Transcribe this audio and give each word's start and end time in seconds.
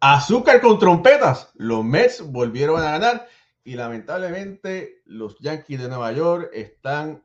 azúcar 0.00 0.60
con 0.60 0.78
trompetas. 0.78 1.52
Los 1.54 1.84
Mets 1.84 2.22
volvieron 2.22 2.80
a 2.80 2.92
ganar 2.92 3.28
y 3.62 3.74
lamentablemente 3.74 5.02
los 5.04 5.38
Yankees 5.38 5.80
de 5.80 5.88
Nueva 5.88 6.12
York 6.12 6.50
están 6.52 7.22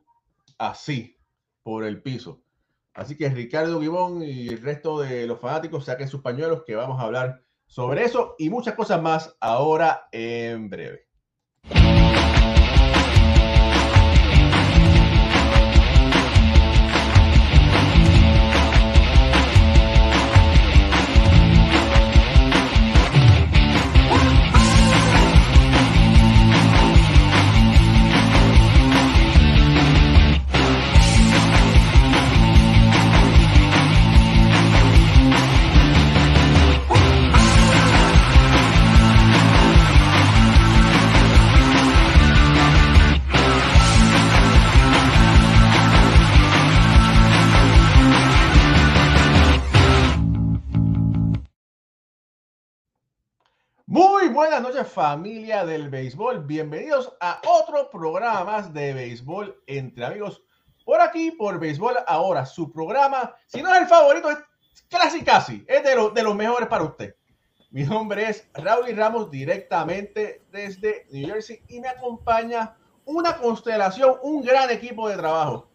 así 0.58 1.18
por 1.62 1.84
el 1.84 2.02
piso. 2.02 2.42
Así 2.94 3.16
que 3.16 3.28
Ricardo 3.28 3.80
Gibón 3.80 4.22
y 4.22 4.48
el 4.48 4.62
resto 4.62 5.00
de 5.00 5.26
los 5.26 5.40
fanáticos 5.40 5.84
saquen 5.84 6.08
sus 6.08 6.22
pañuelos 6.22 6.62
que 6.64 6.76
vamos 6.76 7.00
a 7.00 7.04
hablar 7.04 7.42
sobre 7.66 8.04
eso 8.04 8.36
y 8.38 8.48
muchas 8.48 8.74
cosas 8.74 9.02
más 9.02 9.36
ahora 9.40 10.08
en 10.12 10.70
breve. 10.70 11.05
Buenas 54.56 54.74
noches 54.74 54.90
familia 54.90 55.66
del 55.66 55.90
béisbol. 55.90 56.46
Bienvenidos 56.46 57.12
a 57.20 57.42
otro 57.46 57.90
programa 57.90 58.42
más 58.42 58.72
de 58.72 58.94
béisbol 58.94 59.62
entre 59.66 60.06
amigos. 60.06 60.42
Por 60.82 60.98
aquí, 61.02 61.30
por 61.30 61.60
Béisbol 61.60 61.96
Ahora, 62.06 62.46
su 62.46 62.72
programa, 62.72 63.34
si 63.44 63.60
no 63.60 63.74
es 63.74 63.82
el 63.82 63.86
favorito, 63.86 64.30
es 64.30 64.38
casi 64.88 65.22
casi, 65.22 65.62
es 65.68 65.82
de, 65.82 66.10
de 66.14 66.22
los 66.22 66.34
mejores 66.34 66.70
para 66.70 66.84
usted. 66.84 67.16
Mi 67.70 67.82
nombre 67.82 68.30
es 68.30 68.48
Raúl 68.54 68.96
Ramos, 68.96 69.30
directamente 69.30 70.42
desde 70.50 71.06
New 71.10 71.28
Jersey, 71.28 71.60
y 71.68 71.78
me 71.80 71.88
acompaña 71.88 72.78
una 73.04 73.36
constelación, 73.36 74.14
un 74.22 74.42
gran 74.42 74.70
equipo 74.70 75.06
de 75.06 75.18
trabajo. 75.18 75.68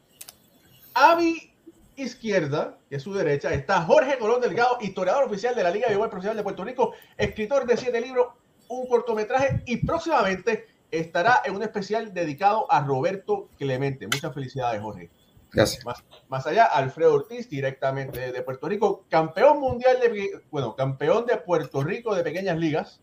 A 0.95 1.16
mi 1.16 1.54
izquierda, 1.98 2.80
que 2.90 2.95
es 2.95 3.04
su 3.04 3.14
derecha, 3.14 3.54
está 3.54 3.82
Jorge 3.82 4.18
Colón 4.18 4.42
Delgado, 4.42 4.80
historiador 4.82 5.26
oficial 5.26 5.54
de 5.54 5.62
la 5.62 5.70
Liga 5.70 5.86
de 5.86 5.94
Béisbol 5.94 6.10
Profesional 6.10 6.38
de 6.38 6.44
Puerto 6.44 6.64
Rico, 6.64 6.94
escritor 7.16 7.68
de 7.68 7.78
siete 7.78 8.02
libros, 8.02 8.30
un 8.72 8.88
cortometraje 8.88 9.61
y 9.66 9.77
próximamente 9.77 10.67
estará 10.89 11.41
en 11.45 11.55
un 11.55 11.64
especial 11.64 12.14
dedicado 12.14 12.72
a 12.72 12.81
Roberto 12.81 13.50
Clemente. 13.58 14.08
Muchas 14.08 14.33
felicidades, 14.33 14.81
Jorge. 14.81 15.09
Gracias. 15.52 15.86
Más, 15.86 16.03
más 16.30 16.47
allá, 16.47 16.66
Alfredo 16.66 17.14
Ortiz, 17.14 17.49
directamente 17.49 18.31
de 18.31 18.42
Puerto 18.42 18.69
Rico, 18.69 19.05
campeón 19.09 19.59
mundial 19.59 19.99
de, 19.99 20.42
bueno, 20.49 20.75
campeón 20.75 21.25
de 21.25 21.38
Puerto 21.38 21.83
Rico 21.83 22.16
de 22.16 22.23
pequeñas 22.23 22.58
ligas 22.58 23.02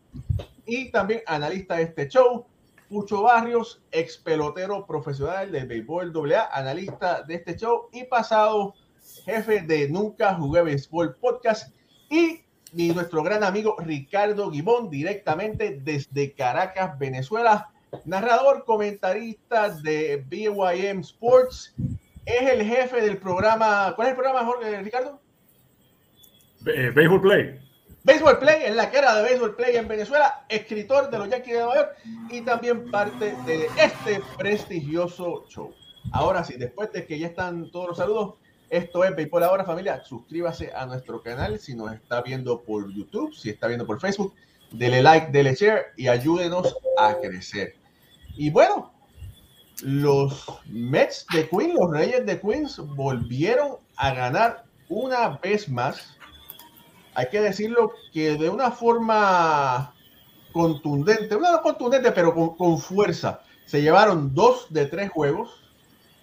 y 0.65 0.91
también 0.91 1.21
analista 1.27 1.75
de 1.75 1.83
este 1.83 2.07
show. 2.07 2.45
Pucho 2.89 3.21
Barrios, 3.21 3.83
ex 3.91 4.17
pelotero 4.17 4.87
profesional 4.87 5.51
del 5.51 5.67
béisbol 5.67 6.11
AA, 6.33 6.49
analista 6.51 7.21
de 7.21 7.35
este 7.35 7.55
show 7.55 7.87
y 7.91 8.05
pasado 8.05 8.73
jefe 9.25 9.61
de 9.61 9.89
Nunca 9.89 10.33
Jugué 10.33 10.63
Béisbol 10.63 11.15
Podcast 11.17 11.71
y, 12.09 12.41
y 12.73 12.89
nuestro 12.93 13.23
gran 13.23 13.43
amigo 13.43 13.75
Ricardo 13.79 14.51
Gibón, 14.51 14.89
directamente 14.89 15.79
desde 15.81 16.33
Caracas, 16.33 16.97
Venezuela, 16.99 17.69
narrador, 18.05 18.65
comentarista 18.65 19.69
de 19.69 20.23
BYM 20.27 20.99
Sports, 21.01 21.73
es 22.25 22.49
el 22.49 22.63
jefe 22.63 23.01
del 23.01 23.17
programa, 23.17 23.93
¿cuál 23.95 24.07
es 24.07 24.11
el 24.11 24.17
programa, 24.17 24.45
Jorge, 24.45 24.81
Ricardo? 24.81 25.19
Eh, 26.65 26.91
Baseball 26.93 27.21
Play. 27.21 27.59
Baseball 28.03 28.39
Play, 28.39 28.63
en 28.65 28.75
la 28.75 28.89
cara 28.91 29.15
de 29.15 29.23
Baseball 29.23 29.55
Play 29.55 29.75
en 29.75 29.87
Venezuela, 29.87 30.45
escritor 30.47 31.09
de 31.09 31.17
los 31.17 31.29
Yankees 31.29 31.53
de 31.53 31.59
Nueva 31.59 31.75
York 31.75 31.97
y 32.29 32.41
también 32.41 32.89
parte 32.91 33.35
de 33.45 33.67
este 33.77 34.21
prestigioso 34.37 35.45
show. 35.49 35.73
Ahora 36.11 36.43
sí, 36.43 36.55
después 36.57 36.91
de 36.91 37.05
que 37.05 37.19
ya 37.19 37.27
están 37.27 37.69
todos 37.71 37.89
los 37.89 37.97
saludos, 37.97 38.35
esto 38.69 39.03
es 39.03 39.15
Béisbol 39.15 39.43
Ahora 39.43 39.65
familia, 39.65 40.03
suscríbase 40.03 40.71
a 40.73 40.85
nuestro 40.85 41.21
canal 41.21 41.59
si 41.59 41.75
nos 41.75 41.93
está 41.93 42.21
viendo 42.21 42.61
por 42.61 42.91
YouTube, 42.91 43.33
si 43.33 43.49
está 43.49 43.67
viendo 43.67 43.85
por 43.85 43.99
Facebook, 43.99 44.33
dele 44.71 45.01
like, 45.01 45.31
dele 45.31 45.55
share 45.55 45.87
y 45.97 46.07
ayúdenos 46.07 46.75
a 46.97 47.15
crecer. 47.15 47.75
Y 48.35 48.49
bueno, 48.49 48.91
los 49.81 50.45
Mets 50.67 51.25
de 51.33 51.47
Queens, 51.49 51.73
los 51.73 51.91
Reyes 51.91 52.25
de 52.25 52.39
Queens 52.39 52.77
volvieron 52.77 53.77
a 53.95 54.13
ganar 54.13 54.63
una 54.87 55.37
vez 55.37 55.69
más 55.69 56.17
hay 57.19 57.27
que 57.27 57.41
decirlo 57.41 57.91
que 58.13 58.37
de 58.37 58.49
una 58.49 58.71
forma 58.71 59.93
contundente, 60.53 61.37
no 61.37 61.61
contundente, 61.61 62.13
pero 62.13 62.33
con, 62.33 62.55
con, 62.55 62.79
fuerza, 62.79 63.41
se 63.65 63.81
llevaron 63.81 64.33
dos 64.33 64.67
de 64.69 64.85
tres 64.85 65.09
juegos 65.09 65.49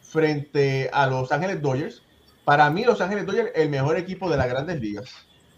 frente 0.00 0.88
a 0.94 1.06
Los 1.06 1.30
Ángeles 1.32 1.60
Dodgers. 1.60 2.02
Para 2.46 2.70
mí, 2.70 2.84
Los 2.84 3.00
Ángeles 3.00 3.26
Dodgers, 3.26 3.50
el 3.56 3.68
mejor 3.70 3.96
equipo 3.96 4.30
de 4.30 4.36
las 4.36 4.48
grandes 4.48 4.80
ligas. 4.80 5.10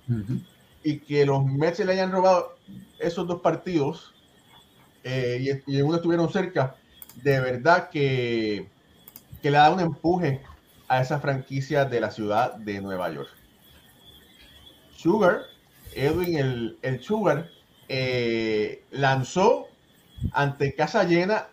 Uh 0.08 0.14
-huh. 0.14 0.40
Y 0.82 1.00
que 1.00 1.26
los 1.26 1.44
Mets 1.44 1.80
le 1.80 1.92
hayan 1.92 2.10
robado 2.10 2.56
esos 2.98 3.26
dos 3.26 3.42
partidos 3.42 4.14
eh, 5.04 5.60
y, 5.66 5.74
y 5.74 5.78
en 5.80 5.84
uno 5.84 5.96
estuvieron 5.96 6.32
cerca, 6.32 6.76
de 7.22 7.40
verdad 7.40 7.90
que, 7.90 8.68
que 9.42 9.50
le 9.50 9.58
da 9.58 9.70
un 9.70 9.80
empuje 9.80 10.40
a 10.88 11.02
esa 11.02 11.20
franquicia 11.20 11.84
de 11.84 12.00
la 12.00 12.10
ciudad 12.10 12.54
de 12.54 12.80
Nueva 12.80 13.12
York. 13.12 13.28
Sugar, 14.96 15.42
Edwin 15.94 16.38
el, 16.38 16.78
el 16.80 17.02
Sugar, 17.02 17.50
eh, 17.90 18.82
lanzó 18.90 19.68
ante 20.32 20.74
casa 20.74 21.04
llena 21.04 21.48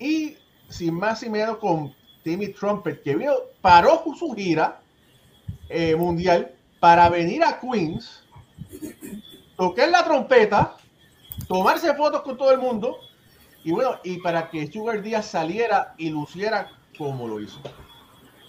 y 0.00 0.36
sin 0.68 0.94
más 0.94 1.22
y 1.22 1.30
menos 1.30 1.58
con 1.58 1.94
Timmy 2.28 2.48
Trumpet, 2.48 3.02
que 3.02 3.16
vino, 3.16 3.32
paró 3.62 4.04
su 4.18 4.34
gira 4.34 4.82
eh, 5.70 5.96
mundial 5.96 6.52
para 6.78 7.08
venir 7.08 7.42
a 7.42 7.58
Queens, 7.58 8.22
tocar 9.56 9.88
la 9.88 10.04
trompeta, 10.04 10.76
tomarse 11.48 11.94
fotos 11.94 12.20
con 12.20 12.36
todo 12.36 12.52
el 12.52 12.58
mundo 12.58 12.98
y 13.64 13.72
bueno, 13.72 13.98
y 14.04 14.18
para 14.18 14.50
que 14.50 14.70
Sugar 14.70 15.00
Díaz 15.00 15.24
saliera 15.24 15.94
y 15.96 16.10
luciera 16.10 16.68
como 16.98 17.26
lo 17.26 17.40
hizo. 17.40 17.62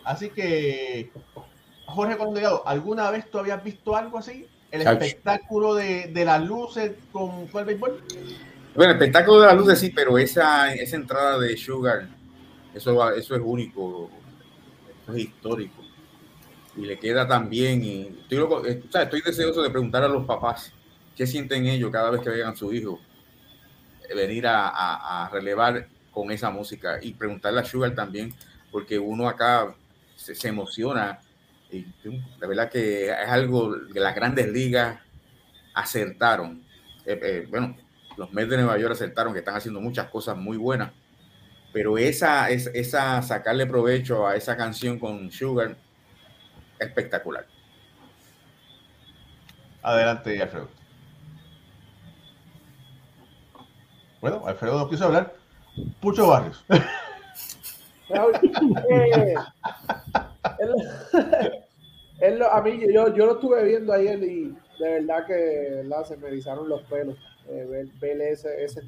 Así 0.04 0.30
que 0.30 1.14
Jorge 1.86 2.18
Condellado, 2.18 2.68
¿alguna 2.68 3.10
vez 3.12 3.32
tú 3.32 3.40
habías 3.40 3.64
visto 3.64 3.96
algo 3.96 4.18
así? 4.18 4.46
¿El 4.72 4.82
espectáculo 4.82 5.74
de, 5.74 6.08
de, 6.08 6.26
las 6.26 6.44
luces 6.44 6.92
con, 7.14 7.48
con, 7.48 7.62
el 7.62 7.66
béisbol? 7.66 8.04
Bueno, 8.76 8.92
el 8.92 8.98
espectáculo 8.98 9.40
de 9.40 9.48
las 9.48 9.56
luces 9.56 9.80
sí, 9.80 9.90
pero 9.90 10.18
esa, 10.18 10.74
esa 10.74 10.98
entrada 10.98 11.40
de 11.40 11.56
Sugar, 11.56 12.19
eso, 12.74 13.12
eso 13.14 13.36
es 13.36 13.42
único, 13.44 14.10
eso 15.04 15.14
es 15.14 15.20
histórico. 15.20 15.84
Y 16.76 16.86
le 16.86 17.00
queda 17.00 17.28
también, 17.28 17.84
y 17.84 18.02
estoy, 18.22 18.38
loco, 18.38 18.64
sea, 18.90 19.04
estoy 19.04 19.22
deseoso 19.22 19.62
de 19.62 19.70
preguntar 19.70 20.04
a 20.04 20.08
los 20.08 20.26
papás 20.26 20.72
qué 21.16 21.28
sienten 21.28 21.66
ellos 21.66 21.92
cada 21.92 22.10
vez 22.10 22.22
que 22.22 22.30
vean 22.30 22.54
a 22.54 22.56
su 22.56 22.72
hijo 22.74 23.00
venir 24.16 24.48
a, 24.48 24.68
a, 24.70 25.26
a 25.26 25.30
relevar 25.30 25.88
con 26.12 26.32
esa 26.32 26.50
música 26.50 27.00
y 27.02 27.14
preguntarle 27.14 27.60
a 27.62 27.66
Sugar 27.66 27.94
también, 27.94 28.34
porque 28.72 28.98
uno 28.98 29.28
acá 29.28 29.76
se, 30.16 30.36
se 30.36 30.48
emociona 30.48 31.20
y 31.72 31.86
la 32.40 32.48
verdad 32.48 32.70
que 32.70 33.10
es 33.10 33.30
algo 33.30 33.76
que 33.94 34.00
las 34.00 34.16
grandes 34.16 34.52
ligas 34.52 35.00
acertaron. 35.74 36.64
Eh, 37.06 37.20
eh, 37.22 37.48
bueno, 37.50 37.76
los 38.18 38.32
Mets 38.34 38.50
de 38.50 38.58
Nueva 38.58 38.78
York 38.78 38.94
acertaron 38.94 39.34
que 39.34 39.40
están 39.40 39.56
haciendo 39.56 39.80
muchas 39.80 40.10
cosas 40.10 40.36
muy 40.36 40.58
buenas, 40.58 40.92
pero 41.72 41.98
esa, 41.98 42.50
es, 42.50 42.68
esa 42.74 43.22
sacarle 43.22 43.66
provecho 43.66 44.28
a 44.28 44.36
esa 44.36 44.58
canción 44.58 44.98
con 45.00 45.32
Sugar, 45.32 45.76
espectacular. 46.80 47.46
Adelante, 49.82 50.42
Alfredo. 50.42 50.68
Bueno, 54.22 54.46
Alfredo 54.46 54.80
no 54.80 54.90
quiso 54.90 55.06
hablar. 55.06 55.34
Pucho 56.02 56.28
Barrios. 56.28 56.66
eh, 58.90 59.36
él, 62.20 62.44
a 62.44 62.62
mí, 62.62 62.80
yo, 62.94 63.14
yo 63.16 63.26
lo 63.26 63.34
estuve 63.34 63.64
viendo 63.64 63.94
ayer 63.94 64.22
y 64.22 64.58
de 64.80 64.90
verdad 65.02 65.26
que 65.26 65.34
¿verdad? 65.84 66.04
se 66.06 66.18
me 66.18 66.28
erizaron 66.28 66.68
los 66.68 66.82
pelos. 66.84 67.16
Eh, 67.48 67.66
ver, 67.70 67.88
ver, 68.00 68.22
ese, 68.22 68.64
ese, 68.64 68.82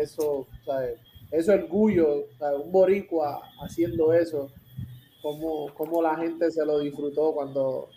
eso, 0.00 0.46
¿sabes? 0.64 0.98
Eso 1.30 1.52
orgullo, 1.52 2.26
un 2.64 2.72
boricua 2.72 3.40
haciendo 3.60 4.12
eso, 4.12 4.50
como, 5.22 5.72
como 5.74 6.02
la 6.02 6.16
gente 6.16 6.50
se 6.50 6.64
lo 6.64 6.78
disfrutó 6.80 7.32
cuando, 7.34 7.88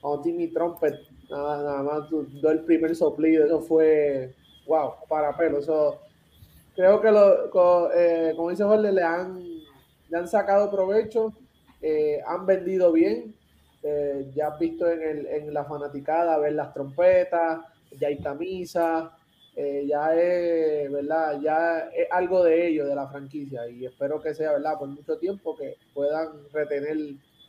cuando 0.00 0.22
Timmy 0.22 0.48
Trumpet 0.48 0.94
Nada, 1.30 1.62
nada 1.62 1.82
más 1.82 2.10
dio 2.10 2.50
el 2.50 2.64
primer 2.64 2.96
soplido, 2.96 3.44
eso 3.44 3.60
fue, 3.60 4.34
wow, 4.66 4.92
para 5.10 5.36
pelo. 5.36 5.58
Eso, 5.58 5.98
creo 6.74 7.00
que, 7.00 7.10
lo, 7.10 7.50
co- 7.50 7.90
eh, 7.94 8.32
como 8.36 8.50
dice 8.50 8.64
Jorge, 8.64 8.92
le 8.92 9.02
han, 9.02 9.38
le 10.08 10.18
han 10.18 10.28
sacado 10.28 10.70
provecho, 10.70 11.34
eh, 11.82 12.20
han 12.26 12.46
vendido 12.46 12.92
bien. 12.92 13.34
eh, 13.82 14.30
ya 14.34 14.48
has 14.48 14.58
visto 14.58 14.88
en, 14.90 15.02
el, 15.02 15.26
en 15.26 15.54
la 15.54 15.64
fanaticada 15.64 16.38
ver 16.38 16.52
las 16.54 16.72
trompetas, 16.74 17.60
ya 18.00 18.08
hay 18.08 18.18
camisas, 18.20 19.10
eh, 19.60 19.86
ya 19.88 20.14
es, 20.14 20.92
¿verdad? 20.92 21.40
Ya 21.42 21.90
es 21.92 22.06
algo 22.12 22.44
de 22.44 22.68
ellos, 22.68 22.88
de 22.88 22.94
la 22.94 23.08
franquicia, 23.08 23.68
y 23.68 23.86
espero 23.86 24.22
que 24.22 24.32
sea, 24.32 24.52
¿verdad? 24.52 24.78
Por 24.78 24.86
mucho 24.86 25.18
tiempo 25.18 25.56
que 25.56 25.74
puedan 25.92 26.28
retener 26.52 26.96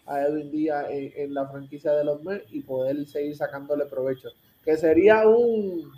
a 0.08 0.24
Edwin 0.24 0.50
Díaz 0.50 0.88
en, 0.90 1.36
la 1.36 1.48
franquicia 1.48 1.92
de 1.92 2.04
los 2.04 2.24
Mets 2.24 2.52
y 2.52 2.62
poder 2.62 3.06
seguir 3.06 3.36
sacándole 3.36 3.86
provecho. 3.86 4.30
Que 4.66 4.76
sería 4.76 5.28
un 5.28 5.92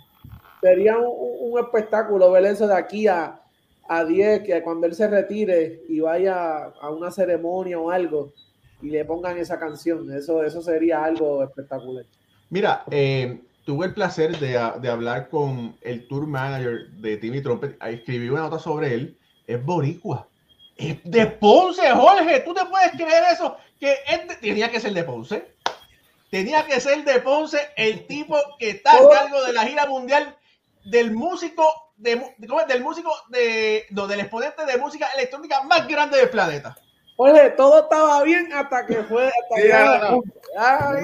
sería 0.60 0.98
un, 0.98 1.52
un 1.52 1.58
espectáculo 1.58 2.30
ver 2.30 2.44
eso 2.44 2.68
de 2.68 2.74
aquí 2.76 3.08
a, 3.08 3.40
a 3.88 4.04
10, 4.04 4.42
que 4.42 4.62
cuando 4.62 4.86
él 4.86 4.94
se 4.94 5.08
retire 5.08 5.80
y 5.88 6.00
vaya 6.00 6.64
a 6.66 6.90
una 6.90 7.10
ceremonia 7.10 7.78
o 7.78 7.90
algo 7.90 8.34
y 8.82 8.90
le 8.90 9.06
pongan 9.06 9.38
esa 9.38 9.58
canción, 9.58 10.12
eso, 10.12 10.42
eso 10.42 10.60
sería 10.60 11.02
algo 11.02 11.42
espectacular. 11.42 12.04
Mira, 12.50 12.84
eh, 12.90 13.40
tuve 13.64 13.86
el 13.86 13.94
placer 13.94 14.38
de, 14.38 14.58
de 14.80 14.88
hablar 14.90 15.28
con 15.28 15.76
el 15.82 16.06
tour 16.08 16.26
manager 16.26 16.88
de 16.92 17.16
Timmy 17.16 17.40
Trumpet. 17.42 17.76
Escribí 17.82 18.28
una 18.28 18.42
nota 18.42 18.58
sobre 18.58 18.94
él. 18.94 19.18
Es 19.46 19.62
boricua. 19.64 20.28
Es 20.76 20.98
de 21.04 21.26
Ponce, 21.26 21.90
Jorge. 21.90 22.40
¿Tú 22.40 22.54
te 22.54 22.64
puedes 22.66 22.92
creer 22.92 23.24
eso? 23.32 23.56
Que 23.78 23.96
él 24.08 24.26
te- 24.26 24.36
tenía 24.36 24.70
que 24.70 24.80
ser 24.80 24.92
de 24.92 25.04
Ponce. 25.04 25.54
Tenía 26.30 26.64
que 26.64 26.80
ser 26.80 27.04
de 27.04 27.20
Ponce 27.20 27.58
el 27.76 28.06
tipo 28.06 28.36
que 28.58 28.70
está 28.70 28.92
a 28.94 29.08
cargo 29.10 29.44
de 29.44 29.52
la 29.52 29.64
gira 29.66 29.86
mundial 29.86 30.34
del 30.84 31.12
músico 31.12 31.64
de, 31.96 32.20
¿cómo 32.48 32.60
es? 32.62 32.66
del 32.66 32.82
músico 32.82 33.12
de 33.28 33.84
no, 33.90 34.06
del 34.08 34.20
exponente 34.20 34.64
de 34.64 34.76
música 34.78 35.08
electrónica 35.14 35.62
más 35.64 35.86
grande 35.86 36.16
del 36.18 36.30
planeta. 36.30 36.76
Oye, 37.16 37.50
todo 37.50 37.82
estaba 37.82 38.22
bien 38.22 38.50
hasta 38.52 38.86
que 38.86 38.96
fue 39.04 39.26
hasta 39.26 39.56
Sí, 39.56 39.62
que 39.62 39.72
Ay. 40.58 41.02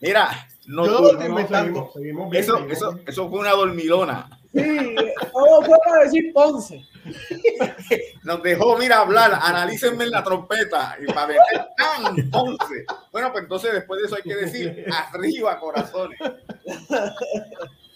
Mira, 0.00 0.28
no, 0.66 0.86
Yo 0.86 1.00
no 1.00 1.08
seguimos, 1.48 1.92
seguimos 1.92 2.30
bien, 2.30 2.42
eso, 2.44 2.56
seguimos 2.56 2.76
eso, 2.76 2.92
bien. 2.92 3.04
eso 3.08 3.28
fue 3.28 3.40
una 3.40 3.50
dormilona. 3.50 4.38
Sí, 4.54 4.94
todo 5.32 5.62
fue 5.62 5.78
para 5.84 6.04
decir 6.04 6.32
Ponce. 6.32 6.84
Nos 8.22 8.42
dejó, 8.42 8.78
mira, 8.78 9.00
hablar, 9.00 9.38
analícenme 9.42 10.06
la 10.06 10.22
trompeta 10.22 10.96
y 11.00 11.06
para 11.06 11.26
meter 11.28 11.66
¡tan! 11.76 12.18
entonces. 12.18 12.84
Bueno, 13.10 13.32
pues 13.32 13.44
entonces 13.44 13.72
después 13.72 14.00
de 14.00 14.06
eso 14.06 14.16
hay 14.16 14.22
que 14.22 14.36
decir 14.36 14.86
arriba, 15.12 15.58
corazones. 15.58 16.18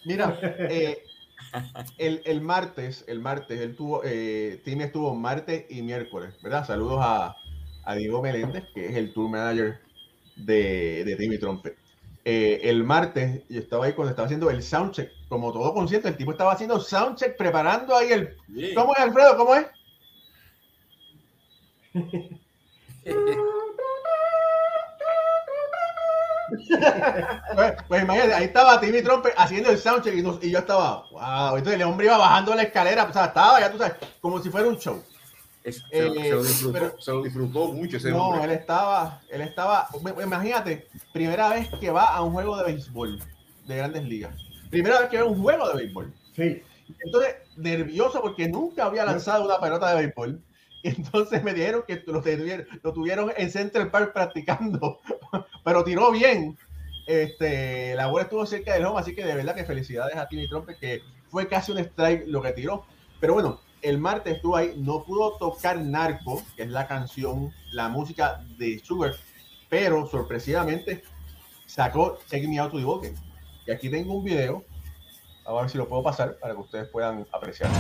Mira, 0.05 0.39
eh, 0.43 1.03
el, 1.99 2.23
el 2.25 2.41
martes, 2.41 3.05
el 3.07 3.21
martes, 3.21 3.61
él 3.61 3.77
tuvo, 3.77 4.03
eh, 4.05 4.61
Timmy 4.65 4.85
estuvo 4.85 5.15
martes 5.15 5.67
y 5.69 5.83
miércoles, 5.83 6.35
¿verdad? 6.43 6.67
Saludos 6.67 6.99
a, 7.01 7.37
a 7.85 7.95
Diego 7.95 8.23
Meléndez, 8.23 8.65
que 8.75 8.87
es 8.87 8.97
el 8.97 9.13
tour 9.13 9.31
manager 9.31 9.79
de, 10.37 11.05
de 11.05 11.17
Timmy 11.17 11.39
Trumpet. 11.39 11.77
Eh, 12.29 12.61
el 12.69 12.83
martes, 12.83 13.43
yo 13.49 13.61
estaba 13.61 13.85
ahí 13.87 13.93
cuando 13.93 14.11
estaba 14.11 14.27
haciendo 14.27 14.51
el 14.51 14.61
soundcheck, 14.63 15.11
como 15.29 15.53
todo 15.53 15.73
consciente, 15.73 16.09
el 16.09 16.17
tipo 16.17 16.33
estaba 16.33 16.53
haciendo 16.53 16.81
soundcheck, 16.81 17.37
preparando 17.37 17.95
ahí 17.97 18.11
el... 18.11 18.37
¿Cómo 18.75 18.93
es, 18.95 18.99
Alfredo? 19.03 19.37
¿Cómo 19.37 19.55
es? 19.55 19.67
Pues, 27.55 27.73
pues 27.89 28.03
imagínate, 28.03 28.35
ahí 28.35 28.45
estaba 28.45 28.81
Timmy 28.81 29.03
Trumpet 29.03 29.35
haciendo 29.37 29.71
el 29.71 29.79
soundcheck 29.79 30.15
y, 30.15 30.23
nos- 30.23 30.43
y 30.43 30.51
yo 30.51 30.59
estaba, 30.61 31.05
wow, 31.11 31.57
entonces 31.57 31.75
el 31.75 31.83
hombre 31.83 32.07
iba 32.07 32.17
bajando 32.19 32.55
la 32.55 32.63
escalera, 32.63 33.05
o 33.05 33.13
sea, 33.13 33.27
estaba, 33.27 33.61
ya 33.61 33.71
tú 33.73 33.79
sabes, 33.79 33.95
como 34.21 34.41
si 34.41 34.51
fuera 34.51 34.69
un 34.69 34.79
show. 34.79 35.03
Es- 35.67 35.85
Eh, 35.91 36.09
se 36.23 36.31
lo 36.31 36.43
disfrutó, 36.43 36.73
pero- 36.73 37.01
se 37.01 37.11
lo 37.11 37.23
disfrutó 37.23 37.73
mucho 37.73 37.97
ese 37.97 38.11
No, 38.11 38.29
hombre. 38.29 38.45
él 38.45 38.51
estaba, 38.53 39.21
él 39.29 39.41
estaba, 39.41 39.89
imagínate, 40.23 40.87
primera 41.13 41.49
vez 41.49 41.69
que 41.81 41.91
va 41.91 42.05
a 42.05 42.23
un 42.23 42.33
juego 42.33 42.57
de 42.57 42.65
béisbol 42.65 43.19
de 43.67 43.77
grandes 43.77 44.05
ligas. 44.05 44.35
Primera 44.71 45.01
vez 45.01 45.09
que 45.11 45.17
ve 45.19 45.25
un 45.25 45.43
juego 45.43 45.69
de 45.69 45.75
béisbol. 45.77 46.15
Sí, 46.35 46.63
Entonces, 47.05 47.35
nervioso 47.57 48.23
porque 48.23 48.49
nunca 48.49 48.85
había 48.85 49.05
lanzado 49.05 49.45
una 49.45 49.59
pelota 49.61 49.91
de 49.91 50.03
béisbol. 50.03 50.41
Y 50.85 50.89
entonces 51.01 51.43
me 51.43 51.53
dijeron 51.53 51.83
que 51.85 52.01
lo 52.07 52.23
tuvieron, 52.23 52.67
lo 52.83 52.93
tuvieron 52.93 53.33
en 53.37 53.51
Central 53.51 53.91
Park 53.91 54.13
practicando, 54.13 55.01
pero 55.65 55.83
tiró 55.83 56.13
bien. 56.13 56.57
Este, 57.09 57.95
la 57.97 58.07
bola 58.09 58.25
estuvo 58.25 58.45
cerca 58.47 58.75
del 58.75 58.85
home, 58.85 59.01
así 59.01 59.15
que 59.15 59.25
de 59.25 59.35
verdad 59.35 59.55
que 59.55 59.65
felicidades 59.65 60.17
a 60.17 60.29
Timmy 60.29 60.49
Trumpet, 60.49 60.79
que 60.79 61.03
fue 61.29 61.49
casi 61.49 61.73
un 61.73 61.79
strike 61.79 62.25
lo 62.29 62.41
que 62.43 62.53
tiró. 62.53 62.85
Pero 63.21 63.35
bueno, 63.35 63.61
el 63.89 63.99
martes 63.99 64.37
estuvo 64.37 64.57
ahí, 64.57 64.75
no 64.77 65.05
pudo 65.05 65.37
tocar 65.39 65.79
Narco, 65.79 66.43
que 66.57 66.65
es 66.65 66.69
la 66.71 66.87
canción, 66.87 67.53
la 67.73 67.89
música 67.89 68.45
de 68.59 68.81
Sugar, 68.81 69.13
pero 69.69 70.07
sorpresivamente 70.07 71.03
sacó 71.67 72.19
Take 72.29 72.49
Me 72.49 72.59
Out 72.59 72.73
to 72.73 73.01
the. 73.01 73.15
Y 73.67 73.71
aquí 73.71 73.89
tengo 73.89 74.15
un 74.15 74.25
video, 74.25 74.65
a 75.45 75.53
ver 75.55 75.71
si 75.71 75.79
lo 75.79 75.89
puedo 75.89 76.03
pasar 76.03 76.37
para 76.39 76.55
que 76.55 76.61
ustedes 76.61 76.89
puedan 76.89 77.27
apreciar. 77.33 77.71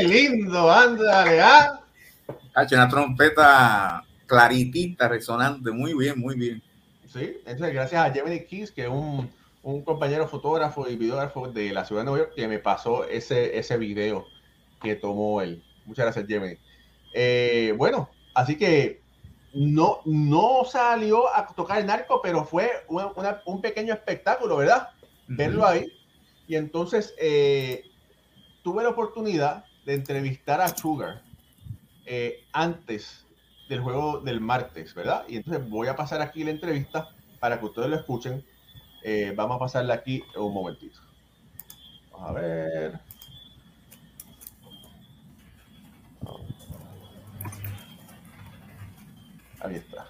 ¡Qué 0.00 0.08
lindo! 0.08 0.70
¡Ándale! 0.70 1.40
¿ah? 1.40 1.80
Hacho, 2.54 2.74
una 2.76 2.88
trompeta 2.88 4.02
claritita, 4.26 5.08
resonante, 5.08 5.70
muy 5.70 5.94
bien, 5.94 6.18
muy 6.18 6.36
bien. 6.36 6.62
Sí, 7.06 7.36
entonces 7.44 7.74
gracias 7.74 8.04
a 8.06 8.10
Gemini 8.12 8.44
Keys, 8.46 8.70
que 8.70 8.82
es 8.84 8.88
un, 8.88 9.30
un 9.62 9.82
compañero 9.84 10.26
fotógrafo 10.28 10.88
y 10.88 10.96
videógrafo 10.96 11.48
de 11.48 11.72
la 11.72 11.84
ciudad 11.84 12.02
de 12.02 12.04
Nueva 12.06 12.18
York, 12.24 12.32
que 12.36 12.48
me 12.48 12.58
pasó 12.58 13.04
ese, 13.04 13.58
ese 13.58 13.76
video 13.76 14.26
que 14.80 14.94
tomó 14.96 15.42
él. 15.42 15.62
Muchas 15.84 16.04
gracias, 16.06 16.26
Gemini. 16.26 16.56
Eh, 17.12 17.74
bueno, 17.76 18.08
así 18.34 18.56
que 18.56 19.00
no, 19.52 20.00
no 20.04 20.64
salió 20.64 21.34
a 21.34 21.46
tocar 21.48 21.78
el 21.80 21.86
narco, 21.86 22.20
pero 22.22 22.44
fue 22.44 22.70
una- 22.88 23.08
una- 23.16 23.42
un 23.46 23.60
pequeño 23.60 23.92
espectáculo, 23.92 24.56
¿verdad? 24.56 24.88
Verlo 25.26 25.66
ahí. 25.66 25.92
Y 26.46 26.54
entonces 26.56 27.14
eh, 27.18 27.84
tuve 28.62 28.82
la 28.84 28.90
oportunidad 28.90 29.64
de 29.84 29.94
entrevistar 29.94 30.60
a 30.60 30.68
Sugar 30.68 31.22
eh, 32.06 32.44
antes 32.52 33.26
del 33.68 33.80
juego 33.80 34.20
del 34.20 34.40
martes, 34.40 34.94
¿verdad? 34.94 35.24
Y 35.28 35.36
entonces 35.36 35.68
voy 35.68 35.88
a 35.88 35.96
pasar 35.96 36.20
aquí 36.20 36.42
la 36.44 36.50
entrevista 36.50 37.08
para 37.38 37.58
que 37.58 37.66
ustedes 37.66 37.88
lo 37.88 37.96
escuchen. 37.96 38.44
Eh, 39.02 39.32
vamos 39.36 39.56
a 39.56 39.60
pasarla 39.60 39.94
aquí 39.94 40.22
un 40.36 40.52
momentito. 40.52 41.00
Vamos 42.12 42.30
a 42.30 42.32
ver. 42.32 43.00
Ahí 49.60 49.76
está. 49.76 50.06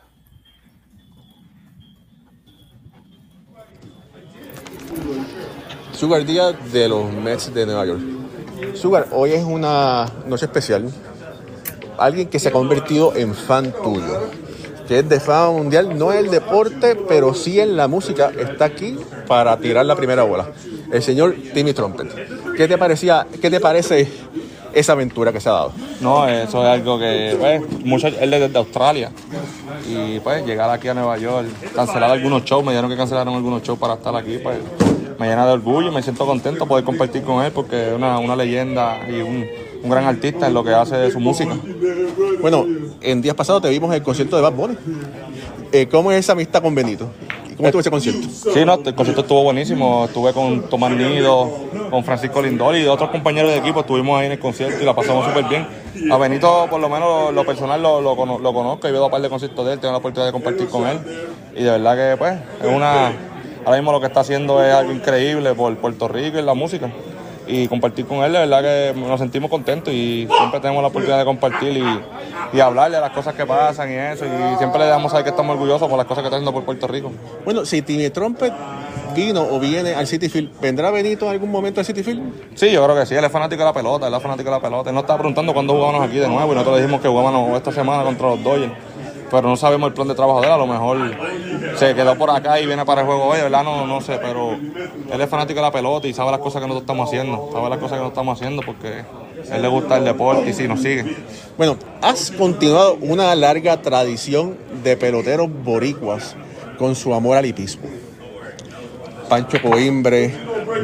Sugar 5.92 6.24
Día 6.24 6.52
de 6.52 6.88
los 6.88 7.12
Mets 7.12 7.52
de 7.52 7.66
Nueva 7.66 7.86
York. 7.86 8.19
Sugar, 8.74 9.08
hoy 9.12 9.32
es 9.32 9.44
una 9.44 10.06
noche 10.26 10.46
especial. 10.46 10.90
Alguien 11.98 12.28
que 12.28 12.38
se 12.38 12.48
ha 12.48 12.52
convertido 12.52 13.14
en 13.14 13.34
fan 13.34 13.72
tuyo, 13.82 14.30
que 14.88 15.00
es 15.00 15.08
de 15.08 15.20
fama 15.20 15.52
mundial, 15.52 15.98
no 15.98 16.12
en 16.12 16.18
el 16.18 16.30
deporte, 16.30 16.96
pero 16.96 17.34
sí 17.34 17.60
en 17.60 17.76
la 17.76 17.88
música, 17.88 18.32
está 18.38 18.66
aquí 18.66 18.96
para 19.26 19.56
tirar 19.58 19.84
la 19.86 19.96
primera 19.96 20.22
bola. 20.22 20.48
El 20.92 21.02
señor 21.02 21.34
Timmy 21.54 21.72
Trumpet. 21.72 22.56
¿Qué 22.56 22.66
te 22.66 22.78
parecía, 22.78 23.26
qué 23.40 23.50
te 23.50 23.60
parece 23.60 24.08
esa 24.72 24.92
aventura 24.92 25.32
que 25.32 25.40
se 25.40 25.48
ha 25.48 25.52
dado? 25.52 25.72
No, 26.00 26.26
eso 26.26 26.62
es 26.62 26.68
algo 26.68 26.98
que, 26.98 27.36
pues, 27.38 27.84
mucho, 27.84 28.08
él 28.08 28.34
es 28.34 28.40
desde 28.40 28.58
Australia. 28.58 29.10
Y 29.88 30.20
pues 30.20 30.44
llegar 30.46 30.70
aquí 30.70 30.88
a 30.88 30.94
Nueva 30.94 31.18
York, 31.18 31.48
cancelar 31.74 32.10
algunos 32.10 32.44
shows, 32.44 32.64
me 32.64 32.72
dijeron 32.72 32.90
que 32.90 32.96
cancelaron 32.96 33.34
algunos 33.34 33.62
shows 33.62 33.78
para 33.78 33.94
estar 33.94 34.14
aquí, 34.14 34.38
pues 34.38 34.56
me 35.20 35.28
llena 35.28 35.46
de 35.46 35.52
orgullo 35.52 35.88
y 35.90 35.94
me 35.94 36.02
siento 36.02 36.24
contento 36.26 36.66
poder 36.66 36.82
compartir 36.84 37.22
con 37.22 37.44
él 37.44 37.52
porque 37.52 37.88
es 37.90 37.92
una, 37.94 38.18
una 38.18 38.34
leyenda 38.34 39.00
y 39.08 39.20
un, 39.20 39.46
un 39.82 39.90
gran 39.90 40.06
artista 40.06 40.46
en 40.48 40.54
lo 40.54 40.64
que 40.64 40.72
hace 40.72 40.96
de 40.96 41.10
su 41.10 41.20
música. 41.20 41.54
Bueno, 42.40 42.66
en 43.02 43.20
días 43.22 43.34
pasados 43.34 43.60
te 43.62 43.68
vimos 43.68 43.90
en 43.90 43.96
el 43.96 44.02
concierto 44.02 44.36
de 44.36 44.42
Bad 44.42 44.52
Bunny. 44.54 44.76
Eh, 45.72 45.86
¿Cómo 45.88 46.10
es 46.10 46.18
esa 46.20 46.32
amistad 46.32 46.62
con 46.62 46.74
Benito? 46.74 47.10
¿Cómo 47.56 47.68
estuvo 47.68 47.80
ese 47.80 47.90
concierto? 47.90 48.26
Sí, 48.30 48.64
no, 48.64 48.80
el 48.82 48.94
concierto 48.94 49.20
estuvo 49.20 49.42
buenísimo. 49.42 50.06
Estuve 50.06 50.32
con 50.32 50.62
Tomás 50.62 50.92
Nido, 50.92 51.50
con 51.90 52.02
Francisco 52.02 52.40
Lindor 52.40 52.74
y 52.76 52.86
otros 52.86 53.10
compañeros 53.10 53.50
de 53.52 53.58
equipo. 53.58 53.80
Estuvimos 53.80 54.18
ahí 54.18 54.26
en 54.26 54.32
el 54.32 54.38
concierto 54.38 54.78
y 54.80 54.86
la 54.86 54.94
pasamos 54.94 55.26
súper 55.26 55.44
bien. 55.44 55.66
A 56.10 56.16
Benito, 56.16 56.66
por 56.70 56.80
lo 56.80 56.88
menos, 56.88 57.34
lo 57.34 57.44
personal 57.44 57.82
lo, 57.82 58.00
lo, 58.00 58.16
cono- 58.16 58.38
lo 58.38 58.54
conozco. 58.54 58.88
He 58.88 58.90
ido 58.90 59.02
a 59.02 59.06
un 59.06 59.10
par 59.10 59.20
de 59.20 59.28
conciertos 59.28 59.66
de 59.66 59.74
él, 59.74 59.78
tengo 59.78 59.92
la 59.92 59.98
oportunidad 59.98 60.28
de 60.28 60.32
compartir 60.32 60.68
con 60.68 60.86
él. 60.88 60.98
Y 61.54 61.62
de 61.62 61.70
verdad 61.72 61.96
que, 62.12 62.16
pues, 62.16 62.32
es 62.62 62.74
una. 62.74 63.12
Ahora 63.70 63.82
mismo 63.82 63.92
lo 63.92 64.00
que 64.00 64.08
está 64.08 64.18
haciendo 64.18 64.64
es 64.64 64.74
algo 64.74 64.90
increíble 64.90 65.54
por 65.54 65.76
Puerto 65.76 66.08
Rico 66.08 66.36
y 66.40 66.42
la 66.42 66.54
música. 66.54 66.90
Y 67.46 67.68
compartir 67.68 68.04
con 68.04 68.24
él, 68.24 68.32
de 68.32 68.40
verdad 68.40 68.62
que 68.62 68.98
nos 68.98 69.20
sentimos 69.20 69.48
contentos 69.48 69.94
y 69.94 70.26
siempre 70.36 70.58
tenemos 70.58 70.82
la 70.82 70.88
oportunidad 70.88 71.20
de 71.20 71.24
compartir 71.24 71.76
y, 71.76 72.00
y 72.52 72.58
hablarle 72.58 72.96
de 72.96 73.00
las 73.00 73.12
cosas 73.12 73.32
que 73.32 73.46
pasan 73.46 73.92
y 73.92 73.94
eso. 73.94 74.24
Y 74.24 74.58
siempre 74.58 74.80
le 74.80 74.86
damos 74.86 75.06
a 75.06 75.10
saber 75.10 75.22
que 75.22 75.30
estamos 75.30 75.54
orgullosos 75.54 75.88
por 75.88 75.96
las 75.96 76.06
cosas 76.08 76.22
que 76.22 76.26
está 76.26 76.38
haciendo 76.38 76.52
por 76.52 76.64
Puerto 76.64 76.88
Rico. 76.88 77.12
Bueno, 77.44 77.64
si 77.64 77.80
Timmy 77.80 78.10
Trumpet 78.10 78.52
vino 79.14 79.40
o 79.48 79.60
viene 79.60 79.94
al 79.94 80.08
City 80.08 80.28
Field, 80.28 80.50
¿vendrá 80.60 80.90
Benito 80.90 81.26
en 81.26 81.30
algún 81.30 81.52
momento 81.52 81.78
al 81.78 81.86
City 81.86 82.02
Field? 82.02 82.22
Sí, 82.56 82.72
yo 82.72 82.82
creo 82.84 82.96
que 82.96 83.06
sí, 83.06 83.14
él 83.14 83.24
es 83.24 83.30
fanático 83.30 83.60
de 83.60 83.66
la 83.66 83.72
pelota, 83.72 84.08
él 84.08 84.14
es 84.14 84.20
fanático 84.20 84.50
de 84.50 84.56
la 84.56 84.60
pelota. 84.60 84.90
Él 84.90 84.94
nos 84.96 85.04
estaba 85.04 85.20
preguntando 85.20 85.54
cuándo 85.54 85.74
jugábamos 85.74 86.08
aquí 86.08 86.18
de 86.18 86.26
nuevo 86.26 86.50
y 86.50 86.54
nosotros 86.56 86.74
le 86.74 86.82
dijimos 86.82 87.00
que 87.00 87.06
jugábamos 87.06 87.56
esta 87.56 87.70
semana 87.70 88.02
contra 88.02 88.30
los 88.30 88.42
Dodgers. 88.42 88.72
Pero 89.30 89.49
no 89.49 89.56
sabemos 89.56 89.88
el 89.88 89.94
plan 89.94 90.08
de 90.08 90.14
trabajo 90.14 90.40
de 90.40 90.46
él, 90.46 90.52
a 90.52 90.56
lo 90.56 90.66
mejor 90.66 90.99
se 91.76 91.94
quedó 91.94 92.16
por 92.16 92.30
acá 92.30 92.60
y 92.60 92.66
viene 92.66 92.84
para 92.84 93.02
el 93.02 93.06
juego 93.06 93.25
hoy, 93.26 93.40
¿verdad? 93.40 93.62
No, 93.62 93.87
no 93.87 94.00
sé, 94.00 94.18
pero 94.20 94.52
él 94.54 95.20
es 95.20 95.28
fanático 95.28 95.60
de 95.60 95.66
la 95.66 95.72
pelota 95.72 96.08
y 96.08 96.12
sabe 96.12 96.30
las 96.30 96.40
cosas 96.40 96.60
que 96.60 96.66
nosotros 96.66 96.82
estamos 96.82 97.08
haciendo, 97.08 97.50
sabe 97.52 97.68
las 97.68 97.78
cosas 97.78 97.99
que 97.99 98.02
nosotros 98.02 98.12
estamos 98.12 98.38
haciendo 98.38 98.62
porque 98.62 99.04
a 99.50 99.56
él 99.56 99.62
le 99.62 99.68
gusta 99.68 99.99
el 99.99 100.04
deporte 100.04 100.50
y 100.50 100.52
sí, 100.52 100.66
nos 100.66 100.80
sigue. 100.80 101.16
Bueno, 101.56 101.76
has 102.02 102.30
continuado 102.30 102.99
una 103.00 103.34
larga 103.34 103.80
tradición 103.82 104.56
de 104.82 104.96
peloteros 104.96 105.49
boricuas 105.64 106.34
con 106.78 106.94
su 106.94 107.14
amor 107.14 107.37
al 107.37 107.46
hipismo. 107.46 107.88
Pancho 109.28 109.62
Coimbre, 109.62 110.34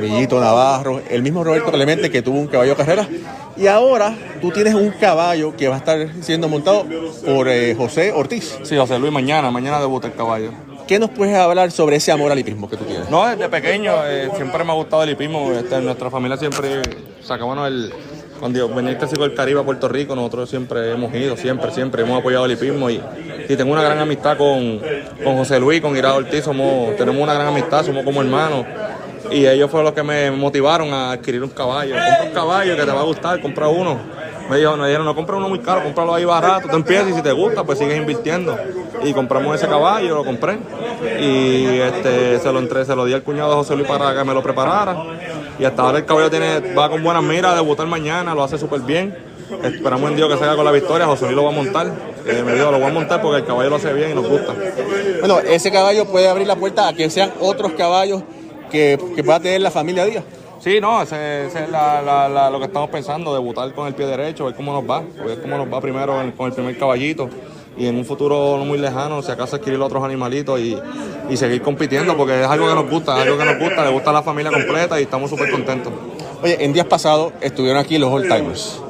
Villito 0.00 0.38
Navarro, 0.38 1.00
el 1.10 1.22
mismo 1.22 1.42
Roberto 1.42 1.72
Clemente 1.72 2.10
que 2.10 2.22
tuvo 2.22 2.38
un 2.38 2.46
caballo 2.46 2.76
carrera. 2.76 3.08
Y 3.56 3.66
ahora 3.66 4.14
tú 4.40 4.50
tienes 4.50 4.74
un 4.74 4.90
caballo 4.90 5.56
que 5.56 5.68
va 5.68 5.76
a 5.76 5.78
estar 5.78 6.08
siendo 6.20 6.48
montado 6.48 6.84
por 7.24 7.48
eh, 7.48 7.74
José 7.74 8.12
Ortiz. 8.12 8.58
Sí, 8.62 8.76
José 8.76 8.98
Luis, 8.98 9.12
mañana, 9.12 9.50
mañana 9.50 9.80
debuta 9.80 10.08
el 10.08 10.14
caballo. 10.14 10.50
¿Qué 10.86 10.98
nos 10.98 11.10
puedes 11.10 11.34
hablar 11.36 11.72
sobre 11.72 11.96
ese 11.96 12.12
amor 12.12 12.30
al 12.30 12.38
hipismo 12.38 12.68
que 12.68 12.76
tú 12.76 12.84
tienes? 12.84 13.10
No, 13.10 13.26
desde 13.26 13.48
pequeño 13.48 13.92
eh, 14.06 14.30
siempre 14.36 14.62
me 14.62 14.70
ha 14.70 14.74
gustado 14.74 15.02
el 15.02 15.10
hipismo. 15.10 15.50
Este, 15.52 15.74
en 15.76 15.84
nuestra 15.84 16.10
familia 16.10 16.36
siempre 16.36 16.82
sacábamos 17.22 17.66
el. 17.66 17.92
Cuando 18.38 18.68
venía 18.68 18.90
el 18.90 18.98
clásico 18.98 19.22
del 19.22 19.34
Caribe 19.34 19.60
a 19.60 19.62
Puerto 19.62 19.88
Rico, 19.88 20.14
nosotros 20.14 20.50
siempre 20.50 20.92
hemos 20.92 21.12
ido, 21.14 21.38
siempre, 21.38 21.70
siempre 21.70 22.02
hemos 22.02 22.20
apoyado 22.20 22.44
el 22.44 22.52
hipismo 22.52 22.90
y, 22.90 23.00
y 23.48 23.56
tengo 23.56 23.72
una 23.72 23.82
gran 23.82 23.98
amistad 23.98 24.36
con, 24.36 24.78
con 25.24 25.38
José 25.38 25.58
Luis, 25.58 25.80
con 25.80 25.96
Irado 25.96 26.16
Ortiz, 26.16 26.44
somos, 26.44 26.94
tenemos 26.96 27.22
una 27.22 27.32
gran 27.32 27.46
amistad, 27.46 27.82
somos 27.86 28.04
como 28.04 28.20
hermanos. 28.20 28.66
Y 29.30 29.46
ellos 29.46 29.70
fueron 29.70 29.86
los 29.86 29.94
que 29.94 30.02
me 30.02 30.30
motivaron 30.30 30.92
a 30.92 31.12
adquirir 31.12 31.42
un 31.42 31.50
caballo. 31.50 31.94
Compra 31.94 32.24
un 32.24 32.34
caballo 32.34 32.76
que 32.76 32.84
te 32.84 32.90
va 32.90 33.00
a 33.00 33.04
gustar, 33.04 33.40
compra 33.40 33.68
uno. 33.68 33.98
Me 34.48 34.58
dijo, 34.58 34.76
me 34.76 34.86
dijeron, 34.86 35.04
no 35.04 35.14
compra 35.14 35.36
uno 35.36 35.48
muy 35.48 35.58
caro, 35.58 35.82
cómpralo 35.82 36.14
ahí 36.14 36.24
barato, 36.24 36.68
tú 36.68 36.76
empiezas 36.76 37.08
y 37.08 37.14
si 37.14 37.22
te 37.22 37.32
gusta, 37.32 37.64
pues 37.64 37.78
sigues 37.78 37.96
invirtiendo. 37.96 38.56
Y 39.02 39.12
compramos 39.12 39.56
ese 39.56 39.66
caballo, 39.66 40.14
lo 40.14 40.24
compré. 40.24 40.58
Y 41.20 41.80
este, 41.80 42.38
se 42.38 42.52
lo 42.52 42.60
entré, 42.60 42.84
se 42.84 42.94
lo 42.94 43.04
di 43.04 43.12
al 43.12 43.22
cuñado 43.22 43.50
de 43.50 43.56
José 43.56 43.74
Luis 43.74 43.88
para 43.88 44.14
que 44.16 44.24
me 44.24 44.32
lo 44.32 44.42
preparara. 44.42 44.96
Y 45.58 45.64
hasta 45.64 45.82
ahora 45.82 45.98
el 45.98 46.04
caballo 46.04 46.30
tiene, 46.30 46.74
va 46.74 46.88
con 46.88 47.02
buenas 47.02 47.24
miras 47.24 47.52
a 47.52 47.54
debutar 47.56 47.86
mañana, 47.86 48.34
lo 48.34 48.44
hace 48.44 48.56
súper 48.56 48.80
bien. 48.80 49.16
Esperamos 49.62 50.10
en 50.10 50.16
Dios 50.16 50.28
que 50.32 50.38
salga 50.38 50.56
con 50.56 50.64
la 50.64 50.72
victoria, 50.72 51.06
José 51.06 51.24
Luis 51.24 51.36
lo 51.36 51.44
va 51.44 51.50
a 51.50 51.52
montar. 51.52 51.86
Eh, 52.26 52.42
me 52.44 52.54
dijo, 52.54 52.70
lo 52.70 52.78
voy 52.78 52.88
a 52.88 52.92
montar 52.92 53.20
porque 53.20 53.38
el 53.38 53.46
caballo 53.46 53.70
lo 53.70 53.76
hace 53.76 53.92
bien 53.92 54.12
y 54.12 54.14
nos 54.14 54.28
gusta. 54.28 54.54
Bueno, 55.20 55.40
ese 55.40 55.72
caballo 55.72 56.04
puede 56.06 56.28
abrir 56.28 56.46
la 56.46 56.56
puerta 56.56 56.88
a 56.88 56.92
que 56.92 57.10
sean 57.10 57.32
otros 57.40 57.72
caballos 57.72 58.22
que, 58.70 58.98
que 59.14 59.24
pueda 59.24 59.40
tener 59.40 59.60
la 59.60 59.70
familia 59.70 60.04
Díaz. 60.04 60.24
Sí, 60.60 60.80
no, 60.80 61.02
ese, 61.02 61.46
ese 61.46 61.64
es 61.64 61.70
la- 61.70 62.02
la- 62.02 62.28
la- 62.28 62.50
lo 62.50 62.58
que 62.58 62.64
estamos 62.66 62.90
pensando, 62.90 63.32
debutar 63.32 63.72
con 63.72 63.86
el 63.86 63.94
pie 63.94 64.06
derecho, 64.06 64.46
ver 64.46 64.54
cómo 64.54 64.72
nos 64.72 64.88
va, 64.88 65.02
ver 65.24 65.40
cómo 65.40 65.56
nos 65.58 65.72
va 65.72 65.80
primero 65.80 66.20
en- 66.20 66.32
con 66.32 66.46
el 66.48 66.52
primer 66.52 66.76
caballito 66.78 67.28
y 67.78 67.86
en 67.86 67.96
un 67.96 68.04
futuro 68.06 68.56
no 68.58 68.64
muy 68.64 68.78
lejano, 68.78 69.22
si 69.22 69.30
acaso 69.30 69.56
adquirir 69.56 69.78
otros 69.80 70.02
animalitos 70.02 70.58
y, 70.58 70.76
y 71.28 71.36
seguir 71.36 71.60
compitiendo, 71.62 72.16
porque 72.16 72.40
es 72.40 72.46
algo 72.48 72.66
que 72.68 72.74
nos 72.74 72.88
gusta, 72.90 73.20
algo 73.20 73.36
que 73.38 73.44
nos 73.44 73.58
gusta, 73.58 73.84
le 73.84 73.90
gusta 73.92 74.10
a 74.10 74.12
la 74.14 74.22
familia 74.22 74.50
completa 74.50 74.98
y 74.98 75.02
estamos 75.04 75.28
súper 75.30 75.50
contentos. 75.50 75.92
Oye, 76.42 76.64
en 76.64 76.72
días 76.72 76.86
pasados 76.86 77.32
estuvieron 77.42 77.78
aquí 77.80 77.98
los 77.98 78.10
All 78.10 78.22
Timers. 78.22 78.80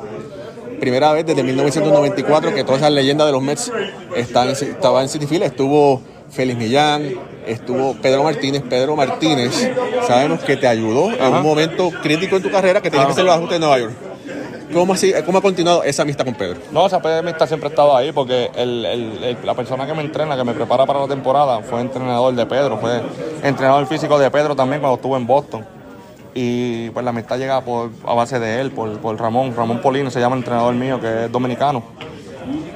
Primera 0.81 1.13
vez 1.13 1.25
desde 1.27 1.43
1994 1.43 2.55
que 2.55 2.63
todas 2.63 2.79
esas 2.81 2.93
leyendas 2.93 3.27
de 3.27 3.33
los 3.33 3.43
Mets 3.43 3.73
están, 4.15 4.49
estaban 4.51 5.03
en 5.05 5.09
City 5.09 5.27
Field. 5.27 5.45
Estuvo 5.45 6.01
Félix 6.31 6.59
Millán, 6.59 7.15
estuvo 7.47 7.95
Pedro 7.95 8.23
Martínez. 8.25 8.63
Pedro 8.69 8.97
Martínez, 8.97 9.71
sabemos 10.07 10.41
que 10.41 10.57
te 10.57 10.67
ayudó 10.67 11.11
en 11.13 11.35
un 11.35 11.43
momento 11.43 11.91
crítico 12.03 12.37
en 12.37 12.43
tu 12.43 12.51
carrera 12.51 12.81
que 12.81 12.91
tenías 12.91 13.07
que 13.07 13.13
hacer 13.13 13.25
los 13.25 13.35
ajustes 13.35 13.57
de 13.57 13.61
Nueva 13.61 13.79
York. 13.79 13.93
¿Cómo, 14.73 14.95
así, 14.95 15.13
¿Cómo 15.25 15.39
ha 15.39 15.43
continuado 15.43 15.85
esa 15.85 16.03
amistad 16.03 16.25
con 16.25 16.35
Pedro? 16.35 16.59
No, 16.73 16.87
esa 16.87 16.97
amistad 16.97 17.47
siempre 17.47 17.69
ha 17.69 17.71
estado 17.71 17.97
ahí 17.97 18.11
porque 18.11 18.51
el- 18.57 18.85
el- 18.85 19.25
el- 19.25 19.37
la 19.45 19.55
persona 19.55 19.87
que 19.87 19.95
me 19.95 20.03
entrena, 20.03 20.37
que 20.37 20.43
me 20.43 20.53
prepara 20.55 20.85
para 20.85 21.01
la 21.01 21.07
temporada, 21.07 21.61
fue 21.63 21.81
entrenador 21.81 22.35
de 22.35 22.45
Pedro, 22.47 22.77
fue 22.79 23.01
entrenador 23.45 23.87
físico 23.87 24.19
de 24.19 24.29
Pedro 24.31 24.57
también 24.57 24.81
cuando 24.81 24.97
estuvo 24.97 25.17
en 25.17 25.27
Boston. 25.27 25.65
Y 26.35 26.91
pues 26.91 27.03
la 27.05 27.11
amistad 27.11 27.39
llega 27.39 27.61
por, 27.63 27.91
a 28.07 28.13
base 28.13 28.39
de 28.39 28.61
él, 28.61 28.71
por, 28.73 28.99
por 28.99 29.19
Ramón. 29.19 29.55
Ramón 29.57 29.81
Polino 29.81 30.11
se 30.11 30.21
llama 30.21 30.35
el 30.35 30.41
entrenador 30.41 30.75
mío, 30.75 31.01
que 31.01 31.25
es 31.27 31.33
dominicano. 31.33 31.83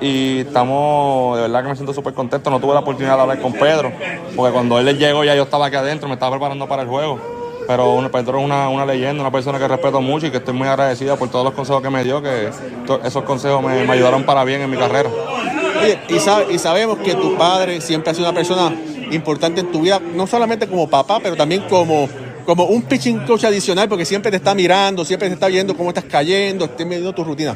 Y 0.00 0.40
estamos, 0.40 1.36
de 1.36 1.42
verdad 1.42 1.62
que 1.62 1.68
me 1.68 1.74
siento 1.76 1.92
súper 1.92 2.14
contento. 2.14 2.50
No 2.50 2.58
tuve 2.60 2.74
la 2.74 2.80
oportunidad 2.80 3.16
de 3.16 3.22
hablar 3.22 3.40
con 3.40 3.52
Pedro, 3.52 3.92
porque 4.36 4.52
cuando 4.52 4.78
él 4.78 4.98
llegó 4.98 5.24
ya 5.24 5.34
yo 5.34 5.42
estaba 5.44 5.66
aquí 5.66 5.76
adentro, 5.76 6.08
me 6.08 6.14
estaba 6.14 6.30
preparando 6.32 6.66
para 6.68 6.82
el 6.82 6.88
juego. 6.88 7.18
Pero 7.66 8.08
Pedro 8.10 8.38
es 8.40 8.44
una, 8.44 8.68
una 8.68 8.84
leyenda, 8.84 9.20
una 9.22 9.30
persona 9.30 9.58
que 9.58 9.68
respeto 9.68 10.00
mucho 10.00 10.26
y 10.26 10.30
que 10.30 10.38
estoy 10.38 10.54
muy 10.54 10.66
agradecida 10.66 11.14
por 11.16 11.28
todos 11.28 11.44
los 11.44 11.54
consejos 11.54 11.82
que 11.82 11.90
me 11.90 12.02
dio, 12.02 12.20
que 12.20 12.48
esos 13.04 13.22
consejos 13.22 13.62
me, 13.62 13.88
ayudaron 13.92 14.24
para 14.24 14.42
bien 14.44 14.62
en 14.62 14.70
mi 14.70 14.76
carrera. 14.76 15.08
Y, 16.08 16.18
sabe- 16.18 16.52
y 16.52 16.58
sabemos 16.58 16.98
que 16.98 17.14
tu 17.14 17.36
padre 17.36 17.80
siempre 17.80 18.10
ha 18.10 18.14
sido 18.14 18.28
una 18.28 18.34
persona 18.36 18.74
importante 19.12 19.60
en 19.60 19.70
tu 19.70 19.82
vida, 19.82 20.00
no 20.14 20.26
solamente 20.26 20.66
como 20.66 20.88
papá, 20.90 21.20
pero 21.22 21.36
también 21.36 21.62
como, 21.68 22.08
como 22.44 22.64
un 22.64 22.82
pitching 22.82 23.20
coach 23.20 23.44
adicional, 23.44 23.88
porque 23.88 24.04
siempre 24.04 24.30
te 24.32 24.38
está 24.38 24.54
mirando, 24.54 25.04
siempre 25.04 25.28
te 25.28 25.34
está 25.34 25.46
viendo 25.46 25.76
cómo 25.76 25.90
estás 25.90 26.04
cayendo, 26.04 26.64
está 26.64 26.82
viendo 26.84 27.12
tu 27.12 27.22
rutina. 27.22 27.54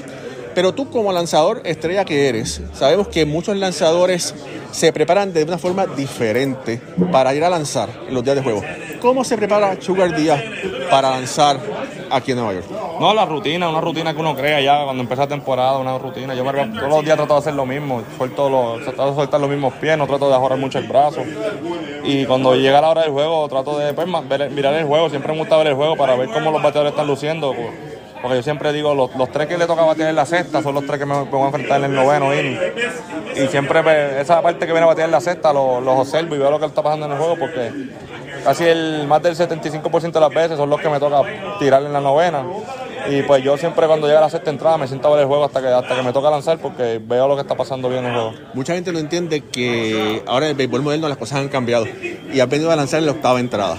Pero 0.54 0.73
tú 0.73 0.88
como 0.90 1.12
lanzador 1.12 1.62
estrella 1.64 2.04
que 2.04 2.28
eres, 2.28 2.61
sabemos 2.75 3.08
que 3.08 3.26
muchos 3.26 3.56
lanzadores 3.56 4.34
se 4.70 4.92
preparan 4.92 5.32
de 5.32 5.44
una 5.44 5.58
forma 5.58 5.87
diferente 5.87 6.80
para 7.12 7.34
ir 7.34 7.44
a 7.44 7.50
lanzar 7.50 7.88
los 8.11 8.25
días 8.25 8.37
de 8.37 8.42
juego. 8.42 8.62
¿Cómo 9.00 9.23
se 9.23 9.37
prepara 9.37 9.80
Sugar 9.80 10.16
Díaz 10.16 10.42
para 10.90 11.11
lanzar 11.11 11.61
aquí 12.11 12.32
en 12.32 12.38
Nueva 12.38 12.54
York? 12.54 12.66
No, 12.99 13.12
la 13.12 13.26
rutina, 13.26 13.68
una 13.68 13.80
rutina 13.80 14.14
que 14.14 14.20
uno 14.20 14.34
crea 14.34 14.61
ya 14.61 14.84
cuando 14.84 15.02
empieza 15.02 15.25
la 15.25 15.28
temporada, 15.28 15.78
una 15.78 15.99
rutina. 15.99 16.34
Yo 16.34 16.42
todos 16.42 16.88
los 16.88 17.04
días 17.04 17.16
trato 17.16 17.34
de 17.34 17.38
hacer 17.40 17.54
lo 17.54 17.66
mismo, 17.66 18.02
suelto 18.16 18.49
los, 18.49 18.82
trato 18.82 19.11
de 19.11 19.14
soltar 19.14 19.40
los 19.40 19.50
mismos 19.50 19.75
pies, 19.75 19.99
no 19.99 20.06
trato 20.06 20.28
de 20.28 20.34
ajorar 20.34 20.58
mucho 20.58 20.78
el 20.78 20.87
brazo. 20.87 21.23
Y 22.04 22.25
cuando 22.25 22.54
llega 22.54 22.80
la 22.80 22.90
hora 22.90 23.02
del 23.02 23.11
juego, 23.11 23.46
trato 23.49 23.78
de 23.78 23.92
pues, 23.92 24.06
mirar 24.06 24.75
el 24.75 24.87
juego, 24.87 25.11
siempre 25.11 25.32
me 25.32 25.40
gusta 25.40 25.56
ver 25.56 25.66
el 25.68 25.75
juego 25.75 25.96
para 25.96 26.16
ver 26.16 26.30
cómo 26.30 26.50
los 26.50 26.62
bateadores 26.62 26.92
están 26.92 27.06
luciendo. 27.06 27.54
Porque 28.25 28.38
yo 28.38 28.43
siempre 28.43 28.73
digo, 28.73 28.95
los, 28.95 29.14
los 29.16 29.31
tres 29.31 29.47
que 29.49 29.59
le 29.59 29.66
toca 29.66 29.83
batear 29.83 30.09
en 30.09 30.16
la 30.16 30.25
sexta 30.25 30.62
son 30.62 30.75
los 30.75 30.87
tres 30.87 30.99
que 30.99 31.04
me, 31.04 31.14
me 31.14 31.31
voy 31.31 31.43
a 31.43 31.47
enfrentar 31.49 31.76
en 31.81 31.85
el 31.90 31.95
noveno 31.95 32.35
inning. 32.35 32.59
Y 33.37 33.47
siempre 33.49 33.83
pues, 33.83 34.14
esa 34.14 34.40
parte 34.40 34.61
que 34.66 34.73
viene 34.73 34.85
a 34.85 34.87
batear 34.87 35.09
en 35.09 35.12
la 35.12 35.21
sexta 35.21 35.52
lo- 35.52 35.78
los 35.83 35.99
observo 35.99 36.35
y 36.35 36.38
veo 36.38 36.50
lo 36.50 36.59
que 36.59 36.64
está 36.64 36.83
pasando 36.83 37.04
en 37.04 37.12
el 37.12 37.19
juego 37.19 37.37
porque 37.38 37.71
casi 38.43 38.64
el 38.64 39.07
más 39.07 39.23
del 39.23 39.37
75% 39.37 40.11
de 40.11 40.21
las 40.21 40.31
veces 40.31 40.57
son 40.57 40.71
los 40.71 40.81
que 40.81 40.88
me 40.88 40.99
toca 40.99 41.21
tirar 41.59 41.83
en 41.83 41.93
la 41.93 42.00
novena. 42.00 42.45
Y 43.11 43.21
pues 43.25 43.45
yo 43.45 43.59
siempre 43.59 43.87
cuando 43.87 44.07
llega 44.07 44.23
la 44.23 44.31
sexta 44.31 44.49
entrada 44.49 44.78
me 44.78 44.88
siento 44.88 45.09
a 45.09 45.11
ver 45.11 45.21
el 45.21 45.26
juego 45.26 45.45
hasta 45.45 45.61
que, 45.61 45.69
hasta 45.69 45.95
que 45.95 46.02
me 46.02 46.14
toca 46.14 46.31
lanzar 46.31 46.57
porque 46.57 46.99
veo 47.07 47.28
lo 47.28 47.35
que 47.35 47.43
está 47.43 47.54
pasando 47.54 47.90
bien 47.90 48.07
en 48.07 48.11
el 48.12 48.16
juego. 48.16 48.33
Mucha 48.54 48.73
gente 48.73 48.90
no 48.90 48.99
entiende 48.99 49.43
que 49.43 50.23
ahora 50.26 50.47
en 50.47 50.52
el 50.52 50.57
béisbol 50.57 50.81
moderno 50.81 51.11
las 51.11 51.19
cosas 51.19 51.40
han 51.40 51.49
cambiado 51.50 51.85
y 52.33 52.40
has 52.40 52.49
venido 52.49 52.71
a 52.71 52.76
lanzar 52.76 53.00
en 53.00 53.04
la 53.07 53.12
octava 53.12 53.38
entrada. 53.38 53.76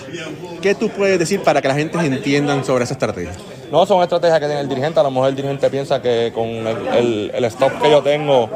¿Qué 0.61 0.75
tú 0.75 0.89
puedes 0.89 1.17
decir 1.17 1.41
para 1.41 1.59
que 1.63 1.67
la 1.67 1.73
gente 1.73 1.97
entiendan 1.97 2.63
sobre 2.63 2.83
esa 2.83 2.93
estrategia? 2.93 3.31
No, 3.75 3.85
son 3.85 4.01
estrategias 4.03 4.39
que 4.39 4.45
tiene 4.45 4.61
el 4.61 4.69
dirigente. 4.69 5.01
A 5.01 5.03
lo 5.03 5.11
mejor 5.11 5.27
el 5.27 5.35
dirigente 5.35 5.69
piensa 5.69 6.01
que 6.01 6.31
con 6.33 6.45
el, 6.47 6.87
el- 6.95 7.31
el 7.35 7.43
stop 7.43 7.73
que 7.81 7.91
yo 7.91 8.01
tengo, 8.01 8.49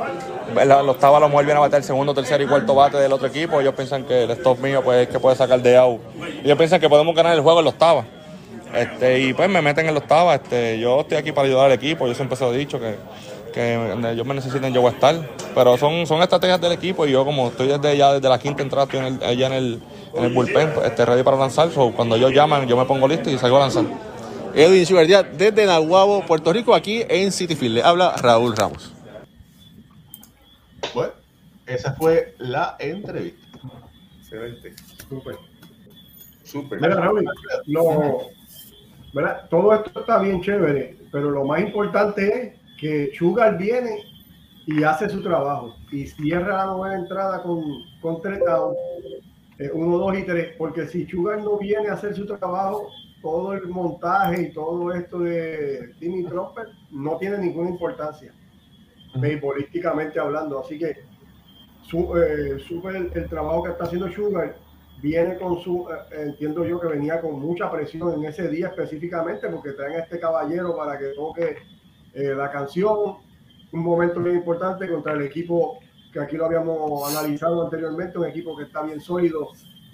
la, 0.56 0.64
la 0.82 0.92
octava 0.92 1.18
a 1.18 1.20
lo 1.20 1.28
mejor 1.28 1.44
viene 1.44 1.58
a 1.58 1.60
bater 1.60 1.80
el 1.80 1.84
segundo, 1.84 2.14
tercer 2.14 2.40
y 2.40 2.46
cuarto 2.48 2.74
bate 2.74 2.96
del 2.96 3.12
otro 3.12 3.28
equipo. 3.28 3.60
Ellos 3.60 3.74
piensan 3.76 4.06
que 4.06 4.24
el 4.24 4.32
stop 4.32 4.60
mío 4.60 4.82
pues, 4.82 5.00
es 5.00 5.08
que 5.10 5.20
puede 5.20 5.36
sacar 5.36 5.62
de 5.62 5.76
out. 5.76 6.00
Ellos 6.42 6.58
piensan 6.58 6.80
que 6.80 6.88
podemos 6.88 7.14
ganar 7.14 7.34
el 7.36 7.42
juego 7.42 7.60
en 7.60 7.66
la 7.66 7.72
octava. 7.72 8.06
Este, 8.74 9.20
y 9.20 9.34
pues 9.34 9.50
me 9.50 9.62
meten 9.62 9.88
en 9.88 9.94
la 9.94 10.00
octava. 10.00 10.36
Este, 10.36 10.80
yo 10.80 11.02
estoy 11.02 11.18
aquí 11.18 11.34
para 11.34 11.48
ayudar 11.50 11.66
al 11.66 11.74
equipo. 11.74 12.08
Yo 12.08 12.14
siempre 12.14 12.38
se 12.38 12.46
lo 12.46 12.54
he 12.54 12.58
dicho 12.58 12.80
que, 12.80 12.96
que 13.54 13.76
ellos 14.14 14.26
me 14.26 14.36
necesiten, 14.36 14.72
yo 14.74 14.80
voy 14.80 14.92
a 14.92 14.94
estar. 14.94 15.16
Pero 15.54 15.78
son, 15.78 16.08
son 16.08 16.22
estrategias 16.22 16.62
del 16.62 16.72
equipo 16.72 17.06
y 17.06 17.12
yo 17.12 17.26
como 17.26 17.50
estoy 17.50 17.68
desde 17.68 17.98
ya 17.98 18.14
desde 18.14 18.30
la 18.30 18.40
quinta 18.40 18.64
entrada, 18.64 18.86
estoy 18.86 19.00
en 19.00 19.06
el, 19.06 19.24
allá 19.26 19.48
en 19.48 19.54
el, 19.54 19.80
en 20.16 20.24
el 20.24 20.34
bullpen, 20.34 20.72
este, 20.86 21.06
ready 21.06 21.24
para 21.24 21.36
lanzar. 21.36 21.68
Cuando 21.94 22.16
ellos 22.16 22.32
llaman, 22.32 22.66
yo 22.70 22.78
me 22.78 22.86
pongo 22.86 23.06
listo 23.06 23.30
y 23.30 23.38
salgo 23.38 23.58
a 23.58 23.62
lanzar. 23.62 23.84
Edwin 24.54 25.08
Díaz 25.08 25.26
desde 25.38 25.66
Nahuabo, 25.66 26.26
Puerto 26.26 26.52
Rico, 26.52 26.74
aquí 26.74 27.04
en 27.08 27.32
City 27.32 27.56
Field. 27.56 27.76
Le 27.76 27.84
habla 27.84 28.16
Raúl 28.18 28.56
Ramos. 28.56 28.94
Bueno, 30.94 31.14
esa 31.66 31.94
fue 31.94 32.34
la 32.40 32.76
entrevista. 32.80 33.48
Excelente. 34.20 34.74
Súper. 35.08 35.36
Súper. 36.44 36.82
Mira, 36.82 36.96
Raúl, 36.96 37.26
lo- 37.68 38.22
¿verdad? 39.14 39.48
todo 39.50 39.74
esto 39.74 40.00
está 40.00 40.20
bien 40.20 40.42
chévere, 40.42 40.98
pero 41.12 41.30
lo 41.32 41.46
más 41.46 41.62
importante 41.62 42.54
es 42.56 42.78
que 42.80 43.12
Sugar 43.18 43.58
viene 43.58 44.04
y 44.66 44.84
hace 44.84 45.10
su 45.10 45.22
trabajo 45.22 45.76
y 45.92 46.06
cierra 46.08 46.58
la 46.58 46.66
novena 46.68 46.96
entrada 47.00 47.42
con, 47.44 47.64
con 48.02 48.22
tres 48.22 48.40
downs, 48.46 48.78
eh, 49.58 49.70
uno, 49.74 49.98
dos 49.98 50.18
y 50.18 50.24
tres, 50.24 50.56
porque 50.58 50.88
si 50.88 51.06
Sugar 51.08 51.40
no 51.44 51.58
viene 51.58 51.90
a 51.90 51.94
hacer 51.94 52.16
su 52.16 52.26
trabajo, 52.26 52.90
todo 53.22 53.54
el 53.54 53.68
montaje 53.68 54.44
y 54.44 54.54
todo 54.54 54.94
esto 54.94 55.20
de 55.20 55.94
Timmy 56.00 56.24
Trumper 56.26 56.68
no 56.92 57.18
tiene 57.18 57.38
ninguna 57.38 57.70
importancia, 57.70 58.34
beisbolísticamente 59.16 60.20
hablando. 60.20 60.60
Así 60.60 60.78
que 60.78 60.98
su, 61.84 62.16
eh, 62.18 62.58
el, 62.60 63.12
el 63.14 63.30
trabajo 63.30 63.64
que 63.64 63.72
está 63.72 63.86
haciendo 63.86 64.12
Sugar 64.12 64.56
viene 65.02 65.38
con 65.38 65.60
su, 65.62 65.88
eh, 65.90 66.22
entiendo 66.24 66.66
yo 66.66 66.80
que 66.80 66.88
venía 66.88 67.22
con 67.22 67.40
mucha 67.40 67.72
presión 67.72 68.14
en 68.14 68.26
ese 68.26 68.48
día 68.48 68.68
específicamente 68.68 69.48
porque 69.50 69.72
traen 69.72 69.96
a 69.96 70.00
este 70.00 70.20
caballero 70.20 70.76
para 70.76 70.98
que 70.98 71.08
toque 71.10 71.58
eh, 72.14 72.34
la 72.36 72.52
canción, 72.52 73.18
un 73.72 73.84
momento 73.84 74.22
bien 74.22 74.38
importante 74.38 74.90
contra 74.90 75.14
el 75.14 75.24
equipo 75.24 75.80
que 76.12 76.20
aquí 76.20 76.38
lo 76.38 76.46
habíamos 76.46 77.16
analizado 77.16 77.64
anteriormente, 77.64 78.18
un 78.18 78.26
equipo 78.26 78.58
que 78.58 78.64
está 78.64 78.82
bien 78.82 79.00
sólido, 79.00 79.50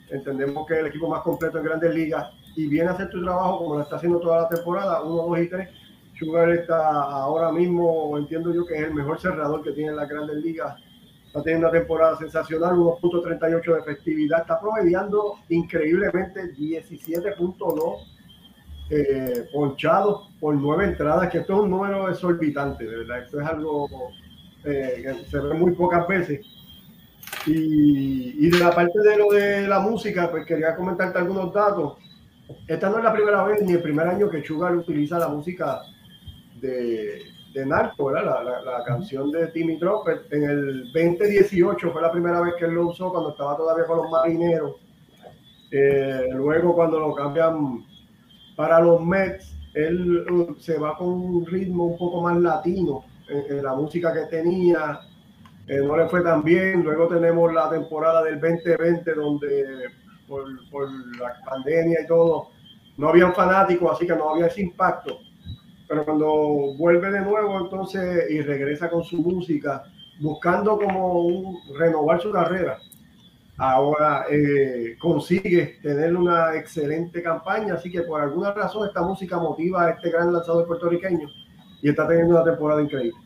entendemos 0.10 0.66
que 0.66 0.76
es 0.76 0.80
el 0.80 0.88
equipo 0.88 1.10
más 1.10 1.22
completo 1.24 1.58
en 1.58 1.66
grandes 1.66 1.94
ligas 1.94 2.32
y 2.56 2.68
viene 2.68 2.90
a 2.90 2.94
hacer 2.94 3.10
tu 3.10 3.24
trabajo 3.24 3.60
como 3.60 3.76
lo 3.76 3.82
está 3.82 3.98
haciendo 3.98 4.20
toda 4.20 4.44
la 4.44 4.50
temporada, 4.50 5.02
1, 5.04 5.24
2 5.28 5.40
y 5.40 5.50
3. 5.50 5.70
Sugar 6.18 6.50
está 6.52 6.78
ahora 7.02 7.52
mismo, 7.52 8.18
entiendo 8.18 8.54
yo 8.54 8.66
que 8.66 8.76
es 8.76 8.84
el 8.84 8.94
mejor 8.94 9.20
cerrador 9.20 9.64
que 9.64 9.72
tiene 9.72 9.92
las 9.92 10.08
grandes 10.08 10.38
ligas 10.38 10.76
está 11.36 11.44
teniendo 11.44 11.68
una 11.68 11.78
temporada 11.78 12.18
sensacional, 12.18 12.76
1.38 12.76 13.74
de 13.74 13.80
efectividad, 13.80 14.42
está 14.42 14.58
promediando 14.58 15.36
increíblemente 15.50 16.56
17.2 16.56 17.98
eh, 18.90 19.50
ponchados 19.52 20.32
por 20.40 20.56
nueve 20.56 20.86
entradas, 20.86 21.30
que 21.30 21.40
esto 21.40 21.56
es 21.56 21.60
un 21.64 21.72
número 21.72 22.10
exorbitante, 22.10 22.86
de 22.86 22.98
verdad, 23.00 23.20
esto 23.20 23.42
es 23.42 23.48
algo 23.48 23.90
eh, 24.64 25.04
que 25.04 25.30
se 25.30 25.40
ve 25.40 25.54
muy 25.56 25.74
pocas 25.74 26.08
veces. 26.08 26.46
Y, 27.46 28.46
y 28.46 28.50
de 28.50 28.60
la 28.60 28.72
parte 28.74 28.98
de 29.00 29.18
lo 29.18 29.30
de 29.30 29.68
la 29.68 29.80
música, 29.80 30.32
pues 30.32 30.46
quería 30.46 30.74
comentarte 30.76 31.20
algunos 31.20 31.52
datos. 31.52 31.98
Esta 32.68 32.90
no 32.90 32.98
es 33.00 33.04
la 33.04 33.14
primera 33.14 33.44
vez 33.44 33.62
ni 33.62 33.74
el 33.74 33.82
primer 33.82 34.08
año 34.08 34.30
que 34.30 34.44
Sugar 34.44 34.76
utiliza 34.76 35.18
la 35.20 35.28
música 35.30 35.82
de, 36.62 37.22
de 37.54 37.66
Narco, 37.66 38.06
¿verdad? 38.06 38.44
La, 38.44 38.44
la- 38.44 38.62
la 38.80 38.84
canción 38.84 39.32
de 39.32 39.48
Timmy 39.48 39.78
Trumpet. 39.80 40.32
En 40.32 40.44
el 40.44 40.84
2018 40.94 41.92
fue 41.92 42.02
la 42.02 42.12
primera 42.12 42.42
vez 42.42 42.54
que 42.58 42.66
él 42.66 42.72
lo 42.74 42.88
usó 42.90 43.12
cuando 43.12 43.32
estaba 43.32 43.56
todavía 43.58 43.86
con 43.86 43.98
los 43.98 44.10
marineros. 44.12 44.76
Eh, 45.72 46.28
luego 46.34 46.76
cuando 46.76 47.00
lo 47.00 47.14
cambian 47.14 47.84
para 48.56 48.80
los 48.80 49.02
Mets, 49.04 49.54
él 49.74 50.26
uh, 50.32 50.56
se 50.60 50.78
va 50.78 50.96
con 50.98 51.08
un 51.10 51.46
ritmo 51.46 51.86
un 51.88 51.98
poco 51.98 52.22
más 52.22 52.38
latino 52.38 53.04
en, 53.28 53.58
en 53.58 53.64
la 53.64 53.74
música 53.74 54.14
que 54.14 54.26
tenía. 54.28 55.00
Eh, 55.68 55.80
no 55.84 55.98
le 55.98 56.08
fue 56.08 56.22
tan 56.22 56.44
bien. 56.44 56.84
Luego 56.84 57.08
tenemos 57.08 57.52
la 57.54 57.70
temporada 57.70 58.24
del 58.24 58.40
2020 58.40 59.14
donde 59.16 59.86
por, 60.28 60.50
la 61.20 61.34
pandemia 61.46 62.02
y 62.04 62.08
todo, 62.08 62.50
no 62.98 63.10
habían 63.10 63.34
fanáticos, 63.34 63.92
así 63.92 64.08
que 64.08 64.16
no 64.16 64.30
había 64.30 64.48
ese 64.48 64.62
impacto 64.62 65.20
pero 65.88 66.06
cuando 66.06 66.76
vuelve 66.78 67.12
de 67.12 67.22
nuevo 67.22 67.60
entonces 67.60 68.30
y 68.30 68.42
regresa 68.42 68.90
con 68.90 69.04
su 69.04 69.18
música, 69.22 69.84
buscando 70.20 70.78
como 70.78 71.22
un- 71.22 71.60
renovar 71.78 72.22
su 72.22 72.32
carrera, 72.32 72.80
ahora 73.58 74.26
eh, 74.30 74.98
consigue 75.00 75.80
tener 75.82 76.16
una 76.16 76.56
excelente 76.56 77.22
campaña, 77.22 77.76
así 77.76 77.92
que 77.92 78.02
por 78.02 78.22
alguna 78.22 78.54
razón 78.54 78.88
esta 78.88 79.02
música 79.02 79.38
motiva 79.38 79.86
a 79.86 79.90
este 79.92 80.10
gran 80.10 80.34
lanzador 80.34 80.68
puertorriqueño 80.68 81.28
y 81.82 81.90
está 81.90 82.08
teniendo 82.08 82.36
una 82.36 82.44
temporada 82.44 82.82
increíble. 82.82 83.20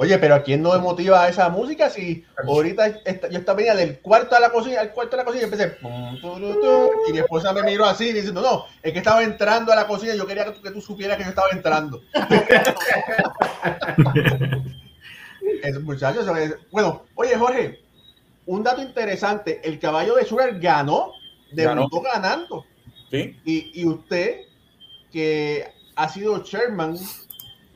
Oye, 0.00 0.16
pero 0.18 0.36
¿a 0.36 0.44
quién 0.44 0.62
no 0.62 0.70
me 0.74 0.78
motiva 0.78 1.28
esa 1.28 1.48
música? 1.48 1.90
Si 1.90 2.24
ahorita 2.46 2.86
esta- 3.04 3.28
yo 3.30 3.40
estaba 3.40 3.56
venía 3.56 3.74
del 3.74 3.98
cuarto 3.98 4.36
a 4.36 4.40
la 4.40 4.50
cocina, 4.50 4.80
al 4.80 4.92
cuarto 4.92 5.16
de 5.16 5.22
la 5.22 5.24
cocina 5.24 5.42
y 5.42 5.44
empecé 5.46 5.66
pum, 5.70 6.20
turu, 6.20 6.60
tu, 6.60 6.90
y 7.08 7.12
mi 7.12 7.18
esposa 7.18 7.52
me 7.52 7.64
miró 7.64 7.84
así 7.84 8.12
diciendo, 8.12 8.40
no, 8.40 8.64
es 8.80 8.92
que 8.92 8.98
estaba 8.98 9.24
entrando 9.24 9.72
a 9.72 9.74
la 9.74 9.88
cocina 9.88 10.14
y 10.14 10.18
yo 10.18 10.24
quería 10.24 10.44
que 10.44 10.52
tú, 10.52 10.62
que 10.62 10.70
tú 10.70 10.80
supieras 10.80 11.16
que 11.16 11.24
yo 11.24 11.30
estaba 11.30 11.48
entrando. 11.50 12.00
Esos 15.64 15.82
muchachos, 15.82 16.28
es- 16.38 16.54
bueno, 16.70 17.02
oye 17.16 17.36
Jorge, 17.36 17.80
un 18.46 18.62
dato 18.62 18.80
interesante, 18.82 19.60
el 19.64 19.80
caballo 19.80 20.14
de 20.14 20.24
Sugar 20.24 20.60
ganó, 20.60 21.10
debutó 21.50 22.02
ganando. 22.02 22.64
¿Sí? 23.10 23.36
Y, 23.44 23.80
y 23.80 23.84
usted, 23.86 24.42
que 25.12 25.66
ha 25.96 26.08
sido 26.08 26.38
chairman 26.44 26.96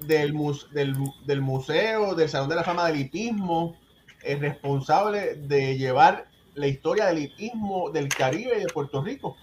del, 0.07 0.35
del, 0.73 0.95
del 1.27 1.41
museo, 1.41 2.15
del 2.15 2.29
Salón 2.29 2.49
de 2.49 2.57
la 2.57 2.65
Fama 2.65 2.87
del 2.89 3.01
Hipismo, 3.01 3.77
es 4.23 4.39
responsable 4.39 5.35
de 5.35 5.77
llevar 5.77 6.27
la 6.55 6.67
historia 6.67 7.07
del 7.07 7.19
hipismo 7.25 7.91
del 7.91 8.09
Caribe 8.09 8.59
y 8.59 8.61
de 8.61 8.67
Puerto 8.67 9.03
Rico. 9.03 9.37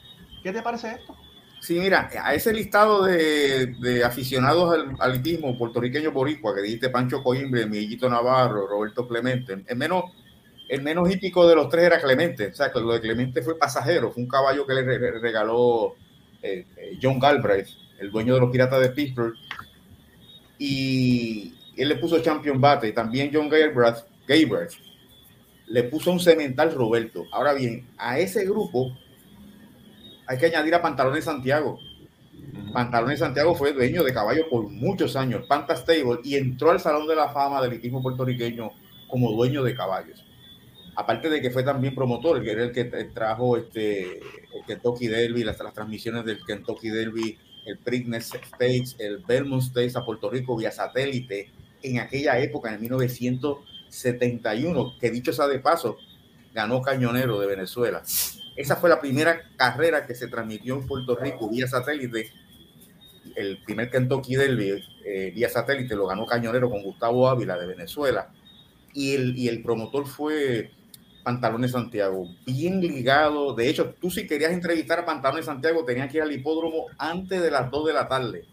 ¿Qué 0.44 0.52
te 0.54 0.62
parece 0.62 0.92
esto? 0.92 1.16
Sí, 1.62 1.78
mira, 1.78 2.10
a 2.24 2.34
ese 2.34 2.54
listado 2.54 3.04
de, 3.04 3.76
de 3.82 4.04
aficionados 4.06 4.74
al, 4.74 4.96
al 5.00 5.16
hipismo 5.18 5.58
puertorriqueño 5.58 6.12
boricua 6.12 6.56
que 6.56 6.62
dijiste 6.62 6.90
Pancho 6.90 7.22
Coimbre, 7.22 7.66
Miguelito 7.66 8.10
Navarro, 8.10 8.66
Roberto 8.66 9.06
Clemente, 9.06 9.66
el 9.68 9.76
menos, 9.76 10.06
el 10.70 10.82
menos 10.82 11.12
hípico 11.12 11.46
de 11.46 11.56
los 11.56 11.68
tres 11.68 11.86
era 11.86 12.00
Clemente. 12.00 12.48
O 12.48 12.54
sea, 12.54 12.72
que 12.72 12.80
lo 12.80 12.94
de 12.94 13.02
Clemente 13.02 13.42
fue 13.42 13.58
pasajero, 13.58 14.12
fue 14.12 14.24
un 14.24 14.30
caballo 14.30 14.66
que 14.66 14.74
le 14.74 14.84
re- 14.84 14.98
re- 15.00 15.20
regaló 15.20 15.96
eh, 16.42 16.66
eh, 16.78 16.98
John 17.02 17.20
Galbraith, 17.20 17.68
el 18.00 18.10
dueño 18.12 18.36
de 18.36 18.40
los 18.40 18.52
Piratas 18.52 18.80
de 18.80 18.92
Pittsburgh. 18.92 19.34
Y 20.60 21.56
él 21.76 21.90
le 21.90 21.96
puso 21.96 22.20
Champion 22.20 22.62
Bate, 22.62 22.92
también 22.92 23.32
John 23.34 23.50
Galbraith 23.50 24.06
le 25.70 25.84
puso 25.84 26.12
un 26.12 26.20
cemental 26.20 26.74
Roberto. 26.74 27.26
Ahora 27.32 27.54
bien, 27.54 27.88
a 27.98 28.20
ese 28.20 28.46
grupo 28.46 28.96
hay 30.28 30.38
que 30.38 30.48
añadir 30.48 30.76
a 30.76 30.82
Pantalones 30.82 31.26
Santiago. 31.26 31.80
Pantalones 32.74 33.20
Santiago 33.20 33.56
fue 33.56 33.74
dueño 33.74 34.04
de 34.04 34.14
caballos 34.14 34.46
por 34.50 34.68
muchos 34.70 35.16
años, 35.16 35.46
Panta 35.48 35.76
Stable, 35.76 36.20
y 36.24 36.36
entró 36.36 36.72
al 36.72 36.80
Salón 36.80 37.08
de 37.08 37.16
la 37.16 37.30
Fama 37.30 37.62
del 37.62 37.74
hipismo 37.74 38.02
puertorriqueño 38.02 38.72
como 39.08 39.32
dueño 39.32 39.64
de 39.64 39.76
caballos. 39.76 40.24
Aparte 40.96 41.30
de 41.30 41.42
que 41.42 41.52
fue 41.52 41.64
también 41.64 41.96
promotor, 41.96 42.44
que 42.44 42.52
era 42.52 42.64
el 42.64 42.72
que 42.72 42.84
trajo 42.86 43.58
este, 43.58 44.18
el 44.18 44.66
Kentucky 44.68 45.08
Derby, 45.08 45.44
las, 45.44 45.60
las 45.60 45.74
transmisiones 45.74 46.26
del 46.26 46.44
Kentucky 46.46 46.90
Derby, 46.90 47.38
el 47.70 47.78
Preakness 47.78 48.28
Stakes, 48.28 48.96
el 49.00 49.20
Belmont 49.20 49.64
Stakes 49.64 49.98
a 49.98 50.06
Puerto 50.06 50.30
Rico 50.30 50.58
vía 50.58 50.72
satélite, 50.72 51.50
en 51.82 52.00
aquella 52.00 52.38
época, 52.40 52.74
en 52.74 52.82
1971, 52.82 54.98
que 55.00 55.12
dicho 55.12 55.32
sea 55.32 55.48
de 55.48 55.60
paso, 55.60 55.98
ganó 56.54 56.82
Cañonero 56.82 57.40
de 57.40 57.48
Venezuela. 57.48 58.04
Esa 58.56 58.76
fue 58.76 58.90
la 58.90 59.00
primera 59.00 59.42
carrera 59.56 60.06
que 60.06 60.16
se 60.16 60.28
transmitió 60.28 60.76
en 60.76 60.86
Puerto 60.86 61.16
Rico 61.16 61.50
vía 61.50 61.66
satélite. 61.68 62.30
El 63.36 63.64
primer 63.64 63.90
Kentucky 63.90 64.36
Derby 64.36 64.84
eh, 65.06 65.32
vía 65.34 65.50
satélite 65.50 65.96
lo 65.96 66.08
ganó 66.08 66.26
Cañonero 66.26 66.70
con 66.70 66.84
Gustavo 66.84 67.30
Ávila 67.30 67.58
de 67.58 67.68
Venezuela. 67.68 68.34
Y 68.94 69.14
el, 69.14 69.38
y 69.38 69.48
el 69.48 69.64
promotor 69.64 70.06
fue 70.08 70.72
Pantalones 71.24 71.72
Santiago, 71.72 72.28
bien 72.46 72.80
ligado. 72.80 73.54
De 73.54 73.70
hecho, 73.70 73.94
tú 74.00 74.10
si 74.10 74.26
querías 74.28 74.52
entrevistar 74.52 75.00
a 75.00 75.06
Pantalones 75.06 75.46
Santiago 75.46 75.86
tenías 75.86 76.10
que 76.12 76.18
ir 76.18 76.24
al 76.24 76.32
hipódromo 76.32 76.86
antes 76.98 77.42
de 77.42 77.52
las 77.52 77.70
2 77.70 77.88
de 77.88 77.94
la 77.94 78.08
tarde. 78.08 78.46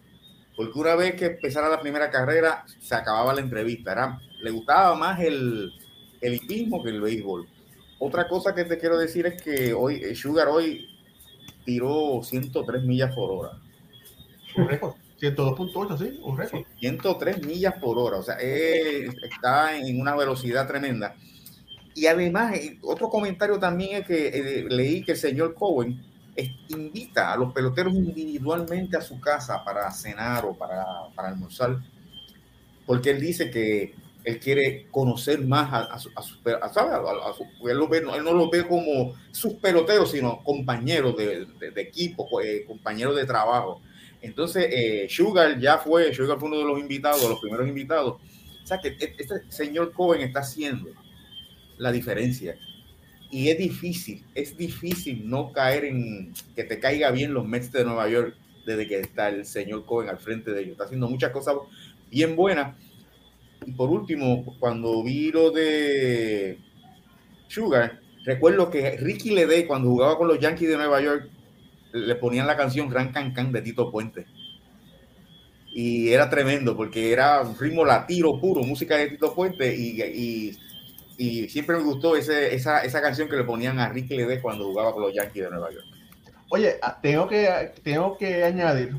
Porque 0.56 0.78
una 0.78 0.94
vez 0.94 1.14
que 1.14 1.26
empezara 1.26 1.68
la 1.68 1.80
primera 1.80 2.10
carrera, 2.10 2.64
se 2.80 2.94
acababa 2.94 3.34
la 3.34 3.42
entrevista. 3.42 3.92
Era, 3.92 4.20
le 4.42 4.50
gustaba 4.50 4.94
más 4.94 5.20
el, 5.20 5.72
el 6.20 6.34
hipismo 6.34 6.82
que 6.82 6.90
el 6.90 7.00
béisbol. 7.00 7.46
Otra 7.98 8.28
cosa 8.28 8.54
que 8.54 8.64
te 8.64 8.78
quiero 8.78 8.98
decir 8.98 9.26
es 9.26 9.40
que 9.40 9.72
hoy 9.72 10.02
eh, 10.02 10.14
Sugar 10.14 10.48
hoy 10.48 10.86
tiró 11.64 12.22
103 12.22 12.82
millas 12.84 13.14
por 13.14 13.30
hora. 13.30 13.58
Un 14.56 14.68
récord. 14.68 14.94
102.8, 15.20 15.98
sí, 15.98 16.20
un 16.22 16.36
récord. 16.36 16.62
103 16.78 17.46
millas 17.46 17.74
por 17.80 17.98
hora, 17.98 18.18
o 18.18 18.22
sea, 18.22 18.36
eh, 18.38 19.08
está 19.22 19.76
en 19.76 19.98
una 19.98 20.14
velocidad 20.14 20.68
tremenda. 20.68 21.16
Y 21.96 22.06
además, 22.06 22.54
otro 22.82 23.08
comentario 23.08 23.58
también 23.58 24.02
es 24.02 24.06
que 24.06 24.28
eh, 24.28 24.66
leí 24.68 25.02
que 25.02 25.12
el 25.12 25.18
señor 25.18 25.54
Cohen 25.54 25.98
es- 26.36 26.50
invita 26.68 27.32
a 27.32 27.36
los 27.38 27.52
peloteros 27.54 27.94
individualmente 27.94 28.98
a 28.98 29.00
su 29.00 29.18
casa 29.18 29.64
para 29.64 29.90
cenar 29.90 30.44
o 30.44 30.52
para, 30.54 30.84
para 31.14 31.28
almorzar, 31.28 31.78
porque 32.84 33.10
él 33.10 33.20
dice 33.20 33.50
que 33.50 33.94
él 34.24 34.38
quiere 34.40 34.88
conocer 34.90 35.40
más 35.40 35.72
a, 35.72 35.78
a, 35.94 35.98
su- 35.98 36.10
a 36.14 36.22
pe- 36.42 36.58
a- 36.60 36.68
su- 37.32 37.68
él, 37.68 37.78
ve- 37.88 37.98
él 38.14 38.24
no 38.24 38.34
los 38.34 38.50
ve 38.50 38.66
como 38.66 39.14
sus 39.30 39.54
peloteros, 39.54 40.10
sino 40.10 40.42
compañeros 40.44 41.16
de, 41.16 41.46
de- 41.58 41.70
de 41.70 41.80
equipo, 41.80 42.28
eh, 42.42 42.64
compañeros 42.66 43.16
de 43.16 43.24
trabajo. 43.24 43.80
Entonces, 44.20 44.66
eh, 44.70 45.06
Sugar 45.08 45.58
ya 45.58 45.78
fue, 45.78 46.12
Sugar 46.12 46.38
fue 46.38 46.48
uno 46.48 46.58
de 46.58 46.64
los 46.64 46.78
invitados, 46.78 47.26
los 47.26 47.40
primeros 47.40 47.66
invitados. 47.66 48.20
O 48.62 48.66
sea, 48.66 48.78
que 48.78 48.88
e- 48.88 49.14
este 49.18 49.50
señor 49.50 49.92
Cohen 49.92 50.20
está 50.20 50.40
haciendo 50.40 50.90
la 51.78 51.92
diferencia. 51.92 52.56
Y 53.30 53.48
es 53.48 53.58
difícil, 53.58 54.24
es 54.34 54.56
difícil 54.56 55.28
no 55.28 55.52
caer 55.52 55.84
en 55.84 56.32
que 56.54 56.64
te 56.64 56.78
caiga 56.78 57.10
bien 57.10 57.34
los 57.34 57.46
Mets 57.46 57.72
de 57.72 57.84
Nueva 57.84 58.08
York 58.08 58.36
desde 58.64 58.86
que 58.86 59.00
está 59.00 59.28
el 59.28 59.44
señor 59.44 59.84
Cohen 59.84 60.08
al 60.08 60.18
frente 60.18 60.52
de 60.52 60.60
ellos. 60.60 60.72
Está 60.72 60.84
haciendo 60.84 61.08
muchas 61.08 61.30
cosas 61.32 61.56
bien 62.10 62.36
buenas. 62.36 62.76
Y 63.64 63.72
por 63.72 63.90
último, 63.90 64.56
cuando 64.58 65.02
vi 65.02 65.32
lo 65.32 65.50
de 65.50 66.58
Sugar, 67.48 68.00
recuerdo 68.24 68.70
que 68.70 68.96
Ricky 68.98 69.30
Ledé, 69.30 69.66
cuando 69.66 69.88
jugaba 69.88 70.18
con 70.18 70.28
los 70.28 70.38
Yankees 70.38 70.68
de 70.68 70.76
Nueva 70.76 71.00
York, 71.00 71.28
le 71.92 72.14
ponían 72.16 72.46
la 72.46 72.56
canción 72.56 72.88
Gran 72.88 73.12
Can 73.12 73.32
Can 73.32 73.52
de 73.52 73.62
Tito 73.62 73.90
Puente. 73.90 74.26
Y 75.72 76.08
era 76.08 76.30
tremendo 76.30 76.76
porque 76.76 77.12
era 77.12 77.42
un 77.42 77.58
ritmo 77.58 77.84
latino 77.84 78.40
puro, 78.40 78.62
música 78.62 78.96
de 78.96 79.08
Tito 79.08 79.34
Puente. 79.34 79.74
Y, 79.76 80.56
y 81.18 81.48
siempre 81.48 81.76
me 81.76 81.82
gustó 81.82 82.16
ese, 82.16 82.54
esa, 82.54 82.80
esa 82.84 83.00
canción 83.00 83.28
que 83.28 83.36
le 83.36 83.44
ponían 83.44 83.78
a 83.78 83.88
Ricky 83.88 84.16
Ledé 84.16 84.40
cuando 84.40 84.64
jugaba 84.66 84.92
con 84.92 85.02
los 85.02 85.14
Yankees 85.14 85.44
de 85.44 85.50
Nueva 85.50 85.70
York. 85.70 85.84
Oye, 86.50 86.76
ah, 86.82 86.98
tengo 87.02 87.26
que, 87.26 87.72
tengo 87.82 88.16
que 88.18 88.44
añadir 88.44 88.94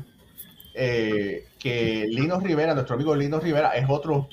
eh, 0.74 1.46
que 1.58 2.06
Lino 2.08 2.38
Rivera, 2.40 2.74
nuestro 2.74 2.94
amigo 2.94 3.14
Lino 3.14 3.40
Rivera, 3.40 3.70
es 3.70 3.86
otro 3.88 4.28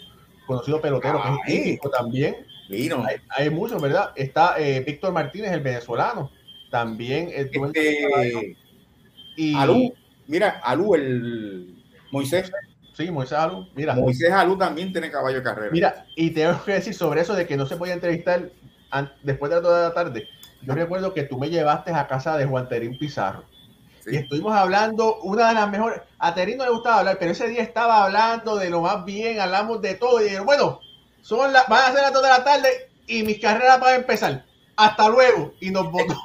conocido 0.46 0.82
pelotero 0.82 1.22
que 1.22 1.30
es 1.30 1.64
típico 1.64 1.90
también. 1.90 2.36
Lino, 2.70 3.04
Hay, 3.06 3.18
hay 3.30 3.50
muchos, 3.50 3.82
¿verdad? 3.82 4.12
Está 4.16 4.56
eh, 4.60 4.80
Víctor 4.82 5.14
Martínez, 5.14 5.52
el 5.52 5.62
venezolano, 5.62 6.32
también 6.72 7.30
en- 7.32 7.48
este, 7.66 8.58
y 9.38 9.54
Alú, 9.56 9.94
mira, 10.28 10.62
Alú, 10.64 10.96
el 10.96 11.76
Moisés, 12.12 12.52
sí, 12.96 13.12
Moisés 13.12 13.38
Alú, 13.38 13.68
mira, 13.76 13.96
Moisés 13.96 14.32
Alú 14.32 14.58
también 14.58 14.92
tiene 14.92 15.12
caballo 15.12 15.38
de 15.38 15.44
carrera. 15.44 15.72
mira, 15.72 16.06
y 16.16 16.32
tengo 16.32 16.64
que 16.64 16.74
decir 16.74 16.94
sobre 16.94 17.22
eso 17.22 17.34
de 17.34 17.46
que 17.46 17.58
no 17.58 17.66
se 17.66 17.78
podía 17.78 17.94
entrevistar 17.94 18.50
después 19.24 19.50
de 19.50 19.56
las 19.56 19.64
2 19.64 19.76
de 19.76 19.82
la 19.82 19.94
tarde. 19.94 20.28
Yo 20.62 20.74
recuerdo 20.74 21.14
que 21.14 21.24
tú 21.24 21.38
me 21.38 21.50
llevaste 21.50 21.94
a 21.94 22.08
casa 22.08 22.38
de 22.38 22.46
Juan 22.46 22.70
Terín 22.70 22.98
Pizarro. 22.98 23.44
Sí. 24.04 24.12
Y 24.14 24.18
estuvimos 24.18 24.56
hablando, 24.56 25.20
una 25.22 25.50
de 25.50 25.54
las 25.56 25.70
mejores, 25.70 26.02
a 26.20 26.34
Terín 26.34 26.58
no 26.58 26.66
le 26.66 26.72
gustaba 26.72 27.00
hablar, 27.00 27.18
pero 27.20 27.32
ese 27.32 27.48
día 27.48 27.62
estaba 27.62 28.04
hablando 28.04 28.56
de 28.56 28.70
lo 28.70 28.82
más 28.82 29.04
bien, 29.04 29.40
hablamos 29.40 29.82
de 29.82 29.96
todo, 29.96 30.22
y 30.22 30.26
dijeron, 30.26 30.46
bueno, 30.46 30.80
son 31.22 31.52
las, 31.52 31.68
van 31.68 31.92
a 31.92 31.94
ser 31.94 32.02
las 32.02 32.14
2 32.14 32.24
de 32.24 32.30
la 32.30 32.44
tarde 32.44 32.68
y 33.08 33.24
mis 33.24 33.40
carreras 33.40 33.80
van 33.80 33.94
a 33.94 33.96
empezar. 33.96 34.46
Hasta 34.76 35.10
luego. 35.10 35.54
Y 35.60 35.72
nos 35.72 35.92
votó. 35.92 36.16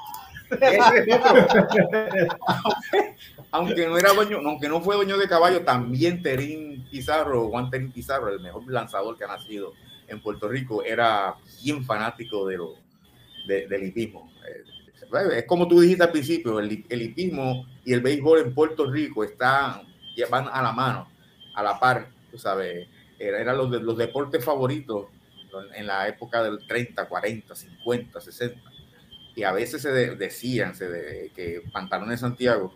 Aunque 3.52 3.86
no 3.86 3.98
era 3.98 4.12
dueño, 4.12 4.38
aunque 4.44 4.68
no 4.68 4.80
fue 4.80 4.94
dueño 4.96 5.18
de 5.18 5.28
caballo, 5.28 5.62
también 5.64 6.22
Terín 6.22 6.86
Pizarro, 6.90 7.48
Juan 7.48 7.70
Terín 7.70 7.90
Pizarro, 7.92 8.28
el 8.28 8.40
mejor 8.40 8.70
lanzador 8.70 9.16
que 9.18 9.24
ha 9.24 9.28
nacido 9.28 9.72
en 10.08 10.20
Puerto 10.22 10.48
Rico, 10.48 10.82
era 10.84 11.34
bien 11.62 11.84
fanático 11.84 12.46
de 12.46 12.56
lo, 12.56 12.74
de- 13.46 13.66
del 13.66 13.84
hipismo. 13.86 14.32
Eh, 14.48 14.64
Es 15.36 15.44
como 15.46 15.66
tú 15.66 15.80
dijiste 15.80 16.04
al 16.04 16.12
principio, 16.12 16.60
el, 16.60 16.84
el 16.88 17.02
hipismo 17.02 17.66
y 17.84 17.92
el 17.92 18.00
béisbol 18.00 18.38
en 18.40 18.54
Puerto 18.54 18.88
Rico 18.90 19.24
están, 19.24 19.82
van 20.30 20.46
a 20.52 20.62
la 20.62 20.70
mano, 20.72 21.08
a 21.54 21.62
la 21.64 21.80
par, 21.80 22.08
tú 22.30 22.38
sabes, 22.38 22.86
era- 23.18 23.40
eran 23.40 23.56
los, 23.56 23.70
los 23.82 23.96
deportes 23.98 24.44
favoritos 24.44 25.06
en 25.74 25.86
la 25.88 26.06
época 26.06 26.44
del 26.44 26.64
30, 26.66 27.08
40, 27.08 27.54
50, 27.56 28.20
60 28.20 28.60
y 29.34 29.42
a 29.42 29.50
veces 29.52 29.82
se 29.82 29.90
de- 29.90 30.14
decían 30.14 30.74
se 30.76 30.88
de- 30.88 31.32
que 31.34 31.62
Pantalones 31.72 32.20
de 32.20 32.26
Santiago 32.28 32.72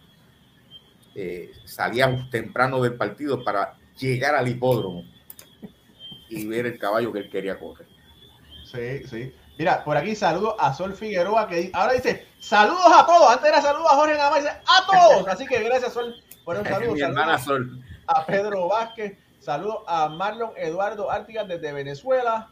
eh, 1.14 1.52
salía 1.64 2.28
temprano 2.30 2.80
del 2.82 2.94
partido 2.96 3.42
para 3.44 3.76
llegar 3.98 4.34
al 4.34 4.48
hipódromo 4.48 5.04
y 6.28 6.46
ver 6.46 6.66
el 6.66 6.78
caballo 6.78 7.12
que 7.12 7.20
él 7.20 7.30
quería 7.30 7.58
correr. 7.58 7.86
Sí, 8.64 9.04
sí. 9.08 9.34
Mira, 9.56 9.84
por 9.84 9.96
aquí 9.96 10.16
saludo 10.16 10.60
a 10.60 10.74
Sol 10.74 10.94
Figueroa 10.94 11.46
que 11.46 11.70
ahora 11.72 11.92
dice 11.92 12.26
saludos 12.40 12.86
a 12.92 13.06
todos. 13.06 13.30
Antes 13.30 13.48
era 13.48 13.62
saludos 13.62 13.86
a 13.90 13.94
Jorge 13.96 14.14
dice 14.14 14.48
a 14.48 14.86
todos. 14.86 15.28
Así 15.28 15.46
que 15.46 15.62
gracias 15.62 15.92
Sol 15.92 16.14
por 16.44 16.56
un 16.56 16.64
saludo. 16.68 16.92
Mi 16.94 17.00
Saludos 17.00 17.18
hermana 17.20 17.38
Sol. 17.38 17.84
a 18.08 18.26
Pedro 18.26 18.68
Vázquez. 18.68 19.16
Saludos 19.38 19.82
a 19.86 20.08
Marlon 20.08 20.52
Eduardo 20.56 21.10
Artigas 21.10 21.46
desde 21.46 21.72
Venezuela. 21.72 22.48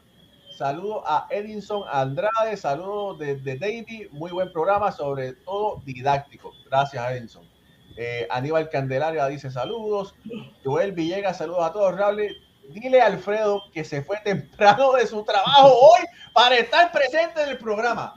Saludos 0.57 1.03
a 1.07 1.27
Edinson 1.31 1.83
Andrade. 1.91 2.57
Saludos 2.57 3.19
desde 3.19 3.59
David. 3.59 4.09
Muy 4.13 4.31
buen 4.31 4.53
programa, 4.53 4.93
sobre 4.93 5.33
todo 5.33 5.81
didáctico. 5.85 6.53
Gracias, 6.67 7.11
Edinson. 7.11 7.52
Eh, 7.97 8.27
Aníbal 8.31 8.71
Candelaria 8.71 9.27
dice 9.27 9.51
saludos. 9.51 10.15
Joel 10.65 10.93
Villegas, 10.93 11.39
saludos 11.39 11.65
a 11.65 11.73
todos. 11.73 11.97
Raúl, 11.97 12.29
dile 12.69 13.01
a 13.01 13.07
Alfredo 13.07 13.63
que 13.73 13.85
se 13.85 14.03
fue 14.03 14.19
temprano 14.25 14.93
de 14.93 15.07
su 15.07 15.23
trabajo 15.25 15.69
hoy 15.69 16.05
para 16.33 16.57
estar 16.57 16.91
presente 16.93 17.43
en 17.43 17.51
el 17.51 17.59
programa. 17.59 18.15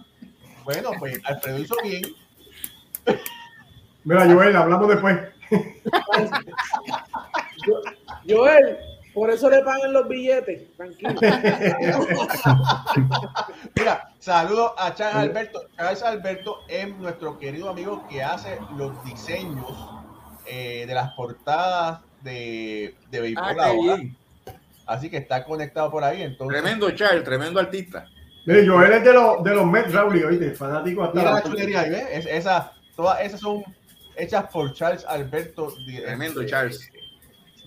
Bueno, 0.63 0.91
pues 0.99 1.19
Alfredo 1.25 1.59
hizo 1.59 1.75
bien. 1.83 2.03
Mira, 4.03 4.25
Joel, 4.25 4.55
hablamos 4.55 4.88
después. 4.88 5.19
Joel, 8.27 8.77
por 9.15 9.32
eso 9.32 9.49
le 9.49 9.63
pagan 9.63 9.93
los 9.93 10.08
billetes. 10.08 10.62
Tranquilo. 10.78 11.15
Mira, 13.75 14.10
saludos 14.19 14.71
a 14.78 14.93
Charles 14.93 15.15
Alberto. 15.30 15.62
Charles 15.75 16.04
Alberto 16.04 16.60
es 16.67 16.95
nuestro 16.97 17.38
querido 17.39 17.69
amigo 17.69 18.06
que 18.10 18.23
hace 18.23 18.58
los 18.78 19.04
diseños 19.04 19.71
eh, 20.45 20.86
de 20.88 20.93
las 20.93 21.13
portadas 21.13 22.01
de, 22.21 22.95
de 23.10 23.21
béisbol 23.21 23.60
Ah, 23.60 23.65
ahora. 23.67 23.95
bien. 23.95 24.17
Así 24.86 25.10
que 25.10 25.17
está 25.17 25.43
conectado 25.43 25.89
por 25.89 26.04
ahí. 26.04 26.21
Entonces, 26.21 26.62
Tremendo 26.62 26.91
Charles, 26.91 27.23
tremendo 27.23 27.60
artista. 27.60 28.08
Mire, 28.45 28.67
Joel 28.67 28.91
es 28.93 29.04
de 29.04 29.13
los, 29.13 29.43
de 29.43 29.56
los 29.56 29.65
Mets, 29.65 29.91
Raúl, 29.91 30.23
oíste, 30.23 30.51
fanático 30.54 31.04
hasta 31.04 31.17
mira 31.19 31.32
la 31.32 31.38
la 31.38 31.43
chulería 31.43 31.82
ahí, 31.82 31.89
¿ves? 31.89 32.06
Es- 32.12 32.25
esa, 32.28 32.71
todas 32.95 33.19
esas 33.21 33.39
son 33.39 33.63
hechas 34.15 34.45
por 34.51 34.71
Charles 34.73 35.04
Alberto. 35.06 35.73
Tremendo 36.04 36.41
eh, 36.41 36.45
Charles. 36.45 36.91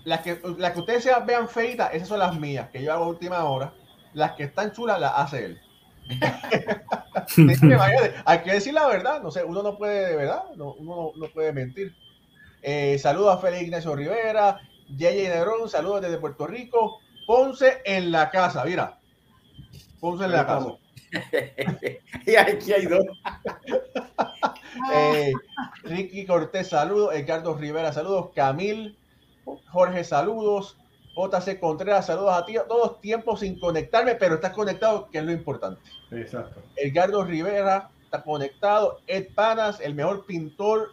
Las 0.09 0.23
que, 0.23 0.41
las 0.57 0.73
que 0.73 0.81
ustedes 0.81 1.07
vean 1.27 1.49
feitas, 1.49 1.93
esas 1.93 2.09
son 2.09 2.19
las 2.19 2.39
mías, 2.39 2.71
que 2.71 2.83
yo 2.83 2.93
hago 2.93 3.05
a 3.05 3.09
última 3.09 3.45
hora. 3.45 3.75
Las 4.15 4.33
que 4.33 4.45
están 4.45 4.73
chulas 4.73 4.99
las 4.99 5.13
hace 5.17 5.45
él. 5.45 5.61
Hay 8.25 8.39
que 8.39 8.53
decir 8.53 8.73
la 8.73 8.87
verdad, 8.87 9.23
no 9.23 9.31
sé, 9.31 9.45
uno 9.45 9.63
no 9.63 9.77
puede, 9.77 10.09
de 10.09 10.17
verdad, 10.17 10.45
no, 10.57 10.73
uno 10.73 11.13
no, 11.15 11.27
no 11.27 11.33
puede 11.33 11.53
mentir. 11.53 11.95
Eh, 12.63 12.99
saludos 12.99 13.37
a 13.37 13.39
Félix 13.39 13.65
Ignacio 13.65 13.95
Rivera, 13.95 14.59
JJ 14.89 15.29
Negrón, 15.29 15.69
saludos 15.69 16.01
desde 16.01 16.17
Puerto 16.17 16.47
Rico. 16.47 17.01
Ponce 17.27 17.83
en 17.85 18.11
la 18.11 18.31
casa, 18.31 18.65
mira. 18.65 18.99
Ponce 20.01 20.25
en 20.25 20.33
la 20.33 20.47
casa. 20.47 20.71
y 22.27 22.35
aquí 22.35 22.73
hay 22.73 22.87
dos. 22.87 23.05
Eh, 24.95 25.33
Ricky 25.83 26.25
Cortés, 26.25 26.69
saludos. 26.69 27.13
Ricardo 27.13 27.55
Rivera, 27.55 27.93
saludos. 27.93 28.31
Camil, 28.35 28.97
Jorge, 29.71 30.05
saludos. 30.05 30.77
JC 31.17 31.59
Contreras, 31.59 32.07
saludos 32.07 32.33
a 32.37 32.45
ti. 32.47 32.55
Todos 32.69 33.01
tiempos 33.01 33.41
sin 33.41 33.59
conectarme, 33.59 34.15
pero 34.15 34.37
estás 34.37 34.53
conectado, 34.53 35.09
que 35.11 35.19
es 35.19 35.25
lo 35.25 35.33
importante. 35.33 35.81
Exacto. 36.13 36.61
Edgardo 36.77 37.25
Rivera 37.25 37.91
está 38.05 38.23
conectado. 38.23 39.01
Ed 39.07 39.29
Panas, 39.35 39.81
el 39.81 39.95
mejor 39.95 40.27
pintor 40.27 40.91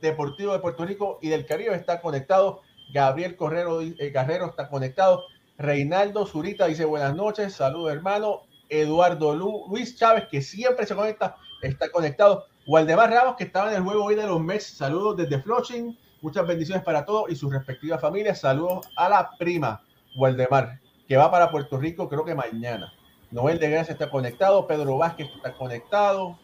deportivo 0.00 0.52
de 0.52 0.58
Puerto 0.58 0.84
Rico 0.84 1.18
y 1.22 1.28
del 1.28 1.46
Caribe, 1.46 1.74
está 1.74 2.00
conectado. 2.00 2.60
Gabriel 2.92 3.36
Correro, 3.36 3.80
eh, 3.82 4.12
Carrero 4.12 4.46
está 4.46 4.68
conectado. 4.68 5.24
Reinaldo 5.58 6.24
Zurita 6.26 6.66
dice 6.66 6.84
buenas 6.84 7.14
noches, 7.14 7.54
saludos 7.54 7.92
hermano. 7.92 8.42
Eduardo 8.70 9.34
Lu- 9.34 9.66
Luis 9.70 9.96
Chávez, 9.96 10.24
que 10.30 10.40
siempre 10.42 10.86
se 10.86 10.94
conecta, 10.94 11.36
está 11.62 11.90
conectado. 11.90 12.44
Waldemar 12.66 13.10
Ramos, 13.10 13.36
que 13.36 13.44
estaba 13.44 13.70
en 13.70 13.76
el 13.78 13.82
juego 13.82 14.04
hoy 14.04 14.14
de 14.14 14.26
los 14.26 14.40
Mets, 14.40 14.66
saludos 14.76 15.16
desde 15.16 15.40
Flushing. 15.42 15.98
Muchas 16.20 16.46
bendiciones 16.46 16.82
para 16.84 17.04
todos 17.04 17.30
y 17.30 17.36
sus 17.36 17.52
respectivas 17.52 18.00
familias. 18.00 18.40
Saludos 18.40 18.88
a 18.96 19.08
la 19.08 19.30
prima 19.38 19.82
Waldemar, 20.16 20.80
que 21.06 21.16
va 21.16 21.30
para 21.30 21.50
Puerto 21.50 21.78
Rico, 21.78 22.08
creo 22.08 22.24
que 22.24 22.34
mañana. 22.34 22.92
Noel 23.30 23.58
de 23.58 23.70
Gracia 23.70 23.92
está 23.92 24.10
conectado, 24.10 24.66
Pedro 24.66 24.98
Vázquez 24.98 25.28
está 25.36 25.52
conectado, 25.52 26.38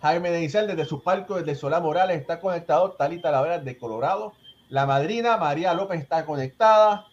Jaime 0.00 0.30
de 0.30 0.44
Isel 0.44 0.66
desde 0.68 0.84
su 0.84 1.02
palco, 1.02 1.36
desde 1.36 1.56
Solá 1.56 1.80
Morales 1.80 2.20
está 2.20 2.40
conectado, 2.40 2.92
Tali 2.92 3.20
Talavera 3.20 3.58
de 3.58 3.76
Colorado, 3.76 4.32
la 4.68 4.86
madrina 4.86 5.36
María 5.36 5.74
López 5.74 6.00
está 6.00 6.24
conectada, 6.24 7.06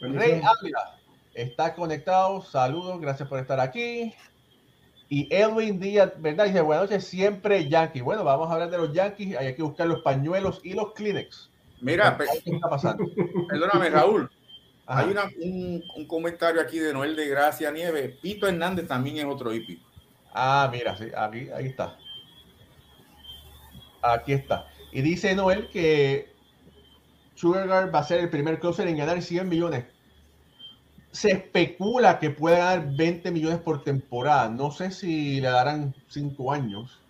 Rey 0.00 0.40
Ávila 0.42 0.98
está 1.34 1.74
conectado, 1.74 2.42
saludos, 2.42 3.00
gracias 3.00 3.28
por 3.28 3.38
estar 3.38 3.60
aquí. 3.60 4.14
Y 5.12 5.28
Edwin 5.30 5.78
Díaz, 5.78 6.10
¿verdad? 6.22 6.46
Dice, 6.46 6.62
buenas 6.62 6.84
noches, 6.84 7.06
siempre 7.06 7.68
Yankee. 7.68 8.00
Bueno, 8.00 8.24
vamos 8.24 8.48
a 8.48 8.54
hablar 8.54 8.70
de 8.70 8.78
los 8.78 8.94
Yankees. 8.94 9.36
Hay 9.36 9.54
que 9.54 9.62
buscar 9.62 9.86
los 9.86 10.00
pañuelos 10.00 10.62
y 10.64 10.72
los 10.72 10.94
Kleenex. 10.94 11.50
Mira, 11.82 12.16
¿Qué 12.16 12.50
está 12.54 12.70
pasando? 12.70 13.04
perdóname, 13.50 13.90
Raúl. 13.90 14.30
Ajá. 14.86 15.00
Hay 15.00 15.10
una- 15.10 15.30
un, 15.38 15.84
un 15.98 16.06
comentario 16.06 16.62
aquí 16.62 16.78
de 16.78 16.94
Noel 16.94 17.14
de 17.14 17.28
Gracia 17.28 17.70
Nieves. 17.70 18.16
Pito 18.22 18.48
Hernández 18.48 18.88
también 18.88 19.18
es 19.18 19.26
otro 19.26 19.52
hípico. 19.52 19.86
Ah, 20.32 20.70
mira, 20.72 20.96
sí, 20.96 21.08
aquí, 21.14 21.50
ahí 21.50 21.66
está. 21.66 21.94
Aquí 24.00 24.32
está. 24.32 24.66
Y 24.92 25.02
dice 25.02 25.34
Noel 25.34 25.68
que 25.68 26.32
Sugarguard 27.34 27.94
va 27.94 27.98
a 27.98 28.04
ser 28.04 28.20
el 28.20 28.30
primer 28.30 28.58
closer 28.60 28.88
en 28.88 28.96
ganar 28.96 29.20
100 29.20 29.46
millones. 29.46 29.84
Se 31.12 31.30
especula 31.30 32.18
que 32.18 32.30
puede 32.30 32.58
ganar 32.58 32.96
20 32.96 33.30
millones 33.30 33.60
por 33.60 33.84
temporada. 33.84 34.48
No 34.48 34.70
sé 34.70 34.90
si 34.90 35.40
le 35.40 35.48
darán 35.48 35.94
5 36.08 36.52
años, 36.52 37.00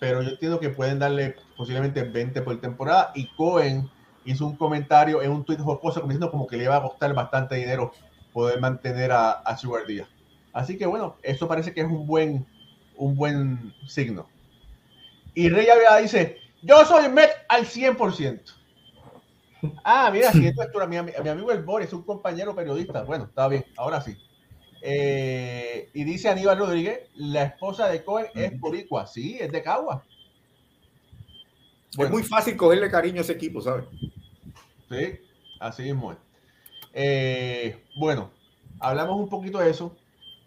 pero 0.00 0.22
yo 0.22 0.30
entiendo 0.30 0.58
que 0.58 0.70
pueden 0.70 0.98
darle 0.98 1.36
posiblemente 1.56 2.02
20 2.02 2.42
por 2.42 2.60
temporada. 2.60 3.12
Y 3.14 3.28
Cohen 3.36 3.88
hizo 4.24 4.46
un 4.46 4.56
comentario 4.56 5.22
en 5.22 5.30
un 5.30 5.44
tweet 5.44 5.58
jocoso 5.58 6.00
como 6.00 6.10
diciendo 6.10 6.30
como 6.30 6.46
que 6.46 6.56
le 6.56 6.68
va 6.68 6.76
a 6.76 6.82
costar 6.82 7.12
bastante 7.14 7.56
dinero 7.56 7.92
poder 8.32 8.60
mantener 8.60 9.12
a, 9.12 9.30
a 9.32 9.56
Sugar 9.56 9.86
Díaz. 9.86 10.08
Así 10.52 10.78
que 10.78 10.86
bueno, 10.86 11.16
eso 11.22 11.46
parece 11.46 11.74
que 11.74 11.82
es 11.82 11.86
un 11.86 12.06
buen, 12.06 12.46
un 12.96 13.16
buen 13.16 13.74
signo. 13.86 14.26
Y 15.34 15.48
Rey 15.48 15.68
Avila 15.68 15.98
dice, 15.98 16.38
yo 16.62 16.84
soy 16.84 17.08
Met 17.10 17.30
al 17.48 17.66
100%. 17.66 18.40
Ah, 19.84 20.10
mira, 20.12 20.32
si 20.32 20.46
esto 20.46 20.62
es 20.62 20.88
mi, 20.88 20.96
ami- 20.96 21.22
mi 21.22 21.28
amigo 21.28 21.50
el 21.52 21.62
Boris, 21.62 21.92
un 21.92 22.02
compañero 22.02 22.54
periodista. 22.54 23.02
Bueno, 23.04 23.24
está 23.24 23.48
bien, 23.48 23.64
ahora 23.76 24.00
sí. 24.00 24.16
Eh, 24.82 25.88
y 25.94 26.04
dice 26.04 26.28
Aníbal 26.28 26.58
Rodríguez, 26.58 27.08
la 27.14 27.44
esposa 27.44 27.88
de 27.88 28.04
Cohen 28.04 28.26
es 28.34 28.58
boricua. 28.60 29.06
Sí, 29.06 29.38
es 29.40 29.50
de 29.50 29.62
Cagua. 29.62 30.04
Es 31.96 32.10
muy 32.10 32.22
fácil 32.22 32.56
cogerle 32.56 32.90
cariño 32.90 33.18
a 33.18 33.20
ese 33.22 33.32
equipo, 33.32 33.60
¿sabes? 33.60 33.84
Sí, 34.90 35.18
así 35.60 35.82
mismo 35.84 36.12
es. 36.12 36.18
Eh, 36.92 37.84
bueno, 37.96 38.30
hablamos 38.80 39.18
un 39.20 39.28
poquito 39.28 39.58
de 39.58 39.70
eso. 39.70 39.96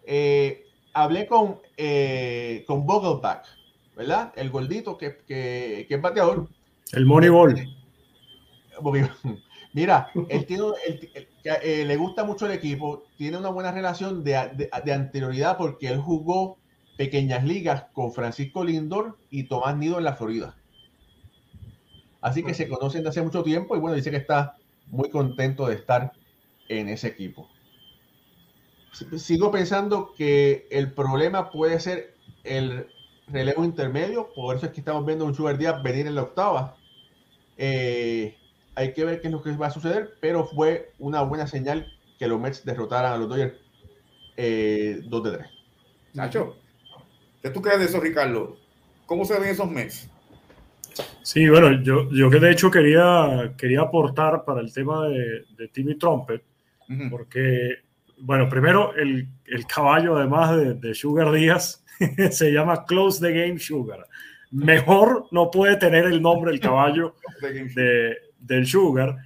Eh, 0.06 0.66
hablé 0.92 1.26
con, 1.26 1.58
eh, 1.76 2.64
con 2.66 2.86
Vogelback, 2.86 3.46
¿verdad? 3.96 4.32
El 4.36 4.50
gordito 4.50 4.96
que, 4.98 5.16
que, 5.26 5.86
que 5.88 5.94
es 5.94 6.00
bateador. 6.02 6.48
El 6.92 7.06
Moneyball. 7.06 7.76
Mira, 9.72 10.16
él 10.28 10.46
tiene, 10.46 10.64
él- 10.86 11.10
él- 11.14 11.28
eh, 11.62 11.84
le 11.84 11.96
gusta 11.96 12.24
mucho 12.24 12.46
el 12.46 12.52
equipo, 12.52 13.10
tiene 13.16 13.38
una 13.38 13.50
buena 13.50 13.72
relación 13.72 14.24
de, 14.24 14.32
de- 14.54 14.70
de 14.84 14.92
anterioridad 14.92 15.56
porque 15.58 15.88
él 15.88 16.00
jugó 16.00 16.60
pequeñas 16.96 17.44
ligas 17.44 17.86
con 17.92 18.12
Francisco 18.12 18.64
Lindor 18.64 19.20
y 19.30 19.48
Tomás 19.48 19.76
Nido 19.76 19.98
en 19.98 20.04
la 20.04 20.14
Florida. 20.16 20.58
Así 22.20 22.44
que 22.44 22.54
se 22.54 22.68
conocen 22.68 23.02
de 23.02 23.08
hace 23.10 23.22
mucho 23.22 23.42
tiempo 23.42 23.76
y 23.76 23.80
bueno, 23.80 23.96
dice 23.96 24.10
que 24.10 24.16
está 24.18 24.60
muy 24.86 25.10
contento 25.10 25.66
de 25.66 25.74
estar 25.76 26.16
en 26.68 26.88
ese 26.88 27.08
equipo. 27.08 27.56
Sigo 29.18 29.50
pensando 29.50 30.14
que 30.14 30.66
el 30.70 30.94
problema 30.94 31.50
puede 31.50 31.78
ser 31.78 32.20
el 32.42 32.88
relevo 33.26 33.64
intermedio, 33.64 34.32
por 34.34 34.56
eso 34.56 34.66
es 34.66 34.72
que 34.72 34.80
estamos 34.80 35.04
viendo 35.04 35.26
un 35.26 35.34
Sugar 35.34 35.58
Díaz 35.58 35.82
venir 35.82 36.06
en 36.06 36.14
la 36.14 36.22
octava. 36.22 36.80
Eh, 37.56 38.37
hay 38.78 38.92
que 38.92 39.04
ver 39.04 39.20
qué 39.20 39.26
es 39.26 39.32
lo 39.32 39.42
que 39.42 39.50
va 39.56 39.66
a 39.66 39.70
suceder, 39.70 40.14
pero 40.20 40.46
fue 40.46 40.92
una 41.00 41.22
buena 41.22 41.48
señal 41.48 41.92
que 42.16 42.28
los 42.28 42.40
Mets 42.40 42.64
derrotaran 42.64 43.12
a 43.12 43.16
los 43.16 43.28
Dodgers 43.28 43.54
eh, 44.36 45.00
2 45.04 45.24
de 45.24 45.30
3. 45.38 45.50
Nacho, 46.14 46.56
¿qué 47.42 47.50
tú 47.50 47.60
crees 47.60 47.80
de 47.80 47.86
eso, 47.86 47.98
Ricardo? 47.98 48.56
¿Cómo 49.04 49.24
se 49.24 49.36
ven 49.38 49.48
esos 49.48 49.68
meses? 49.68 50.08
Sí, 51.22 51.48
bueno, 51.48 51.82
yo, 51.82 52.08
yo 52.12 52.30
que 52.30 52.38
de 52.38 52.52
hecho 52.52 52.70
quería, 52.70 53.52
quería 53.58 53.80
aportar 53.80 54.44
para 54.44 54.60
el 54.60 54.72
tema 54.72 55.08
de, 55.08 55.44
de 55.56 55.68
Timmy 55.68 55.96
Trumpet, 55.96 56.42
porque, 57.10 57.78
bueno, 58.18 58.48
primero 58.48 58.94
el, 58.94 59.26
el 59.46 59.66
caballo 59.66 60.16
además 60.16 60.56
de, 60.56 60.74
de 60.74 60.94
Sugar 60.94 61.32
Díaz 61.32 61.84
se 62.30 62.52
llama 62.52 62.84
Close 62.84 63.20
the 63.20 63.32
Game 63.32 63.58
Sugar. 63.58 64.06
Mejor 64.50 65.26
no 65.32 65.50
puede 65.50 65.76
tener 65.76 66.06
el 66.06 66.22
nombre 66.22 66.52
el 66.52 66.60
caballo 66.60 67.16
de, 67.74 68.16
del 68.38 68.66
Sugar 68.66 69.16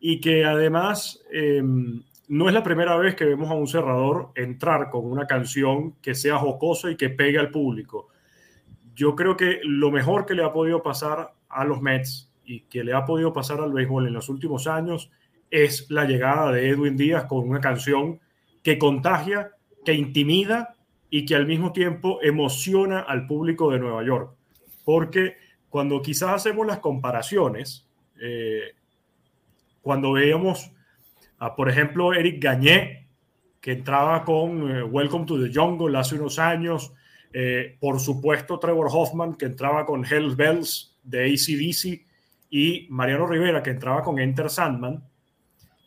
y 0.00 0.20
que 0.20 0.44
además 0.44 1.22
eh, 1.32 1.62
no 2.28 2.48
es 2.48 2.54
la 2.54 2.62
primera 2.62 2.96
vez 2.96 3.14
que 3.14 3.24
vemos 3.24 3.50
a 3.50 3.54
un 3.54 3.66
cerrador 3.66 4.30
entrar 4.34 4.90
con 4.90 5.04
una 5.04 5.26
canción 5.26 5.92
que 6.00 6.14
sea 6.14 6.38
jocosa 6.38 6.90
y 6.90 6.96
que 6.96 7.10
pegue 7.10 7.38
al 7.38 7.50
público. 7.50 8.08
Yo 8.94 9.14
creo 9.14 9.36
que 9.36 9.60
lo 9.64 9.90
mejor 9.90 10.26
que 10.26 10.34
le 10.34 10.44
ha 10.44 10.52
podido 10.52 10.82
pasar 10.82 11.34
a 11.48 11.64
los 11.64 11.80
Mets 11.82 12.32
y 12.44 12.60
que 12.60 12.84
le 12.84 12.94
ha 12.94 13.04
podido 13.04 13.32
pasar 13.32 13.60
al 13.60 13.72
béisbol 13.72 14.06
en 14.06 14.14
los 14.14 14.28
últimos 14.28 14.66
años 14.66 15.10
es 15.50 15.90
la 15.90 16.04
llegada 16.04 16.50
de 16.52 16.70
Edwin 16.70 16.96
Díaz 16.96 17.26
con 17.26 17.48
una 17.48 17.60
canción 17.60 18.18
que 18.62 18.78
contagia, 18.78 19.50
que 19.84 19.92
intimida 19.92 20.76
y 21.10 21.26
que 21.26 21.34
al 21.34 21.46
mismo 21.46 21.72
tiempo 21.72 22.18
emociona 22.22 23.00
al 23.00 23.26
público 23.26 23.70
de 23.70 23.78
Nueva 23.78 24.02
York. 24.04 24.34
Porque 24.84 25.36
cuando 25.68 26.00
quizás 26.00 26.30
hacemos 26.30 26.66
las 26.66 26.78
comparaciones, 26.78 27.86
eh, 28.22 28.74
cuando 29.80 30.12
veíamos 30.12 30.70
a, 31.38 31.56
por 31.56 31.68
ejemplo, 31.68 32.14
Eric 32.14 32.42
Gagné, 32.42 33.08
que 33.60 33.72
entraba 33.72 34.24
con 34.24 34.70
eh, 34.70 34.82
Welcome 34.84 35.26
to 35.26 35.42
the 35.42 35.52
Jungle 35.52 35.98
hace 35.98 36.14
unos 36.14 36.38
años, 36.38 36.92
eh, 37.32 37.76
por 37.80 37.98
supuesto 37.98 38.58
Trevor 38.58 38.88
Hoffman, 38.90 39.34
que 39.34 39.46
entraba 39.46 39.84
con 39.84 40.04
Hells 40.04 40.36
Bells 40.36 40.96
de 41.02 41.24
ACDC, 41.24 42.06
y 42.48 42.86
Mariano 42.90 43.26
Rivera, 43.26 43.62
que 43.62 43.70
entraba 43.70 44.02
con 44.02 44.18
Enter 44.18 44.50
Sandman, 44.50 45.02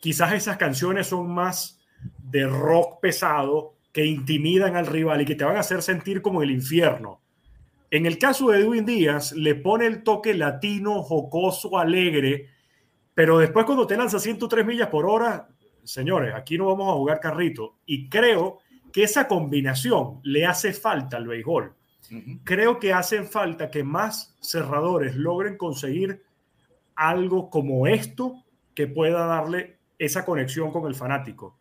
quizás 0.00 0.32
esas 0.32 0.56
canciones 0.56 1.06
son 1.06 1.32
más 1.32 1.80
de 2.18 2.46
rock 2.46 3.00
pesado, 3.00 3.74
que 3.92 4.04
intimidan 4.04 4.76
al 4.76 4.86
rival 4.86 5.22
y 5.22 5.24
que 5.24 5.36
te 5.36 5.44
van 5.44 5.56
a 5.56 5.60
hacer 5.60 5.80
sentir 5.80 6.20
como 6.20 6.42
el 6.42 6.50
infierno. 6.50 7.20
En 7.90 8.06
el 8.06 8.18
caso 8.18 8.50
de 8.50 8.60
Edwin 8.60 8.84
Díaz, 8.84 9.32
le 9.32 9.54
pone 9.54 9.86
el 9.86 10.02
toque 10.02 10.34
latino, 10.34 11.02
jocoso, 11.02 11.78
alegre, 11.78 12.48
pero 13.14 13.38
después 13.38 13.64
cuando 13.64 13.86
te 13.86 13.96
lanza 13.96 14.18
103 14.18 14.66
millas 14.66 14.88
por 14.88 15.06
hora, 15.06 15.48
señores, 15.84 16.34
aquí 16.34 16.58
no 16.58 16.66
vamos 16.66 16.90
a 16.90 16.96
jugar 16.96 17.20
carrito. 17.20 17.76
Y 17.86 18.08
creo 18.08 18.58
que 18.92 19.04
esa 19.04 19.28
combinación 19.28 20.20
le 20.22 20.46
hace 20.46 20.72
falta 20.72 21.16
al 21.16 21.26
béisbol. 21.26 21.74
Creo 22.44 22.78
que 22.78 22.92
hacen 22.92 23.26
falta 23.26 23.70
que 23.70 23.82
más 23.82 24.36
cerradores 24.40 25.16
logren 25.16 25.56
conseguir 25.56 26.22
algo 26.94 27.50
como 27.50 27.86
esto 27.86 28.44
que 28.74 28.86
pueda 28.86 29.26
darle 29.26 29.78
esa 29.98 30.24
conexión 30.24 30.70
con 30.70 30.86
el 30.86 30.94
fanático. 30.94 31.58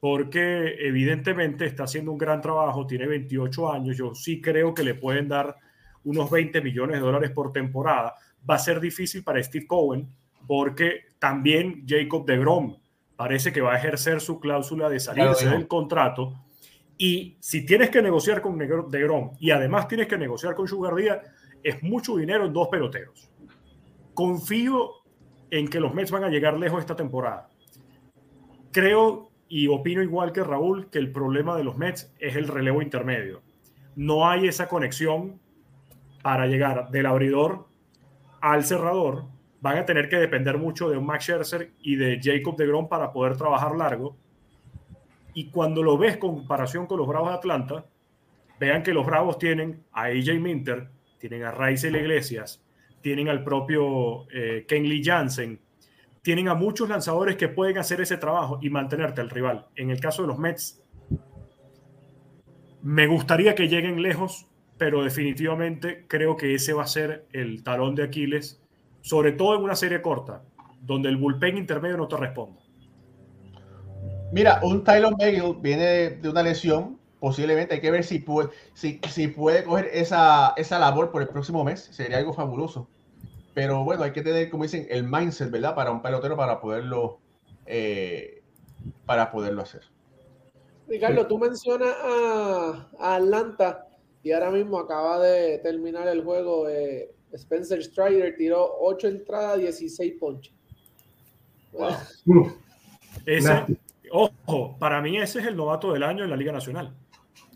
Porque 0.00 0.76
evidentemente 0.78 1.66
está 1.66 1.84
haciendo 1.84 2.10
un 2.10 2.18
gran 2.18 2.40
trabajo, 2.40 2.86
tiene 2.86 3.06
28 3.06 3.72
años, 3.72 3.96
yo 3.96 4.14
sí 4.14 4.40
creo 4.40 4.72
que 4.72 4.82
le 4.82 4.94
pueden 4.94 5.28
dar 5.28 5.56
unos 6.04 6.30
20 6.30 6.60
millones 6.62 6.96
de 6.96 7.02
dólares 7.02 7.30
por 7.30 7.52
temporada. 7.52 8.14
Va 8.48 8.54
a 8.54 8.58
ser 8.58 8.80
difícil 8.80 9.22
para 9.22 9.42
Steve 9.42 9.66
Cohen 9.66 10.08
porque 10.46 11.02
también 11.18 11.84
Jacob 11.86 12.24
de 12.24 12.38
Grom 12.38 12.76
parece 13.16 13.52
que 13.52 13.60
va 13.60 13.74
a 13.74 13.78
ejercer 13.78 14.20
su 14.20 14.40
cláusula 14.40 14.88
de 14.88 14.98
salirse 14.98 15.42
Claro, 15.42 15.58
del 15.58 15.68
contrato. 15.68 16.34
Y 16.96 17.36
si 17.40 17.64
tienes 17.66 17.90
que 17.90 18.02
negociar 18.02 18.40
con 18.40 18.58
de 18.58 19.00
Grom 19.02 19.32
y 19.38 19.50
además 19.50 19.88
tienes 19.88 20.06
que 20.06 20.18
negociar 20.18 20.54
con 20.54 20.66
Sugar 20.66 20.94
Díaz, 20.94 21.18
es 21.62 21.82
mucho 21.82 22.16
dinero 22.16 22.46
en 22.46 22.52
dos 22.52 22.68
peloteros. 22.68 23.30
Confío 24.14 24.90
en 25.50 25.68
que 25.68 25.80
los 25.80 25.94
Mets 25.94 26.10
van 26.10 26.24
a 26.24 26.28
llegar 26.28 26.58
lejos 26.58 26.80
esta 26.80 26.96
temporada. 26.96 27.48
Creo 28.72 29.29
y 29.50 29.66
opino 29.66 30.00
igual 30.00 30.32
que 30.32 30.44
Raúl 30.44 30.88
que 30.90 30.98
el 30.98 31.10
problema 31.10 31.56
de 31.56 31.64
los 31.64 31.76
Mets 31.76 32.14
es 32.20 32.36
el 32.36 32.46
relevo 32.46 32.82
intermedio. 32.82 33.42
No 33.96 34.30
hay 34.30 34.46
esa 34.46 34.68
conexión 34.68 35.40
para 36.22 36.46
llegar 36.46 36.90
del 36.90 37.06
abridor 37.06 37.66
al 38.40 38.64
cerrador. 38.64 39.24
Van 39.60 39.76
a 39.76 39.84
tener 39.84 40.08
que 40.08 40.16
depender 40.16 40.56
mucho 40.56 40.88
de 40.88 41.00
Max 41.00 41.24
Scherzer 41.24 41.72
y 41.82 41.96
de 41.96 42.20
Jacob 42.22 42.56
de 42.56 42.68
Grom 42.68 42.88
para 42.88 43.12
poder 43.12 43.36
trabajar 43.36 43.74
largo. 43.74 44.16
Y 45.34 45.50
cuando 45.50 45.82
lo 45.82 45.98
ves 45.98 46.16
comparación 46.16 46.86
con 46.86 46.98
los 46.98 47.08
Bravos 47.08 47.30
de 47.30 47.34
Atlanta, 47.34 47.84
vean 48.60 48.84
que 48.84 48.94
los 48.94 49.04
Bravos 49.04 49.36
tienen 49.36 49.82
a 49.90 50.04
AJ 50.04 50.38
Minter, 50.40 50.88
tienen 51.18 51.42
a 51.42 51.50
Raíces 51.50 51.92
Iglesias, 51.92 52.62
tienen 53.00 53.28
al 53.28 53.42
propio 53.42 54.30
eh, 54.30 54.64
Kenley 54.68 55.02
Jansen, 55.02 55.58
tienen 56.22 56.48
a 56.48 56.54
muchos 56.54 56.88
lanzadores 56.88 57.36
que 57.36 57.48
pueden 57.48 57.78
hacer 57.78 58.00
ese 58.00 58.16
trabajo 58.16 58.58
y 58.60 58.70
mantenerte 58.70 59.20
al 59.20 59.30
rival. 59.30 59.66
En 59.76 59.90
el 59.90 60.00
caso 60.00 60.22
de 60.22 60.28
los 60.28 60.38
Mets, 60.38 60.82
me 62.82 63.06
gustaría 63.06 63.54
que 63.54 63.68
lleguen 63.68 64.02
lejos, 64.02 64.46
pero 64.78 65.02
definitivamente 65.02 66.06
creo 66.08 66.36
que 66.36 66.54
ese 66.54 66.72
va 66.72 66.84
a 66.84 66.86
ser 66.86 67.26
el 67.32 67.62
talón 67.62 67.94
de 67.94 68.04
Aquiles, 68.04 68.62
sobre 69.02 69.32
todo 69.32 69.54
en 69.56 69.62
una 69.62 69.76
serie 69.76 70.02
corta, 70.02 70.42
donde 70.80 71.08
el 71.08 71.16
bullpen 71.16 71.58
intermedio 71.58 71.96
no 71.96 72.08
te 72.08 72.16
responde. 72.16 72.60
Mira, 74.32 74.60
un 74.62 74.84
Tyler 74.84 75.12
Megill 75.18 75.56
viene 75.60 75.84
de, 75.84 76.28
una 76.28 76.42
lesión 76.42 77.00
posiblemente 77.18 77.74
hay 77.74 77.80
que 77.80 77.90
ver 77.90 78.02
si 78.02 78.18
puede, 78.18 78.48
si 78.72 79.28
puede 79.28 79.62
coger 79.62 79.90
esa, 79.92 80.54
esa 80.56 80.78
labor 80.78 81.10
por 81.10 81.20
el 81.20 81.28
próximo 81.28 81.62
mes. 81.62 81.88
Sería 81.92 82.16
algo 82.16 82.32
fabuloso. 82.32 82.88
Pero 83.54 83.84
bueno, 83.84 84.04
hay 84.04 84.12
que 84.12 84.22
tener, 84.22 84.50
como 84.50 84.62
dicen, 84.62 84.86
el 84.90 85.04
mindset, 85.04 85.50
¿verdad? 85.50 85.74
Para 85.74 85.90
un 85.90 86.02
pelotero 86.02 86.36
para 86.36 86.60
poderlo, 86.60 87.18
eh, 87.66 88.42
para 89.06 89.30
poderlo 89.30 89.62
hacer. 89.62 89.82
Ricardo, 90.88 91.26
tú 91.26 91.38
mencionas 91.38 91.94
a, 92.02 92.88
a 92.98 93.16
Atlanta 93.16 93.86
y 94.22 94.32
ahora 94.32 94.50
mismo 94.50 94.78
acaba 94.78 95.18
de 95.20 95.58
terminar 95.58 96.08
el 96.08 96.22
juego. 96.22 96.68
eh, 96.68 97.12
Spencer 97.32 97.82
Strider 97.82 98.36
tiró 98.36 98.76
8 98.80 99.08
entradas, 99.08 99.58
16 99.58 100.14
ponches. 100.18 100.52
Ese, 103.26 103.66
ojo, 104.10 104.76
para 104.78 105.00
mí 105.00 105.16
ese 105.18 105.40
es 105.40 105.46
el 105.46 105.56
novato 105.56 105.92
del 105.92 106.02
año 106.02 106.24
en 106.24 106.30
la 106.30 106.36
Liga 106.36 106.52
Nacional. 106.52 106.92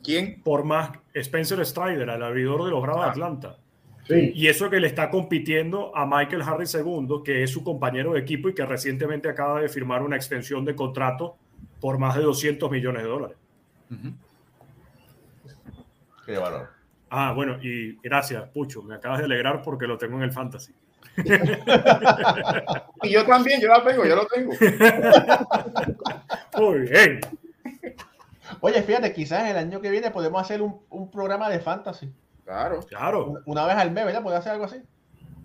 ¿Quién? 0.02 0.42
Por 0.42 0.64
más 0.64 0.90
Spencer 1.14 1.64
Strider, 1.64 2.08
el 2.08 2.22
abridor 2.22 2.64
de 2.64 2.70
los 2.70 2.82
Bravos 2.82 3.04
de 3.04 3.10
Atlanta. 3.10 3.58
Sí, 4.06 4.32
Y 4.34 4.48
eso 4.48 4.68
que 4.68 4.80
le 4.80 4.86
está 4.86 5.10
compitiendo 5.10 5.96
a 5.96 6.04
Michael 6.04 6.42
Harris 6.42 6.74
II, 6.74 7.22
que 7.24 7.42
es 7.42 7.50
su 7.50 7.64
compañero 7.64 8.12
de 8.12 8.20
equipo 8.20 8.50
y 8.50 8.54
que 8.54 8.66
recientemente 8.66 9.28
acaba 9.28 9.60
de 9.60 9.68
firmar 9.68 10.02
una 10.02 10.16
extensión 10.16 10.64
de 10.64 10.74
contrato 10.74 11.36
por 11.80 11.98
más 11.98 12.16
de 12.16 12.22
200 12.22 12.70
millones 12.70 13.02
de 13.02 13.08
dólares. 13.08 13.36
Qué 16.26 16.36
valor. 16.36 16.68
Ah, 17.10 17.32
bueno, 17.32 17.58
y 17.62 17.96
gracias, 18.02 18.42
Pucho. 18.50 18.82
Me 18.82 18.96
acabas 18.96 19.20
de 19.20 19.26
alegrar 19.26 19.62
porque 19.62 19.86
lo 19.86 19.96
tengo 19.96 20.16
en 20.16 20.24
el 20.24 20.32
fantasy. 20.32 20.74
Y 23.02 23.10
yo 23.10 23.24
también, 23.24 23.60
yo 23.60 23.68
la 23.68 23.84
tengo, 23.84 24.04
yo 24.04 24.16
lo 24.16 24.26
tengo. 24.26 24.52
Muy 26.58 26.78
bien. 26.80 27.20
Oye, 28.60 28.82
fíjate, 28.82 29.12
quizás 29.12 29.48
el 29.48 29.56
año 29.56 29.80
que 29.80 29.90
viene 29.90 30.10
podemos 30.10 30.40
hacer 30.40 30.62
un, 30.62 30.80
un 30.90 31.10
programa 31.10 31.48
de 31.48 31.60
fantasy. 31.60 32.10
Claro. 32.44 32.80
Claro. 32.86 33.42
Una- 33.46 33.66
vez 33.66 33.76
al 33.76 33.90
mes, 33.90 34.04
¿verdad? 34.04 34.22
¿Puede 34.22 34.36
hacer 34.36 34.52
algo 34.52 34.64
así? 34.64 34.76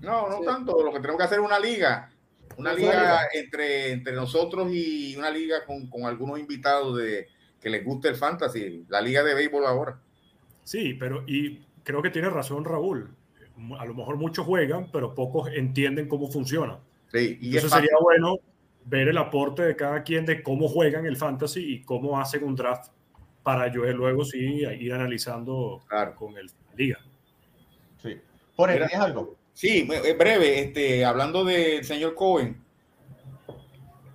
No, 0.01 0.29
no 0.29 0.39
Sí. 0.39 0.45
tanto. 0.45 0.83
Lo 0.83 0.91
que 0.91 0.99
tenemos 0.99 1.17
que 1.17 1.23
hacer 1.25 1.39
es 1.39 1.45
una 1.45 1.59
liga. 1.59 2.09
Una 2.57 2.73
liga 2.73 2.91
liga. 2.91 3.19
entre, 3.33 3.91
entre 3.93 4.13
nosotros 4.13 4.69
y 4.71 5.15
una 5.15 5.29
liga 5.29 5.65
con, 5.65 5.87
con 5.89 6.03
algunos 6.03 6.39
invitados 6.39 6.97
de 6.97 7.27
que 7.61 7.69
les 7.69 7.85
guste 7.85 8.09
el 8.09 8.15
fantasy. 8.15 8.85
La 8.89 9.01
liga 9.01 9.23
de 9.23 9.33
béisbol 9.33 9.65
ahora. 9.65 9.99
Sí, 10.63 10.93
pero 10.93 11.23
y 11.27 11.59
creo 11.83 12.01
que 12.01 12.09
tiene 12.09 12.29
razón 12.29 12.65
Raúl. 12.65 13.09
A 13.77 13.85
lo 13.85 13.93
mejor 13.93 14.17
muchos 14.17 14.45
juegan, 14.45 14.89
pero 14.91 15.13
pocos 15.15 15.49
entienden 15.53 16.07
cómo 16.07 16.29
funciona. 16.29 16.79
Sí, 17.11 17.37
y 17.41 17.57
sería 17.59 17.97
bueno 18.01 18.37
ver 18.85 19.07
el 19.09 19.17
aporte 19.17 19.63
de 19.63 19.75
cada 19.75 20.03
quien 20.03 20.25
de 20.25 20.41
cómo 20.43 20.67
juegan 20.67 21.05
el 21.05 21.17
fantasy 21.17 21.73
y 21.75 21.83
cómo 21.83 22.19
hacen 22.19 22.43
un 22.43 22.55
draft 22.55 22.91
para 23.43 23.71
yo 23.71 23.83
luego 23.93 24.23
sí 24.25 24.37
ir 24.79 24.93
analizando 24.93 25.81
Claro. 25.87 26.15
con 26.15 26.37
el 26.37 26.49
la 26.79 26.83
liga. 26.85 26.99
Sí. 28.01 28.17
Por 28.55 28.69
Mira. 28.71 28.87
¿tienes 28.87 29.05
algo? 29.05 29.35
Sí, 29.53 29.87
eh, 29.91 30.13
breve, 30.17 30.59
este, 30.61 31.03
hablando 31.03 31.43
del 31.43 31.83
señor 31.83 32.15
Cohen, 32.15 32.61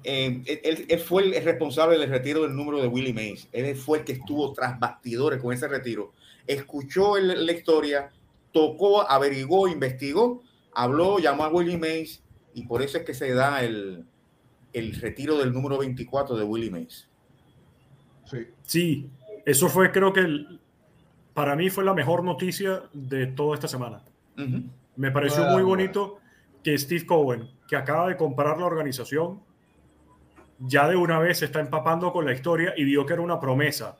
eh, 0.03 0.42
él, 0.62 0.87
él 0.88 0.98
fue 1.00 1.22
el 1.24 1.44
responsable 1.44 1.98
del 1.98 2.09
retiro 2.11 2.42
del 2.42 2.55
número 2.55 2.81
de 2.81 2.88
Willie 2.88 3.12
Mays. 3.14 3.48
Él 3.53 3.74
fue 3.77 3.98
el 3.98 4.05
que 4.05 4.12
estuvo 4.12 4.53
tras 4.53 4.79
bastidores 4.79 5.40
con 5.40 5.53
ese 5.53 5.68
retiro. 5.68 6.12
Escuchó 6.46 7.16
el- 7.16 7.44
la 7.46 7.53
historia, 7.53 8.11
tocó, 8.53 9.09
averiguó, 9.09 9.66
investigó, 9.68 10.42
habló, 10.72 11.18
llamó 11.18 11.44
a 11.44 11.48
Willie 11.48 11.79
Mays 11.79 12.22
y 12.55 12.66
por 12.66 12.83
eso 12.83 12.98
es 12.98 13.05
que 13.05 13.14
se 13.14 13.33
da 13.33 13.62
el, 13.64 14.05
el 14.72 14.94
retiro 15.00 15.38
del 15.38 15.53
número 15.53 15.79
24 15.79 16.37
de 16.37 16.44
Willie 16.44 16.70
Mays. 16.70 17.09
Sí. 18.31 18.38
Sí, 18.62 19.11
eso 19.46 19.68
fue 19.68 19.90
creo 19.92 20.12
que 20.12 20.20
el- 20.20 20.61
para 21.34 21.56
mí 21.56 21.68
fue 21.70 21.84
la 21.84 21.94
mejor 21.94 22.22
noticia 22.24 22.82
de 22.92 23.26
toda 23.26 23.54
esta 23.54 23.68
semana. 23.68 24.02
Me 24.96 25.10
pareció 25.10 25.42
muy 25.44 25.52
bueno. 25.62 25.68
bonito 25.68 26.18
que 26.62 26.78
Steve 26.78 27.04
Cohen, 27.04 27.50
que 27.68 27.76
acaba 27.76 28.08
de 28.08 28.16
comprar 28.16 28.58
la 28.58 28.64
organización, 28.66 29.40
ya 30.60 30.88
de 30.88 30.96
una 30.96 31.18
vez 31.18 31.38
se 31.38 31.46
está 31.46 31.60
empapando 31.60 32.12
con 32.12 32.24
la 32.24 32.32
historia 32.32 32.72
y 32.76 32.84
vio 32.84 33.04
que 33.04 33.12
era 33.12 33.22
una 33.22 33.40
promesa 33.40 33.96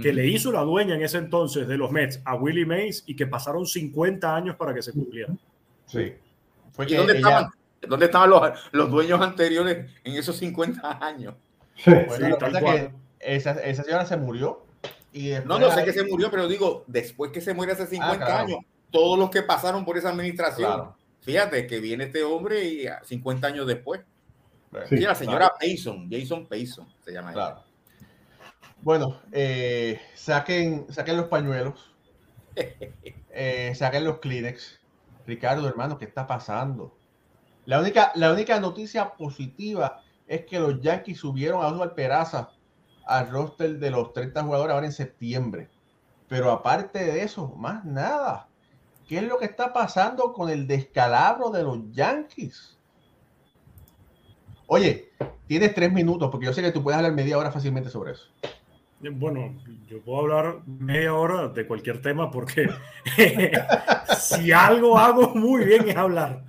que 0.00 0.12
le 0.12 0.26
hizo 0.28 0.52
la 0.52 0.60
dueña 0.62 0.94
en 0.94 1.02
ese 1.02 1.18
entonces 1.18 1.66
de 1.66 1.76
los 1.76 1.90
Mets 1.90 2.20
a 2.24 2.36
Willie 2.36 2.64
Mays 2.64 3.02
y 3.06 3.16
que 3.16 3.26
pasaron 3.26 3.66
50 3.66 4.34
años 4.36 4.54
para 4.54 4.72
que 4.72 4.80
se 4.80 4.92
cumpliera. 4.92 5.32
Sí. 5.86 6.12
Fue 6.70 6.86
¿Y 6.88 6.94
dónde 6.94 7.14
ella- 7.18 7.28
estaban, 7.28 7.50
dónde 7.88 8.06
estaban 8.06 8.30
los, 8.30 8.42
los 8.70 8.90
dueños 8.90 9.20
anteriores 9.20 9.90
en 10.04 10.14
esos 10.14 10.36
50 10.36 11.04
años? 11.04 11.34
sí. 11.74 11.90
Bueno, 12.06 12.26
Sí, 12.28 12.32
tal 12.38 12.60
cual. 12.60 12.76
que 13.18 13.34
esa, 13.36 13.52
esa 13.54 13.82
señora 13.82 14.06
se 14.06 14.16
murió. 14.16 14.64
Y 15.12 15.30
No, 15.46 15.58
no 15.58 15.70
sé 15.70 15.80
ahí- 15.80 15.86
que 15.86 15.92
se 15.92 16.04
murió, 16.04 16.30
pero 16.30 16.46
digo, 16.48 16.84
después 16.86 17.32
que 17.32 17.40
se 17.40 17.54
muere 17.54 17.72
hace 17.72 17.86
50 17.86 18.24
claro. 18.26 18.44
años, 18.46 18.58
todos 18.90 19.18
los 19.18 19.30
que 19.30 19.42
pasaron 19.42 19.84
por 19.84 19.96
esa 19.98 20.10
administración, 20.10 20.72
Claro. 20.72 20.96
fíjate 21.20 21.66
que 21.66 21.80
viene 21.80 22.04
este 22.04 22.22
hombre 22.22 22.64
y 22.64 22.86
a 22.86 23.02
50 23.04 23.46
años 23.46 23.66
después. 23.66 24.00
Sí, 24.88 24.98
Sí, 24.98 25.02
la 25.04 25.14
señora 25.14 25.52
Payson, 25.58 26.08
Jason 26.10 26.46
Payson, 26.46 26.86
se 27.04 27.12
llama 27.12 27.32
ella. 27.32 27.34
Claro. 27.34 27.62
Bueno, 28.82 29.20
eh, 29.32 29.98
saquen, 30.14 30.86
saquen 30.92 31.16
los 31.16 31.26
pañuelos, 31.28 31.94
eh, 33.30 33.72
saquen 33.74 34.04
los 34.04 34.18
Kleenex. 34.18 34.78
Ricardo, 35.26 35.68
hermano, 35.68 35.98
¿qué 35.98 36.04
está 36.06 36.26
pasando? 36.26 36.96
La 37.66 37.80
única, 37.80 38.12
la 38.14 38.32
única 38.32 38.60
noticia 38.60 39.10
positiva 39.14 40.02
es 40.26 40.44
que 40.46 40.58
los 40.58 40.80
Yankees 40.80 41.18
subieron 41.18 41.62
a 41.62 41.68
Oswald 41.68 41.94
Peraza 41.94 42.50
al 43.08 43.30
roster 43.30 43.78
de 43.78 43.90
los 43.90 44.12
30 44.12 44.42
jugadores 44.42 44.74
ahora 44.74 44.86
en 44.86 44.92
septiembre. 44.92 45.68
Pero 46.28 46.50
aparte 46.50 47.04
de 47.04 47.22
eso, 47.22 47.48
más 47.56 47.84
nada. 47.84 48.48
¿Qué 49.08 49.18
es 49.18 49.24
lo 49.24 49.38
que 49.38 49.46
está 49.46 49.72
pasando 49.72 50.34
con 50.34 50.50
el 50.50 50.66
descalabro 50.66 51.50
de 51.50 51.62
los 51.62 51.78
Yankees? 51.92 52.78
Oye, 54.66 55.10
tienes 55.46 55.74
tres 55.74 55.90
minutos, 55.90 56.30
porque 56.30 56.44
yo 56.46 56.52
sé 56.52 56.60
que 56.60 56.72
tú 56.72 56.82
puedes 56.82 56.98
hablar 56.98 57.14
media 57.14 57.38
hora 57.38 57.50
fácilmente 57.50 57.88
sobre 57.88 58.12
eso. 58.12 58.28
Bueno, 59.00 59.54
yo 59.86 60.02
puedo 60.02 60.20
hablar 60.20 60.60
media 60.66 61.14
hora 61.14 61.48
de 61.48 61.66
cualquier 61.66 62.02
tema 62.02 62.30
porque 62.30 62.68
si 64.18 64.52
algo 64.52 64.98
hago 64.98 65.34
muy 65.34 65.64
bien 65.64 65.88
es 65.88 65.96
hablar. 65.96 66.44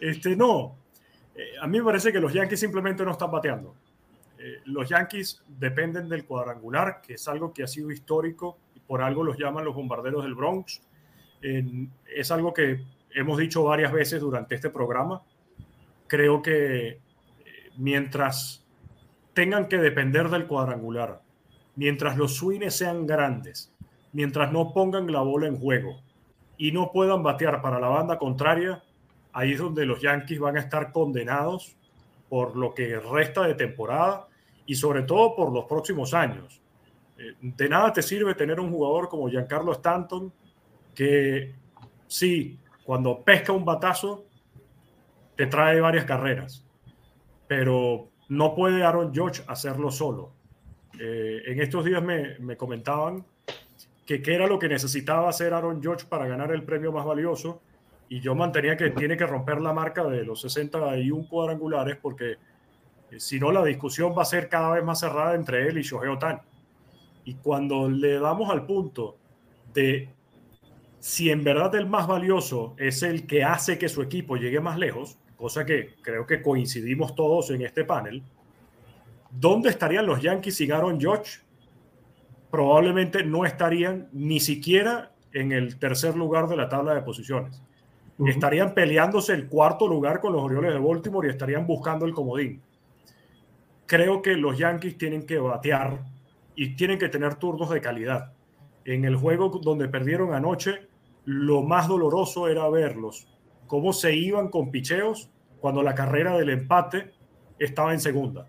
Este, 0.00 0.36
no, 0.36 0.76
Eh, 1.34 1.54
a 1.60 1.66
mí 1.66 1.78
me 1.78 1.84
parece 1.84 2.12
que 2.12 2.20
los 2.20 2.32
Yankees 2.32 2.60
simplemente 2.60 3.04
no 3.04 3.12
están 3.12 3.30
bateando. 3.30 3.74
Los 4.64 4.88
Yankees 4.88 5.42
dependen 5.46 6.08
del 6.08 6.24
cuadrangular, 6.24 7.00
que 7.02 7.14
es 7.14 7.28
algo 7.28 7.52
que 7.52 7.62
ha 7.62 7.66
sido 7.66 7.90
histórico 7.90 8.58
y 8.74 8.80
por 8.80 9.02
algo 9.02 9.24
los 9.24 9.38
llaman 9.38 9.64
los 9.64 9.74
bombarderos 9.74 10.24
del 10.24 10.34
Bronx. 10.34 10.82
Es 11.42 12.30
algo 12.30 12.52
que 12.52 12.84
hemos 13.14 13.38
dicho 13.38 13.64
varias 13.64 13.92
veces 13.92 14.20
durante 14.20 14.54
este 14.54 14.70
programa. 14.70 15.22
Creo 16.06 16.42
que 16.42 16.88
eh, 16.88 16.98
mientras 17.76 18.64
tengan 19.34 19.68
que 19.68 19.78
depender 19.78 20.28
del 20.28 20.46
cuadrangular, 20.46 21.22
mientras 21.76 22.16
los 22.16 22.36
swings 22.36 22.74
sean 22.74 23.06
grandes, 23.06 23.72
mientras 24.12 24.52
no 24.52 24.72
pongan 24.72 25.10
la 25.10 25.22
bola 25.22 25.46
en 25.46 25.58
juego 25.58 26.00
y 26.58 26.72
no 26.72 26.92
puedan 26.92 27.22
batear 27.22 27.62
para 27.62 27.80
la 27.80 27.88
banda 27.88 28.18
contraria, 28.18 28.82
ahí 29.32 29.52
es 29.52 29.58
donde 29.58 29.86
los 29.86 30.00
Yankees 30.00 30.38
van 30.38 30.56
a 30.56 30.60
estar 30.60 30.92
condenados 30.92 31.76
por 32.28 32.56
lo 32.56 32.74
que 32.74 32.98
resta 32.98 33.46
de 33.46 33.54
temporada 33.54 34.28
y 34.66 34.74
sobre 34.74 35.02
todo 35.02 35.34
por 35.34 35.52
los 35.52 35.64
próximos 35.64 36.14
años. 36.14 36.60
Eh, 37.18 37.34
De 37.40 37.68
nada 37.68 37.92
te 37.92 38.02
sirve 38.02 38.34
tener 38.34 38.60
un 38.60 38.70
jugador 38.70 39.08
como 39.08 39.28
Giancarlo 39.28 39.72
Stanton 39.72 40.32
que 40.94 41.54
sí, 42.06 42.58
cuando 42.84 43.22
pesca 43.22 43.52
un 43.52 43.64
batazo, 43.64 44.26
te 45.36 45.46
trae 45.46 45.80
varias 45.80 46.04
carreras, 46.04 46.64
pero 47.46 48.08
no 48.28 48.54
puede 48.54 48.84
Aaron 48.84 49.14
George 49.14 49.42
hacerlo 49.46 49.90
solo. 49.90 50.32
Eh, 51.00 51.42
en 51.46 51.60
estos 51.60 51.84
días 51.84 52.02
me, 52.02 52.38
me 52.38 52.56
comentaban 52.56 53.24
que 54.04 54.20
qué 54.20 54.34
era 54.34 54.46
lo 54.46 54.58
que 54.58 54.68
necesitaba 54.68 55.28
hacer 55.28 55.54
Aaron 55.54 55.82
George 55.82 56.06
para 56.06 56.26
ganar 56.26 56.52
el 56.52 56.64
premio 56.64 56.92
más 56.92 57.06
valioso 57.06 57.62
y 58.08 58.20
yo 58.20 58.34
mantenía 58.34 58.76
que 58.76 58.90
tiene 58.90 59.16
que 59.16 59.26
romper 59.26 59.60
la 59.60 59.72
marca 59.72 60.04
de 60.04 60.24
los 60.24 60.42
61 60.42 61.28
cuadrangulares 61.28 61.96
porque 61.96 62.36
si 63.18 63.38
no 63.38 63.52
la 63.52 63.64
discusión 63.64 64.14
va 64.16 64.22
a 64.22 64.26
ser 64.26 64.48
cada 64.48 64.70
vez 64.70 64.84
más 64.84 65.00
cerrada 65.00 65.34
entre 65.34 65.68
él 65.68 65.78
y 65.78 65.82
Shohei 65.82 66.08
Otani. 66.08 66.40
Y 67.24 67.34
cuando 67.34 67.88
le 67.88 68.18
damos 68.18 68.50
al 68.50 68.66
punto 68.66 69.16
de 69.72 70.08
si 70.98 71.30
en 71.30 71.42
verdad 71.42 71.74
el 71.74 71.86
más 71.86 72.06
valioso 72.06 72.74
es 72.78 73.02
el 73.02 73.26
que 73.26 73.42
hace 73.42 73.78
que 73.78 73.88
su 73.88 74.02
equipo 74.02 74.36
llegue 74.36 74.60
más 74.60 74.78
lejos, 74.78 75.18
cosa 75.36 75.66
que 75.66 75.96
creo 76.00 76.26
que 76.26 76.40
coincidimos 76.40 77.14
todos 77.14 77.50
en 77.50 77.62
este 77.62 77.84
panel, 77.84 78.22
¿dónde 79.30 79.70
estarían 79.70 80.06
los 80.06 80.22
Yankees 80.22 80.56
sin 80.56 80.72
Aaron 80.72 81.00
Judge? 81.00 81.40
Probablemente 82.50 83.24
no 83.24 83.44
estarían 83.44 84.08
ni 84.12 84.38
siquiera 84.38 85.12
en 85.32 85.52
el 85.52 85.78
tercer 85.78 86.16
lugar 86.16 86.46
de 86.46 86.56
la 86.56 86.68
tabla 86.68 86.94
de 86.94 87.02
posiciones. 87.02 87.60
Estarían 88.24 88.74
peleándose 88.74 89.32
el 89.32 89.48
cuarto 89.48 89.88
lugar 89.88 90.20
con 90.20 90.32
los 90.32 90.42
Orioles 90.42 90.72
de 90.72 90.78
Baltimore 90.78 91.26
y 91.26 91.30
estarían 91.30 91.66
buscando 91.66 92.06
el 92.06 92.12
comodín. 92.12 92.62
Creo 93.92 94.22
que 94.22 94.36
los 94.36 94.56
Yankees 94.56 94.96
tienen 94.96 95.26
que 95.26 95.36
batear 95.36 96.02
y 96.56 96.76
tienen 96.76 96.98
que 96.98 97.10
tener 97.10 97.34
turnos 97.34 97.68
de 97.68 97.82
calidad. 97.82 98.32
En 98.86 99.04
el 99.04 99.16
juego 99.16 99.50
donde 99.62 99.86
perdieron 99.86 100.32
anoche, 100.32 100.88
lo 101.26 101.62
más 101.62 101.88
doloroso 101.88 102.48
era 102.48 102.66
verlos, 102.70 103.28
cómo 103.66 103.92
se 103.92 104.16
iban 104.16 104.48
con 104.48 104.70
picheos 104.70 105.28
cuando 105.60 105.82
la 105.82 105.94
carrera 105.94 106.38
del 106.38 106.48
empate 106.48 107.10
estaba 107.58 107.92
en 107.92 108.00
segunda. 108.00 108.48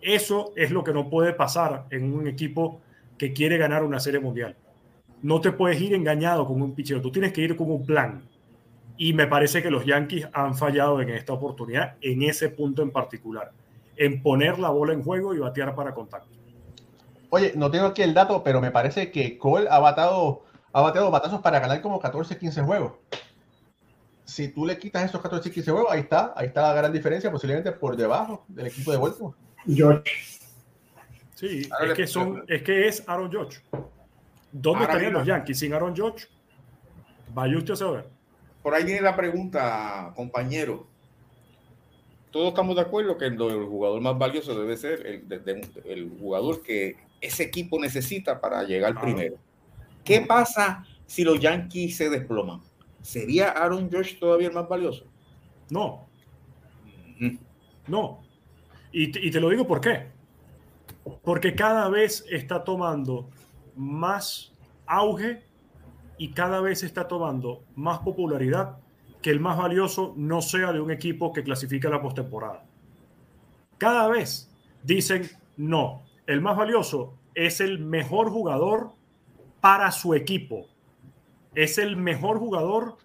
Eso 0.00 0.52
es 0.54 0.70
lo 0.70 0.84
que 0.84 0.92
no 0.92 1.10
puede 1.10 1.32
pasar 1.32 1.86
en 1.90 2.14
un 2.14 2.28
equipo 2.28 2.80
que 3.18 3.32
quiere 3.32 3.58
ganar 3.58 3.82
una 3.82 3.98
serie 3.98 4.20
mundial. 4.20 4.56
No 5.20 5.40
te 5.40 5.50
puedes 5.50 5.80
ir 5.80 5.94
engañado 5.94 6.46
con 6.46 6.62
un 6.62 6.76
picheo, 6.76 7.00
tú 7.00 7.10
tienes 7.10 7.32
que 7.32 7.40
ir 7.40 7.56
con 7.56 7.72
un 7.72 7.84
plan. 7.84 8.22
Y 8.96 9.14
me 9.14 9.26
parece 9.26 9.64
que 9.64 9.70
los 9.72 9.84
Yankees 9.84 10.28
han 10.32 10.54
fallado 10.54 11.00
en 11.00 11.10
esta 11.10 11.32
oportunidad, 11.32 11.96
en 12.00 12.22
ese 12.22 12.50
punto 12.50 12.82
en 12.82 12.92
particular, 12.92 13.50
en 14.00 14.22
poner 14.22 14.58
la 14.58 14.70
bola 14.70 14.94
en 14.94 15.04
juego 15.04 15.34
y 15.34 15.38
batear 15.38 15.74
para 15.74 15.92
contacto. 15.92 16.30
Oye, 17.28 17.52
no 17.54 17.70
tengo 17.70 17.84
aquí 17.84 18.00
el 18.00 18.14
dato, 18.14 18.42
pero 18.42 18.58
me 18.58 18.70
parece 18.70 19.10
que 19.12 19.36
Cole 19.36 19.68
ha 19.70 19.78
batado, 19.78 20.42
ha 20.72 20.80
bateado 20.80 21.10
batazos 21.10 21.42
para 21.42 21.60
ganar 21.60 21.82
como 21.82 22.00
14, 22.00 22.38
15 22.38 22.62
juegos. 22.62 22.92
Si 24.24 24.48
tú 24.48 24.64
le 24.64 24.78
quitas 24.78 25.04
esos 25.04 25.20
14, 25.20 25.50
15 25.50 25.70
juegos, 25.70 25.92
ahí 25.92 26.00
está, 26.00 26.32
ahí 26.34 26.46
está 26.46 26.62
la 26.62 26.72
gran 26.72 26.92
diferencia, 26.94 27.30
posiblemente 27.30 27.72
por 27.72 27.94
debajo 27.94 28.42
del 28.48 28.68
equipo 28.68 28.90
de 28.90 28.96
Baltimore. 28.96 29.36
George. 29.66 30.10
Sí, 31.34 31.68
Ahora 31.70 31.92
es 31.92 31.94
que, 31.94 32.06
son, 32.06 32.44
es 32.48 32.62
que 32.62 32.88
es 32.88 33.04
Aaron 33.06 33.30
Judge. 33.30 33.60
¿Dónde 34.50 34.80
Ahora 34.80 34.92
estarían 34.94 35.12
los 35.12 35.26
Yankees 35.26 35.58
sin 35.58 35.74
Aaron 35.74 35.94
Judge? 35.94 36.26
Vaya 37.34 37.58
usted 37.58 37.74
a 37.74 37.76
saber. 37.76 38.08
Por 38.62 38.74
ahí 38.74 38.84
viene 38.84 39.02
la 39.02 39.14
pregunta, 39.14 40.10
compañero. 40.16 40.89
Todos 42.30 42.48
estamos 42.48 42.76
de 42.76 42.82
acuerdo 42.82 43.16
que 43.18 43.26
el, 43.26 43.32
el 43.40 43.64
jugador 43.66 44.00
más 44.00 44.16
valioso 44.18 44.58
debe 44.58 44.76
ser 44.76 45.04
el, 45.06 45.28
de- 45.28 45.38
de- 45.40 45.70
el 45.84 46.10
jugador 46.18 46.62
que 46.62 46.96
ese 47.20 47.42
equipo 47.44 47.78
necesita 47.80 48.40
para 48.40 48.62
llegar 48.62 48.92
Claro. 48.92 49.06
primero. 49.06 49.36
¿Qué 50.04 50.20
pasa 50.22 50.84
si 51.06 51.24
los 51.24 51.40
Yankees 51.40 51.96
se 51.96 52.08
desploman? 52.08 52.60
¿Sería 53.02 53.50
Aaron 53.50 53.90
George 53.90 54.16
todavía 54.16 54.48
el 54.48 54.54
más 54.54 54.68
valioso? 54.68 55.04
No, 55.70 56.06
Ujú. 57.20 57.38
no. 57.88 58.20
Y 58.92 59.10
te, 59.12 59.24
y 59.24 59.30
te 59.30 59.40
lo 59.40 59.50
digo 59.50 59.66
por 59.66 59.80
qué. 59.80 60.06
Porque 61.22 61.54
cada 61.54 61.88
vez 61.88 62.24
está 62.30 62.62
tomando 62.64 63.28
más 63.76 64.52
auge 64.86 65.42
y 66.18 66.28
cada 66.32 66.60
vez 66.60 66.82
está 66.82 67.06
tomando 67.08 67.62
más 67.74 68.00
popularidad 68.00 68.78
que 69.22 69.30
el 69.30 69.40
más 69.40 69.58
valioso 69.58 70.14
no 70.16 70.40
sea 70.40 70.72
de 70.72 70.80
un 70.80 70.90
equipo 70.90 71.32
que 71.32 71.42
clasifica 71.42 71.90
la 71.90 72.00
postemporada. 72.00 72.64
Cada 73.78 74.08
vez 74.08 74.50
dicen, 74.82 75.28
no, 75.56 76.02
el 76.26 76.40
más 76.40 76.56
valioso 76.56 77.14
es 77.34 77.60
el 77.60 77.78
mejor 77.78 78.30
jugador 78.30 78.92
para 79.60 79.90
su 79.92 80.14
equipo. 80.14 80.66
Es 81.54 81.78
el 81.78 81.96
mejor 81.96 82.38
jugador 82.38 82.96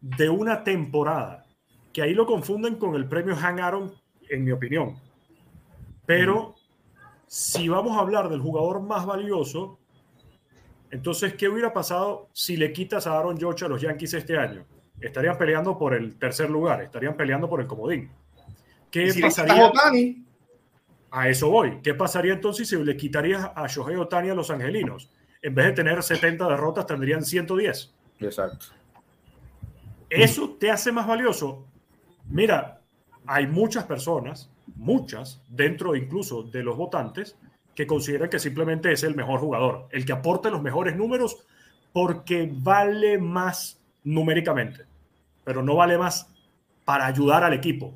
de 0.00 0.28
una 0.28 0.64
temporada. 0.64 1.46
Que 1.92 2.02
ahí 2.02 2.14
lo 2.14 2.26
confunden 2.26 2.76
con 2.76 2.94
el 2.94 3.08
premio 3.08 3.36
Han 3.36 3.60
Aaron, 3.60 3.92
en 4.28 4.44
mi 4.44 4.52
opinión. 4.52 4.96
Pero 6.06 6.54
si 7.26 7.68
vamos 7.68 7.96
a 7.96 8.00
hablar 8.00 8.28
del 8.28 8.40
jugador 8.40 8.80
más 8.80 9.06
valioso, 9.06 9.78
entonces, 10.90 11.34
¿qué 11.34 11.48
hubiera 11.48 11.72
pasado 11.72 12.28
si 12.32 12.56
le 12.56 12.72
quitas 12.72 13.06
a 13.06 13.18
Aaron 13.18 13.38
Judge 13.38 13.64
a 13.64 13.68
los 13.68 13.82
Yankees 13.82 14.14
este 14.14 14.38
año? 14.38 14.64
Estarían 15.00 15.38
peleando 15.38 15.78
por 15.78 15.94
el 15.94 16.18
tercer 16.18 16.50
lugar, 16.50 16.82
estarían 16.82 17.16
peleando 17.16 17.48
por 17.48 17.60
el 17.60 17.66
comodín. 17.66 18.10
¿Qué 18.90 19.12
si 19.12 19.20
pasaría? 19.20 19.70
A 21.10 21.28
eso 21.28 21.50
voy. 21.50 21.80
¿Qué 21.82 21.94
pasaría 21.94 22.34
entonces 22.34 22.68
si 22.68 22.76
le 22.76 22.96
quitarías 22.96 23.50
a 23.54 23.66
Shohei 23.66 23.96
Otani 23.96 24.30
a 24.30 24.34
los 24.34 24.50
angelinos? 24.50 25.10
En 25.40 25.54
vez 25.54 25.66
de 25.66 25.72
tener 25.72 26.02
70 26.02 26.48
derrotas, 26.48 26.86
tendrían 26.86 27.24
110. 27.24 27.94
Exacto. 28.20 28.66
¿Eso 30.10 30.56
te 30.58 30.70
hace 30.70 30.90
más 30.90 31.06
valioso? 31.06 31.66
Mira, 32.28 32.80
hay 33.26 33.46
muchas 33.46 33.84
personas, 33.84 34.50
muchas, 34.74 35.42
dentro 35.48 35.94
incluso 35.94 36.42
de 36.42 36.62
los 36.62 36.76
votantes, 36.76 37.36
que 37.74 37.86
consideran 37.86 38.28
que 38.28 38.38
simplemente 38.38 38.90
es 38.90 39.04
el 39.04 39.14
mejor 39.14 39.38
jugador, 39.40 39.86
el 39.92 40.04
que 40.04 40.12
aporte 40.12 40.50
los 40.50 40.62
mejores 40.62 40.96
números 40.96 41.46
porque 41.92 42.50
vale 42.52 43.18
más 43.18 43.77
numéricamente, 44.04 44.84
pero 45.44 45.62
no 45.62 45.76
vale 45.76 45.98
más 45.98 46.30
para 46.84 47.06
ayudar 47.06 47.44
al 47.44 47.52
equipo. 47.52 47.94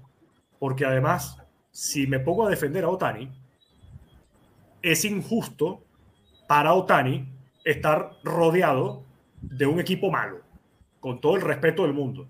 Porque 0.59 0.85
además, 0.85 1.39
si 1.71 2.07
me 2.07 2.21
pongo 2.21 2.47
a 2.47 2.51
defender 2.51 2.85
a 2.85 2.89
Otani, 2.89 3.31
es 4.83 5.05
injusto 5.05 5.83
para 6.47 6.75
Otani 6.75 7.29
estar 7.65 8.13
rodeado 8.25 9.05
de 9.41 9.67
un 9.67 9.81
equipo 9.81 10.11
malo, 10.11 10.41
con 11.01 11.21
todo 11.21 11.37
el 11.37 11.43
respeto 11.43 11.83
del 11.83 11.93
mundo. 11.93 12.27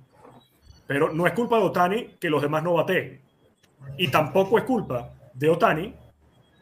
Pero 0.86 1.12
no 1.12 1.26
es 1.26 1.32
culpa 1.32 1.58
de 1.58 1.64
Otani 1.64 2.04
que 2.20 2.30
los 2.30 2.42
demás 2.42 2.62
no 2.62 2.74
bateen. 2.74 3.20
Y 3.96 4.08
tampoco 4.08 4.58
es 4.58 4.64
culpa 4.64 5.12
de 5.34 5.48
Otani 5.48 5.94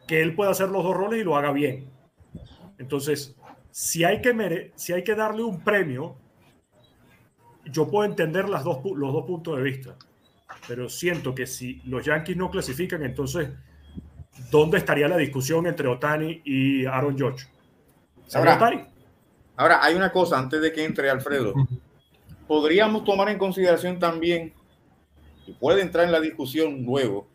que 0.07 0.21
él 0.21 0.35
pueda 0.35 0.51
hacer 0.51 0.69
los 0.69 0.83
dos 0.83 0.95
roles 0.95 1.21
y 1.21 1.23
lo 1.23 1.37
haga 1.37 1.51
bien. 1.51 1.89
Entonces, 2.77 3.35
si 3.71 4.03
hay 4.03 4.21
que, 4.21 4.33
mere- 4.33 4.71
si 4.75 4.91
hay 4.93 5.03
que 5.03 5.15
darle 5.15 5.43
un 5.43 5.61
premio, 5.63 6.15
yo 7.65 7.87
puedo 7.89 8.09
entender 8.09 8.49
las 8.49 8.63
dos, 8.63 8.79
los 8.95 9.13
dos 9.13 9.25
puntos 9.25 9.57
de 9.57 9.63
vista. 9.63 9.95
Pero 10.67 10.89
siento 10.89 11.33
que 11.33 11.47
si 11.47 11.81
los 11.85 12.05
Yankees 12.05 12.37
no 12.37 12.51
clasifican, 12.51 13.03
entonces, 13.03 13.49
¿dónde 14.51 14.77
estaría 14.77 15.07
la 15.07 15.17
discusión 15.17 15.65
entre 15.65 15.87
Otani 15.87 16.41
y 16.43 16.85
Aaron 16.85 17.17
Judge? 17.17 17.47
¿Sería 18.27 18.53
Ahora- 18.53 18.55
Otani? 18.67 18.85
Ahora, 19.57 19.83
hay 19.83 19.95
una 19.95 20.11
cosa 20.11 20.39
antes 20.39 20.61
de 20.61 20.71
que 20.71 20.83
entre 20.83 21.09
Alfredo. 21.09 21.53
Podríamos 22.47 23.03
tomar 23.03 23.29
en 23.29 23.37
consideración 23.37 23.99
también, 23.99 24.53
y 25.45 25.53
puede 25.53 25.81
entrar 25.81 26.05
en 26.05 26.11
la 26.11 26.19
discusión 26.19 26.83
luego, 26.83 27.27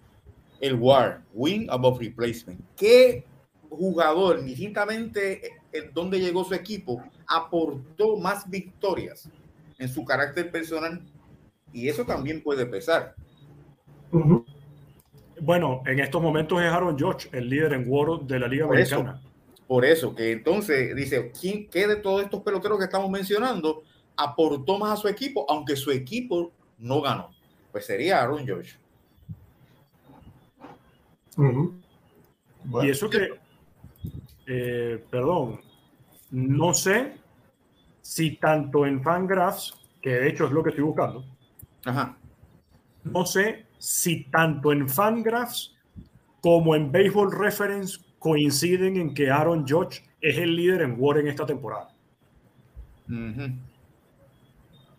el 0.61 0.75
WAR, 0.75 1.23
Win 1.35 1.67
Above 1.71 2.01
Replacement. 2.01 2.61
¿Qué 2.77 3.25
jugador, 3.69 4.39
indistintamente 4.41 5.53
en 5.73 5.93
dónde 5.93 6.19
llegó 6.21 6.45
su 6.45 6.55
equipo, 6.55 7.03
aportó 7.27 8.17
más 8.17 8.49
victorias 8.49 9.29
en 9.79 9.89
su 9.89 10.05
carácter 10.05 10.51
personal? 10.51 11.03
Y 11.73 11.89
eso 11.89 12.05
también 12.05 12.43
puede 12.43 12.67
pesar. 12.67 13.15
Bueno, 15.41 15.83
en 15.87 16.01
estos 16.01 16.23
momentos 16.23 16.63
es 16.63 16.69
Aaron 16.71 16.99
Judge, 16.99 17.29
el 17.33 17.49
líder 17.49 17.75
en 17.75 17.85
WAR 17.87 18.21
de 18.23 18.39
la 18.39 18.49
Liga 18.49 18.67
Por 18.67 18.79
eso. 18.79 18.97
Americana. 18.97 19.23
Por 19.67 19.85
eso 19.85 20.15
que 20.15 20.31
entonces 20.31 20.95
dice, 20.95 21.33
¿quién, 21.39 21.69
¿qué 21.69 21.89
de 21.89 21.97
todos 21.97 22.23
estos 22.23 22.43
peloteros 22.43 22.79
que 22.79 22.85
estamos 22.85 23.11
mencionando 23.11 23.83
aportó 24.17 24.79
más 24.79 24.93
a 24.93 24.97
su 24.97 25.09
equipo, 25.09 25.45
aunque 25.49 25.75
su 25.75 25.91
equipo 25.91 26.53
no 26.79 27.01
ganó? 27.01 27.31
Pues 27.73 27.85
sería 27.85 28.23
Aaron 28.23 28.47
George. 28.47 28.77
Bueno, 31.37 31.83
Y 32.83 32.91
eso 32.91 33.11
que, 33.11 33.29
eh, 34.47 35.05
perdón, 35.11 35.61
no 36.31 36.73
sé 36.73 37.13
si 38.07 38.37
tanto 38.37 38.87
en 38.87 39.03
Fangraphs, 39.03 39.75
que 40.01 40.11
de 40.11 40.29
hecho 40.29 40.47
es 40.47 40.53
lo 40.53 40.63
que 40.63 40.71
estoy 40.71 40.85
buscando, 40.85 41.25
Ajá. 41.85 42.17
no 43.03 43.27
sé 43.27 43.67
si 43.79 44.31
tanto 44.31 44.71
en 44.71 44.89
Fangraphs 44.89 45.77
como 46.41 46.77
en 46.77 46.93
Baseball 46.93 47.33
Reference 47.33 47.99
coinciden 48.21 48.97
en 48.97 49.13
que 49.13 49.29
Aaron 49.29 49.67
Judge 49.67 50.05
es 50.21 50.39
el 50.39 50.55
líder 50.55 50.83
en 50.83 50.95
WAR 50.97 51.19
en 51.19 51.27
esta 51.27 51.45
temporada. 51.45 51.89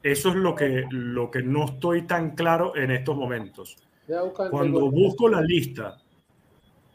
Eso 0.04 0.30
es 0.30 0.36
lo 0.36 0.54
que, 0.54 0.86
lo 0.90 1.32
que 1.32 1.42
no 1.42 1.64
estoy 1.64 2.02
tan 2.02 2.36
claro 2.36 2.76
en 2.76 2.92
estos 2.92 3.16
momentos. 3.16 3.78
Cuando 4.52 4.92
busco 4.92 5.30
la 5.30 5.42
lista 5.42 5.98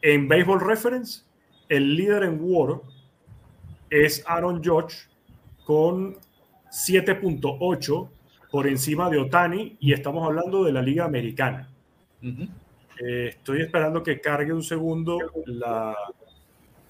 en 0.03 0.27
Baseball 0.27 0.61
Reference, 0.61 1.23
el 1.69 1.95
líder 1.95 2.23
en 2.23 2.37
WAR 2.39 2.81
es 3.89 4.23
Aaron 4.27 4.63
Judge 4.63 5.11
con 5.65 6.17
7.8 6.69 8.09
por 8.51 8.67
encima 8.67 9.09
de 9.09 9.17
Otani 9.19 9.77
y 9.79 9.93
estamos 9.93 10.25
hablando 10.25 10.63
de 10.63 10.71
la 10.71 10.81
Liga 10.81 11.05
Americana. 11.05 11.69
Eh, 12.21 13.29
estoy 13.29 13.61
esperando 13.61 14.03
que 14.03 14.21
cargue 14.21 14.53
un 14.53 14.63
segundo 14.63 15.17
la... 15.45 15.95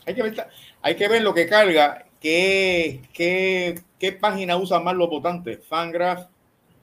Hay, 0.06 0.14
que 0.14 0.24
ver, 0.24 0.48
hay 0.82 0.96
que 0.96 1.08
ver 1.08 1.22
lo 1.22 1.34
que 1.34 1.48
carga, 1.48 2.06
qué, 2.20 3.02
qué, 3.14 3.82
qué 3.98 4.12
página 4.12 4.58
usan 4.58 4.84
más 4.84 4.96
los 4.96 5.10
votantes, 5.10 5.66
Fangraph 5.66 6.28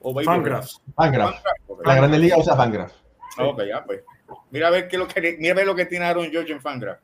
o 0.02 0.14
Baseball 0.14 0.36
Fangraphs. 0.36 0.80
Fangraph. 0.96 1.34
Fangraph, 1.34 1.56
ok. 1.68 1.86
La 1.86 1.94
Grande 1.96 2.18
Liga 2.18 2.38
usa 2.38 2.56
Fangraph. 2.56 2.92
Ah, 3.36 3.44
ok, 3.44 3.62
ya 3.68 3.84
pues. 3.84 4.02
Mira 4.50 4.68
a 4.68 4.70
ver 4.70 4.88
qué 4.88 4.96
es 4.96 5.00
lo 5.00 5.08
que 5.08 5.36
mira 5.38 5.52
a 5.52 5.56
ver 5.56 5.66
lo 5.66 5.74
que 5.74 5.86
tiene 5.86 6.06
Aaron 6.06 6.30
George 6.30 6.52
en 6.52 6.60
Fangraph. 6.60 7.00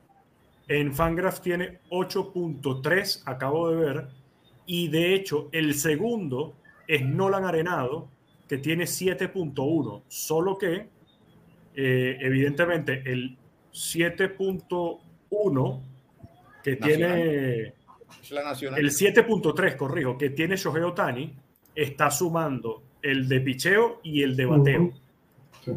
En 0.68 0.94
Fangraph 0.94 1.40
tiene 1.40 1.78
8.3, 1.90 3.22
acabo 3.24 3.70
de 3.70 3.76
ver, 3.76 4.08
y 4.66 4.88
de 4.88 5.14
hecho 5.14 5.48
el 5.52 5.74
segundo 5.74 6.54
es 6.86 7.02
Nolan 7.04 7.44
Arenado, 7.44 8.08
que 8.48 8.58
tiene 8.58 8.84
7.1, 8.84 10.02
solo 10.08 10.56
que 10.58 10.88
eh, 11.74 12.18
evidentemente 12.20 13.02
el 13.04 13.36
7.1 13.72 15.80
que 16.62 16.76
Nacional. 16.76 16.96
tiene 16.96 17.74
Es 18.22 18.30
la 18.30 18.44
nacional. 18.44 18.80
el 18.80 18.90
7.3, 18.90 19.76
corrijo, 19.76 20.16
que 20.18 20.30
tiene 20.30 20.56
Shohei 20.56 20.82
Otani, 20.82 21.34
está 21.74 22.10
sumando 22.10 22.82
el 23.02 23.28
de 23.28 23.40
picheo 23.40 24.00
y 24.02 24.22
el 24.22 24.36
de 24.36 24.46
bateo. 24.46 24.92
Sí. 25.64 25.72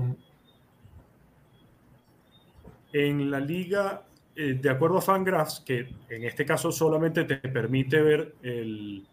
En 2.93 3.29
la 3.29 3.39
liga, 3.39 4.03
eh, 4.41 4.53
de 4.53 4.69
acuerdo 4.69 4.99
a 4.99 5.01
Fangraphs, 5.01 5.59
que 5.59 5.89
en 6.07 6.23
este 6.23 6.45
caso 6.45 6.71
solamente 6.71 7.25
te 7.25 7.35
permite 7.49 8.01
ver 8.01 8.35
el, 8.41 9.05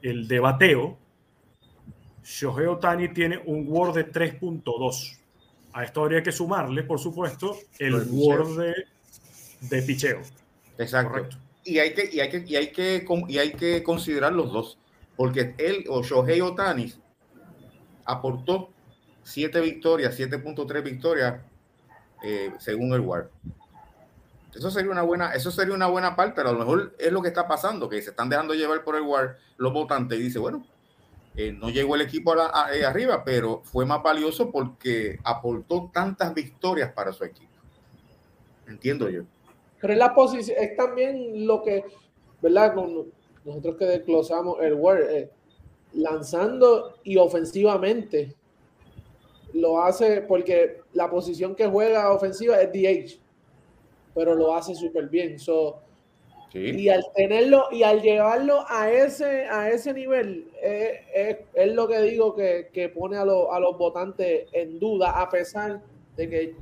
el 0.00 0.26
de 0.26 0.40
bateo, 0.40 0.96
Shohei 2.24 2.64
Otani 2.64 3.10
tiene 3.10 3.36
un 3.44 3.66
WAR 3.68 3.92
de 3.92 4.10
3.2. 4.10 5.18
A 5.74 5.84
esto 5.84 6.00
habría 6.00 6.22
que 6.22 6.32
sumarle, 6.32 6.84
por 6.84 6.98
supuesto, 6.98 7.54
el 7.78 7.92
del 7.92 8.04
picheo. 8.04 8.26
WAR 8.26 8.46
de, 8.46 8.74
de 9.60 9.82
picheo. 9.82 10.22
Exacto. 10.78 11.12
Correcto. 11.12 11.36
Y 11.62 11.78
hay 11.78 11.92
que, 11.92 12.08
y 12.10 12.20
hay 12.20 12.30
que, 12.30 12.44
y 12.46 12.56
hay 12.56 12.72
que, 12.72 13.06
y 13.28 13.38
hay 13.38 13.52
que 13.52 13.82
considerar 13.82 14.32
los 14.32 14.50
dos. 14.50 14.78
Porque 15.16 15.54
él 15.58 15.84
o 15.90 16.02
Shohei 16.02 16.40
Otani 16.40 16.94
aportó 18.06 18.70
7 19.22 19.60
victorias, 19.60 20.18
7.3 20.18 20.82
victorias 20.82 21.42
eh, 22.24 22.52
según 22.58 22.94
el 22.94 23.00
WAR. 23.00 23.30
Eso 24.56 24.70
sería 24.70 24.90
una 24.90 25.02
buena, 25.02 25.32
eso 25.32 25.50
sería 25.50 25.74
una 25.74 25.86
buena 25.86 26.16
parte, 26.16 26.34
pero 26.36 26.48
a 26.48 26.52
lo 26.52 26.58
mejor 26.58 26.94
es 26.98 27.12
lo 27.12 27.20
que 27.20 27.28
está 27.28 27.46
pasando, 27.46 27.88
que 27.88 28.00
se 28.00 28.10
están 28.10 28.28
dejando 28.28 28.54
llevar 28.54 28.82
por 28.84 28.96
el 28.96 29.02
WAR 29.02 29.36
los 29.58 29.72
votantes 29.72 30.18
y 30.18 30.22
dice, 30.22 30.38
bueno, 30.38 30.64
eh, 31.36 31.52
no 31.52 31.68
llegó 31.68 31.94
el 31.94 32.00
equipo 32.00 32.34
eh, 32.34 32.84
arriba, 32.84 33.22
pero 33.22 33.60
fue 33.64 33.84
más 33.84 34.02
valioso 34.02 34.50
porque 34.50 35.18
aportó 35.22 35.90
tantas 35.92 36.32
victorias 36.32 36.92
para 36.92 37.12
su 37.12 37.24
equipo. 37.24 37.52
Entiendo 38.66 39.10
yo. 39.10 39.24
Pero 39.80 39.92
es 39.92 39.98
la 39.98 40.14
posición, 40.14 40.56
es 40.58 40.74
también 40.76 41.46
lo 41.46 41.62
que, 41.62 41.84
¿verdad? 42.40 42.74
Nosotros 43.44 43.76
que 43.76 43.84
desglosamos 43.84 44.58
el 44.62 44.72
Word, 44.74 45.02
eh, 45.10 45.30
lanzando 45.92 46.96
y 47.04 47.18
ofensivamente 47.18 48.34
lo 49.52 49.82
hace 49.82 50.22
porque 50.22 50.80
la 50.92 51.10
posición 51.10 51.54
que 51.54 51.66
juega 51.66 52.12
ofensiva 52.12 52.60
es 52.60 52.72
DH, 52.72 53.20
pero 54.16 54.34
lo 54.34 54.52
hace 54.56 54.74
súper 54.74 55.08
bien. 55.08 55.38
So, 55.38 55.80
Sí. 56.52 56.70
y 56.70 56.88
al 56.88 57.04
tenerlo 57.14 57.64
y 57.70 57.82
al 57.82 58.00
llevarlo 58.00 58.64
a 58.68 58.90
ese, 58.90 59.44
a 59.46 59.68
ese 59.70 59.92
nivel, 59.92 60.48
eh, 60.62 61.00
es, 61.14 61.36
es 61.54 61.74
lo 61.74 61.86
que 61.86 62.00
digo 62.02 62.34
que, 62.34 62.68
que 62.72 62.88
pone 62.88 63.16
a, 63.18 63.24
los- 63.24 63.48
a 63.52 63.60
los 63.60 63.76
votantes 63.76 64.46
en 64.52 64.78
duda, 64.78 65.20
a 65.20 65.28
pesar 65.28 65.82
de 66.16 66.30
que 66.30 66.54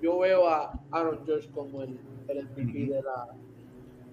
yo 0.00 0.18
veo 0.20 0.48
a 0.48 0.72
Aaron 0.92 1.20
George 1.26 1.48
como 1.50 1.82
el, 1.82 1.98
el 2.28 2.44
MVP 2.46 2.86
de 2.94 3.02
la, 3.02 3.28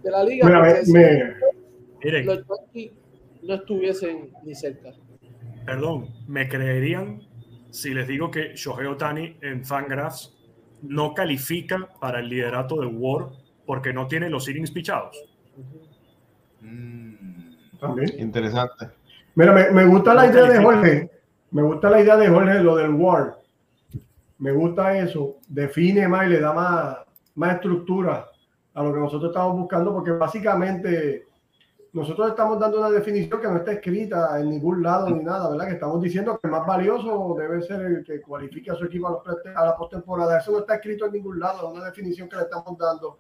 de 0.04 0.12
la 0.12 0.24
liga. 0.24 0.46
Mira, 0.48 0.84
si 0.84 0.92
me- 0.92 1.34
Miren, 2.04 2.26
los 2.26 2.40
Yankees 2.48 2.92
no 3.44 3.54
estuviesen 3.54 4.32
ni 4.44 4.56
cerca. 4.56 4.92
Perdón, 5.66 6.10
¿me 6.28 6.50
creerían 6.50 7.22
si 7.70 7.94
les 7.94 8.08
digo 8.08 8.32
que 8.32 8.54
Shohei 8.56 8.88
Otani 8.88 9.38
en 9.42 9.64
Fangraphs 9.64 10.36
no 10.82 11.14
califica 11.14 11.90
para 12.00 12.20
el 12.20 12.30
liderato 12.30 12.80
de 12.82 12.88
WAR 12.88 13.30
porque 13.66 13.94
no 13.94 14.08
tiene 14.08 14.30
los 14.30 14.48
innings 14.48 14.72
pichados? 14.72 15.18
Mm. 16.62 17.78
también. 17.80 18.10
Interesante. 18.20 18.90
Mira, 19.36 19.54
me, 19.54 19.72
me 19.72 19.86
gusta 19.86 20.14
la 20.14 20.26
No 20.28 20.32
idea 20.32 20.44
de. 20.46 20.64
Jorge. 20.64 21.12
Me 21.52 21.62
gusta 21.62 21.90
la 21.90 22.02
idea 22.02 22.18
de 22.18 22.30
Jorge, 22.30 22.64
lo 22.64 22.76
del 22.76 22.92
War. 22.92 23.38
Me 24.38 24.52
gusta 24.52 24.98
eso. 24.98 25.38
Define 25.48 26.08
más 26.08 26.28
y 26.28 26.30
le 26.30 26.40
da 26.40 26.54
más, 26.54 26.98
más 27.36 27.56
estructura 27.56 28.28
a 28.74 28.84
lo 28.84 28.94
que 28.94 29.00
nosotros 29.00 29.32
estamos 29.32 29.58
buscando, 29.58 29.94
porque 29.94 30.12
básicamente 30.12 31.28
nosotros 31.94 32.30
estamos 32.30 32.58
dando 32.60 32.80
una 32.80 32.90
definición 32.90 33.42
que 33.42 33.48
no 33.48 33.58
está 33.58 33.74
escrita 33.74 34.40
en 34.40 34.50
ningún 34.50 34.82
lado 34.82 35.10
ni 35.10 35.24
nada, 35.24 35.50
¿verdad? 35.50 35.68
Que 35.68 35.74
estamos 35.74 36.02
diciendo 36.02 36.40
que 36.40 36.48
el 36.48 36.52
más 36.52 36.66
valioso 36.66 37.36
debe 37.38 37.62
ser 37.62 37.82
el 37.82 38.04
que 38.04 38.22
cualifique 38.22 38.72
a 38.72 38.76
su 38.76 38.86
equipo 38.86 39.08
a, 39.08 39.12
los 39.12 39.22
a 39.56 39.66
la 39.66 39.76
postemporada. 39.76 40.38
Eso 40.40 40.52
no 40.54 40.60
está 40.60 40.76
escrito 40.76 41.06
en 41.08 41.14
ningún 41.14 41.40
lado, 41.40 41.68
es 41.70 41.76
una 41.78 41.86
definición 41.86 42.30
que 42.30 42.38
le 42.38 42.44
estamos 42.44 42.78
dando 42.78 43.18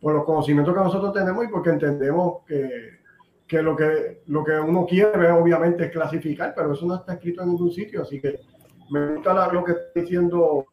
por 0.00 0.14
los 0.14 0.24
conocimientos 0.24 0.74
que 0.74 0.80
nosotros 0.80 1.12
tenemos 1.14 1.44
y 1.44 1.48
porque 1.48 1.70
entendemos 1.70 2.42
que, 2.46 2.98
que 3.46 3.62
lo 3.62 3.74
que 3.76 4.22
lo 4.26 4.44
que 4.44 4.58
uno 4.58 4.84
quiere 4.84 5.30
obviamente 5.30 5.84
es 5.86 5.90
clasificar, 5.92 6.52
pero 6.54 6.72
eso 6.74 6.84
no 6.86 6.96
está 6.96 7.14
escrito 7.14 7.42
en 7.42 7.48
ningún 7.50 7.70
sitio, 7.70 8.02
así 8.02 8.20
que 8.20 8.40
me 8.90 9.14
gusta 9.14 9.32
la- 9.32 9.50
lo 9.52 9.62
que 9.64 9.72
está 9.72 10.00
diciendo 10.00 10.66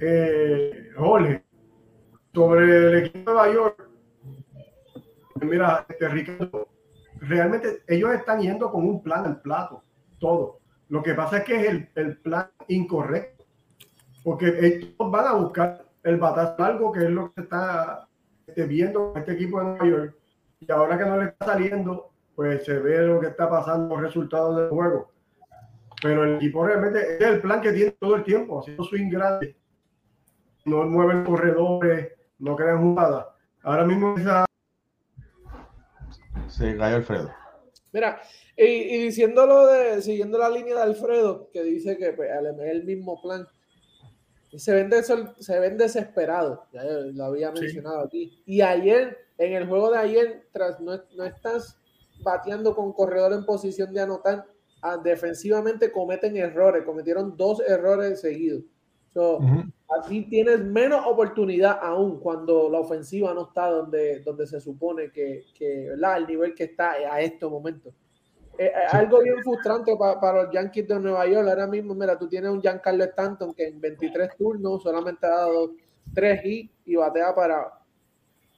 eh, 0.00 0.90
Jorge 0.96 1.44
sobre 2.34 2.64
el 2.88 2.94
equipo 3.04 3.18
de 3.18 3.24
Nueva 3.24 3.52
York. 3.52 3.89
Mira, 5.42 5.86
este, 5.88 6.08
Ricardo, 6.08 6.68
realmente 7.20 7.82
ellos 7.86 8.12
están 8.12 8.40
yendo 8.40 8.70
con 8.70 8.86
un 8.86 9.02
plan 9.02 9.24
al 9.24 9.40
plato, 9.40 9.82
todo. 10.18 10.60
Lo 10.88 11.02
que 11.02 11.14
pasa 11.14 11.38
es 11.38 11.44
que 11.44 11.56
es 11.56 11.68
el, 11.68 11.88
el 11.94 12.16
plan 12.18 12.50
incorrecto, 12.68 13.44
porque 14.24 14.48
ellos 14.60 14.94
van 14.98 15.26
a 15.26 15.32
buscar 15.34 15.84
el 16.02 16.16
batazo 16.16 16.56
largo, 16.58 16.92
que 16.92 17.04
es 17.04 17.10
lo 17.10 17.28
que 17.28 17.34
se 17.34 17.40
está 17.42 18.08
este, 18.46 18.66
viendo 18.66 19.12
este 19.16 19.32
equipo 19.32 19.58
de 19.58 19.64
Nueva 19.64 19.86
York, 19.86 20.16
y 20.60 20.72
ahora 20.72 20.98
que 20.98 21.04
no 21.04 21.16
le 21.16 21.24
está 21.26 21.46
saliendo, 21.46 22.10
pues 22.34 22.64
se 22.64 22.78
ve 22.78 23.06
lo 23.06 23.20
que 23.20 23.28
está 23.28 23.48
pasando, 23.48 23.94
los 23.94 24.02
resultados 24.02 24.56
del 24.56 24.68
juego. 24.70 25.10
Pero 26.02 26.24
el 26.24 26.36
equipo 26.36 26.66
realmente 26.66 27.16
es 27.16 27.26
el 27.26 27.40
plan 27.40 27.60
que 27.60 27.72
tiene 27.72 27.92
todo 27.92 28.16
el 28.16 28.24
tiempo, 28.24 28.60
haciendo 28.60 28.84
swing 28.84 29.10
grande. 29.10 29.56
No 30.64 30.84
mueven 30.84 31.24
corredores, 31.24 32.12
no 32.38 32.56
crean 32.56 32.80
jugadas. 32.80 33.26
Ahora 33.62 33.84
mismo 33.84 34.16
esa 34.16 34.46
Se 36.60 36.76
cayó 36.76 36.96
Alfredo. 36.96 37.30
Mira, 37.92 38.20
y, 38.56 38.64
y 38.64 39.02
diciéndolo 39.04 39.66
de, 39.66 40.00
siguiendo 40.02 40.38
la 40.38 40.48
línea 40.50 40.76
de 40.76 40.82
Alfredo, 40.82 41.50
que 41.52 41.62
dice 41.64 41.96
que 41.96 42.12
pues, 42.12 42.30
el- 42.30 42.60
el 42.60 42.84
mismo 42.84 43.20
plan, 43.20 43.46
se 44.56 44.74
ven, 44.74 44.90
desol- 44.90 45.34
se 45.38 45.58
ven 45.58 45.76
desesperados, 45.76 46.60
ya 46.72 46.82
lo 46.84 47.24
había 47.24 47.52
Sí. 47.54 47.62
mencionado 47.62 48.00
aquí. 48.00 48.42
Y 48.46 48.60
ayer, 48.60 49.16
en 49.38 49.54
el 49.54 49.66
juego 49.68 49.90
de 49.90 49.98
ayer, 49.98 50.46
tras 50.52 50.80
no, 50.80 51.00
no 51.16 51.24
estás 51.24 51.78
bateando 52.22 52.74
con 52.76 52.92
corredor 52.92 53.32
en 53.32 53.44
posición 53.44 53.92
de 53.94 54.02
anotar, 54.02 54.44
ah, 54.82 54.96
defensivamente 54.98 55.90
cometen 55.90 56.36
errores, 56.36 56.84
cometieron 56.84 57.36
dos 57.36 57.60
errores 57.66 58.20
seguidos. 58.20 58.62
So. 59.14 59.38
Así 59.98 60.22
tienes 60.28 60.60
menos 60.64 61.04
oportunidad 61.06 61.78
aún 61.82 62.20
cuando 62.20 62.70
la 62.70 62.78
ofensiva 62.78 63.34
no 63.34 63.48
está 63.48 63.68
donde, 63.70 64.20
donde 64.20 64.46
se 64.46 64.60
supone 64.60 65.10
que, 65.10 65.44
que 65.54 65.88
¿verdad? 65.88 66.18
el 66.18 66.26
nivel 66.28 66.54
que 66.54 66.64
está 66.64 66.92
a 66.92 67.20
este 67.20 67.44
momento. 67.46 67.90
Eh, 68.56 68.66
eh, 68.66 68.72
Algo 68.92 69.20
bien 69.20 69.42
frustrante 69.42 69.96
pa- 69.96 70.20
para 70.20 70.44
los 70.44 70.52
Yankees 70.52 70.86
de 70.86 71.00
Nueva 71.00 71.26
York. 71.26 71.48
Ahora 71.48 71.66
mismo, 71.66 71.94
mira, 71.94 72.16
tú 72.18 72.28
tienes 72.28 72.50
un 72.50 72.60
Giancarlo 72.60 73.04
Stanton 73.04 73.52
que 73.54 73.66
en 73.68 73.80
23 73.80 74.36
turnos 74.36 74.82
solamente 74.82 75.26
ha 75.26 75.30
dado 75.30 75.72
3 76.14 76.40
hits 76.44 76.72
y 76.84 76.94
batea 76.96 77.34
para 77.34 77.72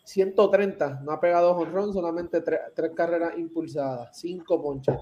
130. 0.05 1.01
No 1.03 1.12
ha 1.12 1.20
pegado 1.20 1.53
honrón, 1.57 1.93
solamente 1.93 2.41
3, 2.41 2.91
carreras 2.95 3.39
impulsadas, 3.39 4.18
5 4.18 4.61
ponches 4.61 4.97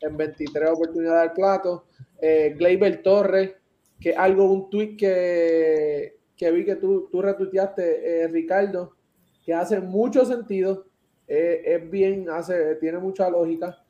en 0.00 0.16
23 0.16 0.70
oportunidades 0.70 1.30
al 1.30 1.32
plato. 1.34 1.84
Eh, 2.20 2.54
Gleyber 2.56 3.02
Torres, 3.02 3.54
que 4.00 4.14
algo, 4.14 4.50
un 4.50 4.70
tweet 4.70 4.96
que, 4.96 6.18
que 6.36 6.50
vi 6.50 6.64
que 6.64 6.76
tú, 6.76 7.08
tú 7.10 7.22
retuiteaste, 7.22 8.24
eh, 8.24 8.28
Ricardo, 8.28 8.96
que 9.44 9.54
hace 9.54 9.80
mucho 9.80 10.24
sentido, 10.24 10.86
eh, 11.26 11.62
es 11.64 11.90
bien, 11.90 12.28
hace, 12.30 12.76
tiene 12.76 12.98
mucha 12.98 13.30
lógica. 13.30 13.82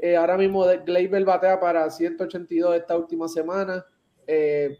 Eh, 0.00 0.16
ahora 0.16 0.36
mismo 0.36 0.64
Gleyber 0.84 1.24
batea 1.24 1.58
para 1.58 1.88
182 1.90 2.76
esta 2.76 2.96
última 2.96 3.28
semana, 3.28 3.84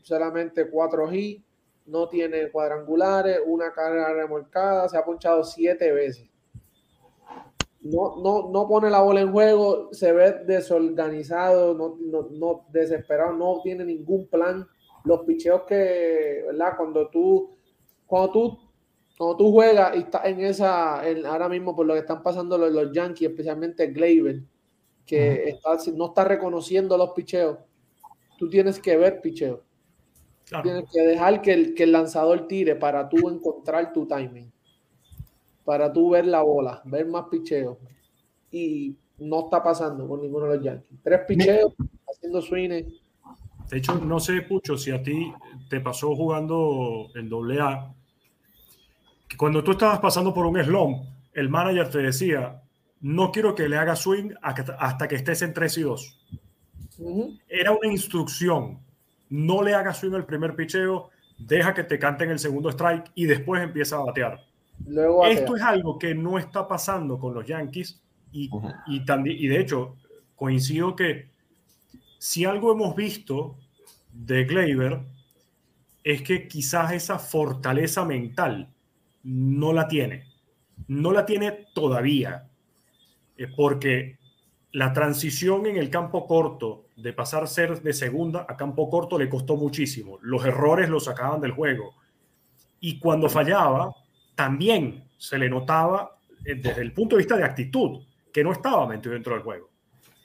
solamente 0.03 0.69
4 0.69 1.13
hits, 1.13 1.45
no 1.87 2.09
tiene 2.09 2.51
cuadrangulares, 2.51 3.41
una 3.45 3.73
carrera 3.73 4.13
remolcada, 4.13 4.89
se 4.89 4.97
ha 4.97 5.05
ponchado 5.05 5.45
7 5.45 5.93
veces. 5.93 6.29
No, 7.81 8.17
no, 8.17 8.49
no 8.51 8.67
pone 8.67 8.89
la 8.89 9.03
bola 9.03 9.21
en 9.21 9.31
juego, 9.31 9.91
se 9.93 10.13
ve 10.13 10.33
desorganizado, 10.47 11.75
no, 11.75 11.97
no, 12.01 12.29
no 12.31 12.67
desesperado, 12.71 13.35
no 13.35 13.61
tiene 13.63 13.85
ningún 13.85 14.27
plan. 14.27 14.67
Los 15.05 15.21
picheos 15.25 15.63
que, 15.63 16.45
¿verdad? 16.47 16.77
Cuando 16.77 17.09
tú, 17.09 17.51
cuando 18.07 18.33
tú, 18.33 18.59
cuando 19.17 19.37
tú 19.37 19.53
juegas 19.53 19.95
y 19.97 20.01
estás 20.01 20.25
en 20.27 20.41
esa, 20.41 21.09
en- 21.09 21.27
ahora 21.27 21.49
mismo 21.49 21.77
por 21.77 21.87
lo 21.87 21.95
que 21.95 22.01
están 22.01 22.23
pasando 22.23 22.57
los, 22.59 22.73
los 22.73 22.91
Yankees, 22.93 23.31
especialmente 23.31 23.87
Gleyber, 23.89 24.43
que 25.07 25.51
está, 25.51 25.77
no 25.95 26.07
está 26.07 26.25
reconociendo 26.25 26.97
los 26.97 27.11
picheos, 27.11 27.59
tú 28.39 28.49
tienes 28.49 28.81
que 28.81 28.97
ver 28.97 29.21
picheos. 29.21 29.61
Claro. 30.47 30.63
Tienes 30.63 30.91
que 30.91 31.01
dejar 31.01 31.41
que 31.43 31.53
el, 31.53 31.75
que 31.75 31.83
el 31.85 31.93
lanzador 31.93 32.47
tire 32.47 32.77
para 32.77 33.09
tú 33.09 33.29
encontrar 33.29 33.93
tu 33.93 34.07
timing. 34.07 34.51
Para 35.65 35.93
tú 35.93 36.11
ver 36.11 36.27
la 36.27 36.43
bola, 36.43 36.83
ver 36.85 37.07
más 37.07 37.27
picheos. 37.31 37.79
Y 38.51 38.97
no 39.19 39.45
está 39.45 39.63
pasando 39.63 40.07
con 40.07 40.21
ninguno 40.21 40.47
de 40.47 40.57
los 40.57 40.65
Yankees. 40.65 40.99
Tres 41.03 41.21
picheos, 41.27 41.73
haciendo 42.07 42.43
swings. 42.43 42.85
De 43.71 43.79
hecho, 43.79 43.95
no 43.97 44.21
sé, 44.21 44.43
Pucho, 44.43 44.77
si 44.77 44.91
a 44.91 45.03
ti 45.03 45.33
te 45.69 45.81
pasó 45.81 46.15
jugando 46.15 47.09
en 47.15 47.29
doble 47.29 47.61
A, 47.61 47.93
que 49.29 49.37
cuando 49.37 49.65
tú 49.65 49.73
estabas 49.73 50.01
pasando 50.01 50.35
por 50.35 50.47
un 50.47 50.63
slump, 50.63 51.05
el 51.33 51.49
manager 51.49 51.91
te 51.91 51.99
decía, 51.99 52.63
no 53.01 53.33
quiero 53.33 53.55
que 53.55 53.69
le 53.69 53.77
haga 53.77 53.97
swing 53.97 54.31
hasta 54.43 55.09
que 55.09 55.17
estés 55.17 55.43
en 55.43 55.53
3 55.53 55.79
y 55.79 55.83
2. 55.83 56.21
Ujú. 56.99 57.39
Era 57.49 57.73
una 57.73 57.91
instrucción. 57.91 58.79
No 59.31 59.63
le 59.63 59.75
hagas 59.75 59.99
swing 59.99 60.15
el 60.15 60.25
primer 60.25 60.55
picheo, 60.55 61.11
deja 61.39 61.75
que 61.75 61.85
te 61.85 61.99
canten 61.99 62.31
el 62.31 62.39
segundo 62.39 62.71
strike 62.71 63.11
y 63.15 63.25
después 63.25 63.63
empieza 63.63 63.97
a 63.97 64.05
batear. 64.05 64.41
Luego 64.87 65.19
batea. 65.19 65.35
Esto 65.35 65.57
es 65.57 65.63
algo 65.63 65.99
que 65.99 66.15
no 66.15 66.39
está 66.39 66.69
pasando 66.69 67.19
con 67.19 67.35
los 67.35 67.47
Yankees 67.47 68.01
y, 68.31 68.51
y, 68.87 69.05
también, 69.05 69.37
y 69.39 69.49
de 69.49 69.61
hecho 69.61 69.97
coincido 70.37 70.95
que 70.95 71.34
si 72.19 72.45
algo 72.45 72.73
hemos 72.73 72.95
visto 72.97 73.57
de 74.13 74.45
Gleyber 74.45 75.01
es 76.03 76.23
que 76.23 76.47
quizás 76.49 76.93
esa 76.93 77.19
fortaleza 77.19 78.05
mental 78.05 78.69
no 79.23 79.73
la 79.73 79.89
tiene. 79.89 80.29
No 80.89 81.13
la 81.13 81.25
tiene 81.27 81.67
todavía. 81.75 82.49
eh, 83.37 83.49
porque 83.57 84.19
la 84.73 84.93
transición 84.93 85.67
en 85.67 85.77
el 85.77 85.91
campo 85.91 86.27
corto 86.27 86.87
de 86.97 87.13
pasar 87.13 87.43
a 87.45 87.47
ser 87.49 87.81
de 87.83 87.93
segunda 87.93 88.47
a 88.49 88.57
campo 88.57 88.89
corto 88.89 89.19
le 89.19 89.29
costó 89.29 89.57
muchísimo. 89.57 90.19
Los 90.23 90.45
errores 90.45 90.89
lo 90.89 91.01
sacaban 91.01 91.41
del 91.41 91.51
juego. 91.53 91.95
Y 92.81 92.99
cuando 93.01 93.29
fallaba, 93.29 93.93
también 94.37 95.09
se 95.17 95.39
le 95.39 95.49
notaba 95.49 96.17
eh, 96.45 96.55
desde 96.57 96.83
el 96.83 96.93
punto 96.93 97.17
de 97.17 97.23
vista 97.23 97.37
de 97.37 97.45
actitud 97.45 98.03
que 98.33 98.45
no 98.45 98.53
estaba 98.53 98.87
metido 98.87 99.15
dentro 99.15 99.35
del 99.35 99.43
juego. 99.43 99.71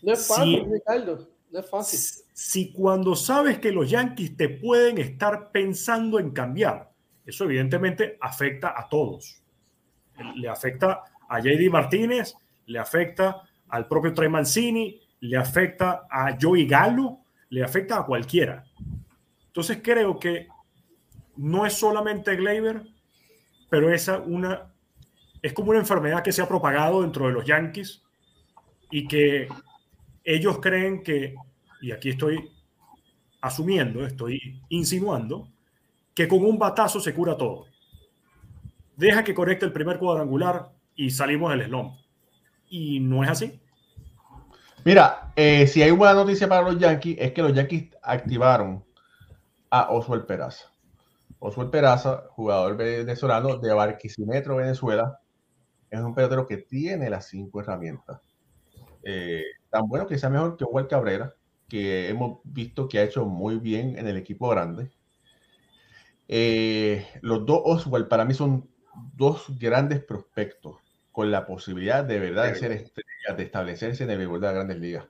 No 0.04 0.14
es 0.14 0.28
fácil, 0.28 0.64
Sí. 0.66 0.72
Ricardo. 0.72 1.30
No 1.52 1.60
es 1.60 1.70
fácil. 1.70 2.00
Si, 2.34 2.72
cuando 2.72 3.16
sabes 3.16 3.60
que 3.60 3.72
los 3.72 3.90
Yankees 3.90 4.38
te 4.38 4.50
pueden 4.50 4.98
estar 4.98 5.52
pensando 5.52 6.20
en 6.20 6.32
cambiar, 6.32 6.92
eso 7.26 7.46
evidentemente 7.46 8.18
afecta 8.22 8.74
a 8.78 8.88
todos. 8.88 9.42
Le 10.36 10.50
afecta 10.50 11.04
a 11.28 11.40
JD 11.40 11.70
Martínez, 11.72 12.36
le 12.66 12.80
afecta 12.80 13.44
al 13.70 13.88
propio 13.88 14.14
Trey 14.14 14.30
Mancini, 14.30 15.00
le 15.22 15.38
afecta 15.38 16.08
a 16.10 16.38
Joey 16.40 16.66
Gallo, 16.66 17.20
le 17.50 17.64
afecta 17.64 18.00
a 18.00 18.06
cualquiera. 18.06 18.66
Entonces 19.48 19.80
creo 19.82 20.20
que 20.20 20.48
no 21.38 21.66
es 21.66 21.74
solamente 21.74 22.36
Gleyber, 22.36 22.84
pero 23.70 23.92
esa 23.92 24.20
una 24.20 24.74
es 25.42 25.54
como 25.54 25.72
una 25.72 25.80
enfermedad 25.80 26.24
que 26.24 26.32
se 26.32 26.42
ha 26.42 26.48
propagado 26.48 27.02
dentro 27.02 27.28
de 27.28 27.34
los 27.34 27.46
Yankees 27.46 28.04
y 28.92 29.08
que 29.08 29.48
ellos 30.30 30.60
creen 30.60 31.02
que, 31.02 31.34
y 31.82 31.92
aquí 31.92 32.10
estoy 32.10 32.52
asumiendo, 33.42 34.06
estoy 34.06 34.62
insinuando, 34.70 35.50
que 36.14 36.28
con 36.28 36.46
un 36.46 36.60
batazo 36.60 37.00
se 37.00 37.16
cura 37.16 37.36
todo. 37.36 37.66
Deja 38.96 39.24
que 39.24 39.34
conecte 39.34 39.66
el 39.66 39.74
primer 39.74 39.98
cuadrangular 39.98 40.70
y 40.96 41.10
salimos 41.10 41.52
del 41.52 41.66
slump. 41.66 41.96
Y 42.70 43.00
no 43.00 43.24
es 43.24 43.30
así. 43.32 43.60
Mira, 44.86 45.34
eh, 45.36 45.66
si 45.66 45.82
hay 45.82 45.90
buena 45.90 46.14
noticia 46.14 46.48
para 46.48 46.62
los 46.62 46.78
Yankees, 46.78 47.18
es 47.20 47.32
que 47.32 47.42
los 47.42 47.54
Yankees 47.54 47.90
activaron 48.04 48.86
a 49.72 49.90
Oswald 49.90 50.28
Peraza. 50.28 50.72
Oswald 51.40 51.72
Peraza, 51.72 52.26
jugador 52.32 52.78
venezolano 52.78 53.58
de 53.58 53.74
Barquisimetro, 53.74 54.58
Venezuela, 54.58 55.20
es 55.90 56.00
un 56.00 56.14
pelotero 56.14 56.46
que 56.46 56.58
tiene 56.58 57.10
las 57.10 57.30
cinco 57.30 57.62
herramientas. 57.62 58.22
Eh, 59.02 59.44
tan 59.70 59.88
bueno 59.88 60.08
que 60.08 60.18
sea 60.18 60.30
mejor 60.30 60.58
que 60.58 60.64
Oswald 60.64 60.88
Cabrera, 60.88 61.36
que 61.68 62.10
hemos 62.10 62.40
visto 62.44 62.88
que 62.88 63.00
ha 63.00 63.04
hecho 63.04 63.26
muy 63.26 63.58
bien 63.58 63.98
en 63.98 64.08
el 64.08 64.18
equipo 64.18 64.50
grande. 64.50 64.92
Eh, 66.28 67.08
los 67.22 67.46
dos 67.46 67.62
Oswald 67.64 68.08
para 68.08 68.26
mí 68.26 68.34
son 68.34 68.70
dos 69.16 69.46
grandes 69.60 70.04
prospectos 70.04 70.78
con 71.12 71.32
la 71.32 71.46
posibilidad 71.46 72.04
de 72.04 72.20
verdad 72.20 72.46
de 72.46 72.56
ser 72.56 72.72
estrellas, 72.72 73.38
de 73.38 73.44
establecerse 73.44 74.04
en 74.04 74.12
el 74.12 74.18
béisbol 74.18 74.42
de 74.42 74.48
las 74.48 74.56
grandes 74.56 74.80
ligas. 74.80 75.08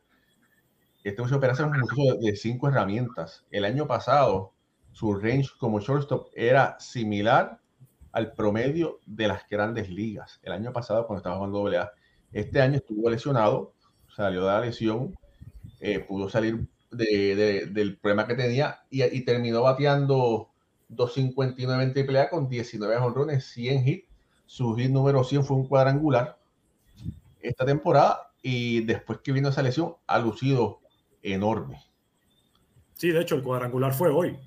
Este 1.03 1.21
muchacho 1.21 1.39
Peraza 1.39 1.63
es 1.63 1.69
un 1.71 1.79
muchacho 1.79 2.17
de, 2.19 2.31
de 2.31 2.35
cinco 2.35 2.67
herramientas. 2.67 3.45
El 3.51 3.65
año 3.65 3.87
pasado, 3.87 4.53
su 4.91 5.13
range 5.13 5.49
como 5.57 5.79
shortstop 5.79 6.29
era 6.35 6.77
similar 6.79 7.59
al 8.11 8.33
promedio 8.33 8.99
de 9.05 9.27
las 9.27 9.47
grandes 9.49 9.89
ligas. 9.89 10.39
El 10.43 10.53
año 10.53 10.73
pasado, 10.73 11.05
cuando 11.07 11.19
estaba 11.19 11.37
jugando 11.37 11.67
AA, 11.67 11.91
este 12.31 12.61
año 12.61 12.77
estuvo 12.77 13.09
lesionado, 13.09 13.73
salió 14.19 14.41
de 14.41 14.47
la 14.47 14.59
lesión, 14.59 15.15
eh, 15.79 15.99
pudo 15.99 16.29
salir 16.29 16.67
de- 16.91 17.35
de- 17.35 17.65
del 17.67 17.97
problema 17.97 18.27
que 18.27 18.35
tenía 18.35 18.81
y, 18.89 19.21
terminó 19.21 19.61
bateando 19.61 20.49
259 20.89 21.83
en 21.83 21.93
AAA 21.93 22.29
con 22.29 22.49
19 22.49 22.97
jonrones, 22.97 23.45
100 23.45 23.87
hits. 23.87 24.07
Su 24.45 24.75
hit 24.75 24.89
número 24.89 25.23
100 25.23 25.45
fue 25.45 25.55
un 25.55 25.67
cuadrangular 25.67 26.37
esta 27.41 27.65
temporada 27.65 28.31
y 28.41 28.81
después 28.81 29.19
que 29.19 29.31
vino 29.31 29.49
esa 29.49 29.61
lesión 29.61 29.95
ha 30.05 30.19
lucido 30.19 30.79
enorme. 31.23 31.79
Sí, 32.95 33.11
de 33.11 33.21
hecho, 33.21 33.35
el 33.35 33.43
cuadrangular 33.43 33.93
fue 33.93 34.09
hoy. 34.09 34.37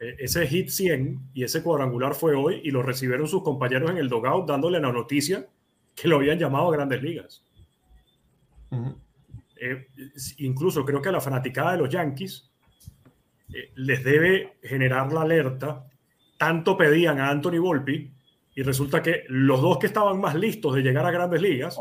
E- 0.00 0.16
Ese 0.18 0.46
hit 0.48 0.70
100 0.70 1.20
y 1.32 1.44
ese 1.44 1.62
cuadrangular 1.62 2.14
fue 2.14 2.34
hoy 2.34 2.60
y 2.64 2.72
lo 2.72 2.82
recibieron 2.82 3.28
sus 3.28 3.44
compañeros 3.44 3.90
en 3.90 3.98
el 3.98 4.08
dogout 4.08 4.48
dándole 4.48 4.80
la 4.80 4.90
noticia 4.90 5.46
que 5.94 6.08
lo 6.08 6.16
habían 6.16 6.38
llamado 6.40 6.68
a 6.70 6.72
grandes 6.72 7.02
ligas. 7.02 7.44
Eh, 9.60 9.88
incluso 10.38 10.84
creo 10.84 11.02
que 11.02 11.08
a 11.08 11.12
la 11.12 11.20
fanaticada 11.20 11.72
de 11.72 11.78
los 11.78 11.88
Yankees 11.88 12.50
eh, 13.52 13.72
les 13.76 14.04
debe 14.04 14.58
generar 14.62 15.12
la 15.12 15.22
alerta. 15.22 15.84
Tanto 16.36 16.76
pedían 16.76 17.18
a 17.18 17.30
Anthony 17.30 17.58
Volpi 17.58 18.12
y 18.54 18.62
resulta 18.62 19.02
que 19.02 19.24
los 19.28 19.60
dos 19.60 19.78
que 19.78 19.86
estaban 19.86 20.20
más 20.20 20.34
listos 20.34 20.74
de 20.74 20.82
llegar 20.82 21.04
a 21.06 21.10
grandes 21.10 21.42
ligas 21.42 21.80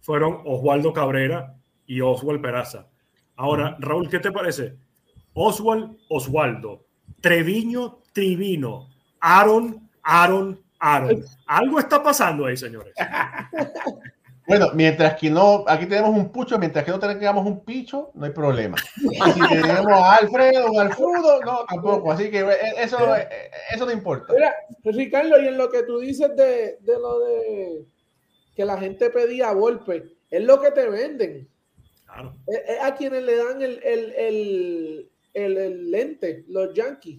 fueron 0.00 0.40
Oswaldo 0.44 0.92
Cabrera 0.92 1.54
y 1.86 2.00
Oswald 2.00 2.40
Peraza. 2.40 2.88
Ahora, 3.36 3.76
Raúl, 3.80 4.08
¿qué 4.08 4.18
te 4.18 4.32
parece? 4.32 4.76
Oswald, 5.34 5.96
Oswaldo, 6.08 6.86
Treviño, 7.20 7.98
Trivino, 8.12 8.88
Aaron, 9.20 9.90
Aaron, 10.02 10.60
Aaron. 10.78 11.22
Algo 11.46 11.78
está 11.78 12.02
pasando 12.02 12.46
ahí, 12.46 12.56
señores. 12.56 12.94
Bueno, 14.48 14.70
mientras 14.74 15.18
que 15.18 15.28
no, 15.28 15.64
aquí 15.66 15.86
tenemos 15.86 16.10
un 16.10 16.30
pucho, 16.30 16.58
mientras 16.58 16.84
que 16.84 16.90
no 16.92 16.98
tengamos 17.00 17.44
un 17.44 17.64
picho, 17.64 18.10
no 18.14 18.26
hay 18.26 18.32
problema. 18.32 18.76
Y 18.96 19.32
si 19.32 19.40
tenemos 19.48 19.92
a 19.92 20.16
Alfredo 20.16 20.66
o 20.70 20.80
Alfredo, 20.80 21.40
no, 21.44 21.64
tampoco. 21.68 22.12
Así 22.12 22.30
que 22.30 22.40
eh, 22.40 22.56
eso, 22.78 23.16
eh, 23.16 23.28
eso 23.74 23.86
no 23.86 23.92
importa. 23.92 24.32
Mira, 24.32 24.54
Ricardo, 24.84 25.40
y 25.40 25.48
en 25.48 25.58
lo 25.58 25.68
que 25.70 25.82
tú 25.82 25.98
dices 25.98 26.28
de, 26.36 26.78
de 26.80 26.98
lo 26.98 27.18
de 27.20 27.86
que 28.54 28.64
la 28.64 28.78
gente 28.78 29.10
pedía 29.10 29.52
golpe, 29.52 30.04
es 30.30 30.42
lo 30.42 30.60
que 30.60 30.70
te 30.70 30.88
venden. 30.88 31.48
Claro. 32.04 32.32
Es, 32.46 32.62
es 32.68 32.82
a 32.82 32.94
quienes 32.94 33.22
le 33.24 33.36
dan 33.36 33.60
el, 33.62 33.80
el, 33.82 34.12
el, 34.14 35.10
el- 35.34 35.56
el 35.58 35.90
lente, 35.90 36.44
los 36.48 36.72
Yankees. 36.72 37.18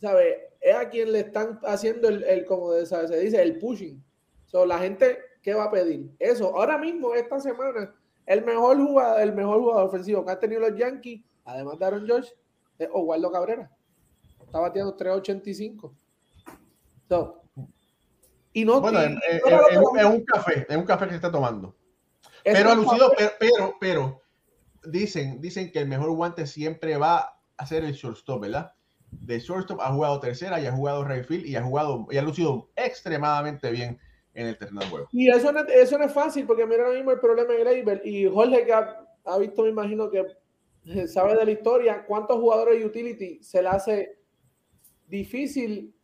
¿Sabes? 0.00 0.36
Es 0.60 0.74
a 0.74 0.88
quien 0.88 1.12
le 1.12 1.20
están 1.20 1.60
haciendo 1.64 2.08
el, 2.08 2.24
el 2.24 2.44
como 2.44 2.72
de- 2.72 2.86
¿sabes? 2.86 3.10
se 3.10 3.20
dice, 3.20 3.40
el 3.42 3.58
pushing. 3.58 4.02
So, 4.46 4.64
la 4.66 4.78
gente, 4.78 5.18
¿qué 5.46 5.54
va 5.54 5.64
a 5.66 5.70
pedir? 5.70 6.10
Eso. 6.18 6.56
Ahora 6.56 6.76
mismo, 6.76 7.14
esta 7.14 7.38
semana, 7.38 7.94
el 8.26 8.44
mejor 8.44 8.78
jugador, 8.78 9.20
el 9.20 9.32
mejor 9.32 9.60
jugador 9.60 9.86
ofensivo 9.86 10.24
que 10.24 10.32
han 10.32 10.40
tenido 10.40 10.60
los 10.60 10.76
Yankees, 10.76 11.22
además 11.44 11.78
de 11.78 11.84
Aaron 11.84 12.04
George, 12.04 12.32
es 12.80 12.88
Oswaldo 12.92 13.30
Cabrera. 13.30 13.70
Está 14.44 14.58
bateando 14.58 14.96
385. 14.96 15.94
So, 17.08 17.42
y 18.52 18.64
no 18.64 18.80
Bueno, 18.80 18.98
es, 19.00 20.04
un- 20.04 20.24
café, 20.24 20.66
es 20.68 20.76
un 20.76 20.84
café 20.84 21.04
que 21.04 21.10
se 21.10 21.16
está 21.16 21.30
tomando. 21.30 21.76
es 22.42 22.52
Pero 22.52 22.70
ha 22.70 22.72
un 22.72 22.78
lucido, 22.82 23.10
papel- 23.12 23.30
pero, 23.38 23.54
pero, 23.54 23.76
pero, 23.80 24.22
dicen, 24.90 25.40
dicen 25.40 25.70
que 25.70 25.78
el 25.78 25.86
mejor 25.86 26.10
guante 26.10 26.44
siempre 26.48 26.96
va 26.96 27.38
a 27.56 27.66
ser 27.66 27.84
el 27.84 27.92
shortstop, 27.92 28.40
¿verdad? 28.40 28.72
De 29.12 29.38
shortstop 29.38 29.80
ha 29.80 29.92
jugado 29.92 30.18
tercera 30.18 30.58
y 30.60 30.66
ha 30.66 30.72
jugado 30.72 31.04
right 31.04 31.24
field 31.24 31.46
y 31.46 31.54
ha 31.54 31.62
jugado 31.62 32.08
y 32.10 32.16
ha 32.16 32.22
lucido 32.22 32.70
extremadamente 32.74 33.70
bien 33.70 34.00
en 34.36 34.46
el 34.48 34.58
terreno 34.58 34.80
de 34.80 34.86
juego. 34.88 35.08
Y 35.12 35.28
eso 35.30 35.52
no, 35.52 35.60
es- 35.60 35.74
eso 35.74 35.98
no 35.98 36.04
es 36.04 36.12
fácil, 36.12 36.46
porque 36.46 36.66
mira 36.66 36.84
ahora 36.84 36.96
mismo 36.96 37.12
el 37.12 37.20
problema 37.20 37.52
de 37.52 37.60
Gleyber 37.64 38.02
y 38.06 38.26
Jorge 38.26 38.64
que 38.64 38.72
ha, 38.72 39.06
ha 39.24 39.38
visto, 39.38 39.62
me 39.64 39.70
imagino 39.70 40.10
que 40.10 40.24
eh, 40.86 41.08
sabe 41.08 41.34
de 41.36 41.44
la 41.44 41.50
historia, 41.50 42.04
cuántos 42.06 42.38
jugadores 42.38 42.78
de 42.78 42.86
utility 42.86 43.42
se 43.42 43.62
le 43.62 43.68
hace 43.68 44.18
difícil 45.08 45.94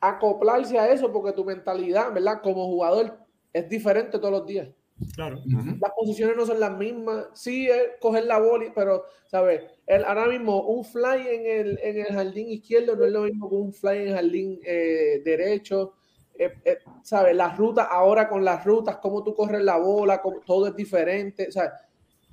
acoplarse 0.00 0.78
a 0.78 0.92
eso, 0.92 1.12
porque 1.12 1.32
tu 1.32 1.44
mentalidad, 1.44 2.12
¿verdad? 2.12 2.40
Como 2.42 2.66
jugador 2.66 3.18
es 3.52 3.68
diferente 3.68 4.18
todos 4.18 4.32
los 4.32 4.46
días. 4.46 4.68
Claro. 5.14 5.40
Las 5.80 5.92
posiciones 5.96 6.36
no 6.36 6.46
son 6.46 6.60
las 6.60 6.76
mismas. 6.76 7.26
Sí, 7.34 7.68
es 7.68 7.92
coger 8.00 8.26
la 8.26 8.38
bola, 8.38 8.70
pero, 8.74 9.04
¿sabes? 9.26 9.62
El, 9.86 10.04
ahora 10.04 10.26
mismo 10.28 10.66
un 10.68 10.84
fly 10.84 11.26
en 11.28 11.46
el, 11.46 11.78
en 11.82 11.98
el 11.98 12.06
jardín 12.06 12.48
izquierdo 12.50 12.94
no 12.96 13.04
es 13.04 13.12
lo 13.12 13.22
mismo 13.22 13.48
que 13.48 13.56
un 13.56 13.72
fly 13.72 13.96
en 13.98 14.08
el 14.08 14.14
jardín 14.14 14.60
eh, 14.64 15.20
derecho. 15.24 15.94
Eh, 16.36 16.52
eh, 16.64 16.78
¿Sabes? 17.02 17.36
Las 17.36 17.56
rutas, 17.56 17.86
ahora 17.90 18.28
con 18.28 18.44
las 18.44 18.64
rutas, 18.64 18.96
cómo 18.96 19.22
tú 19.22 19.34
corres 19.34 19.62
la 19.62 19.76
bola, 19.76 20.20
cómo- 20.20 20.40
todo 20.44 20.66
es 20.68 20.74
diferente. 20.76 21.46
O 21.48 21.52
sea, 21.52 21.72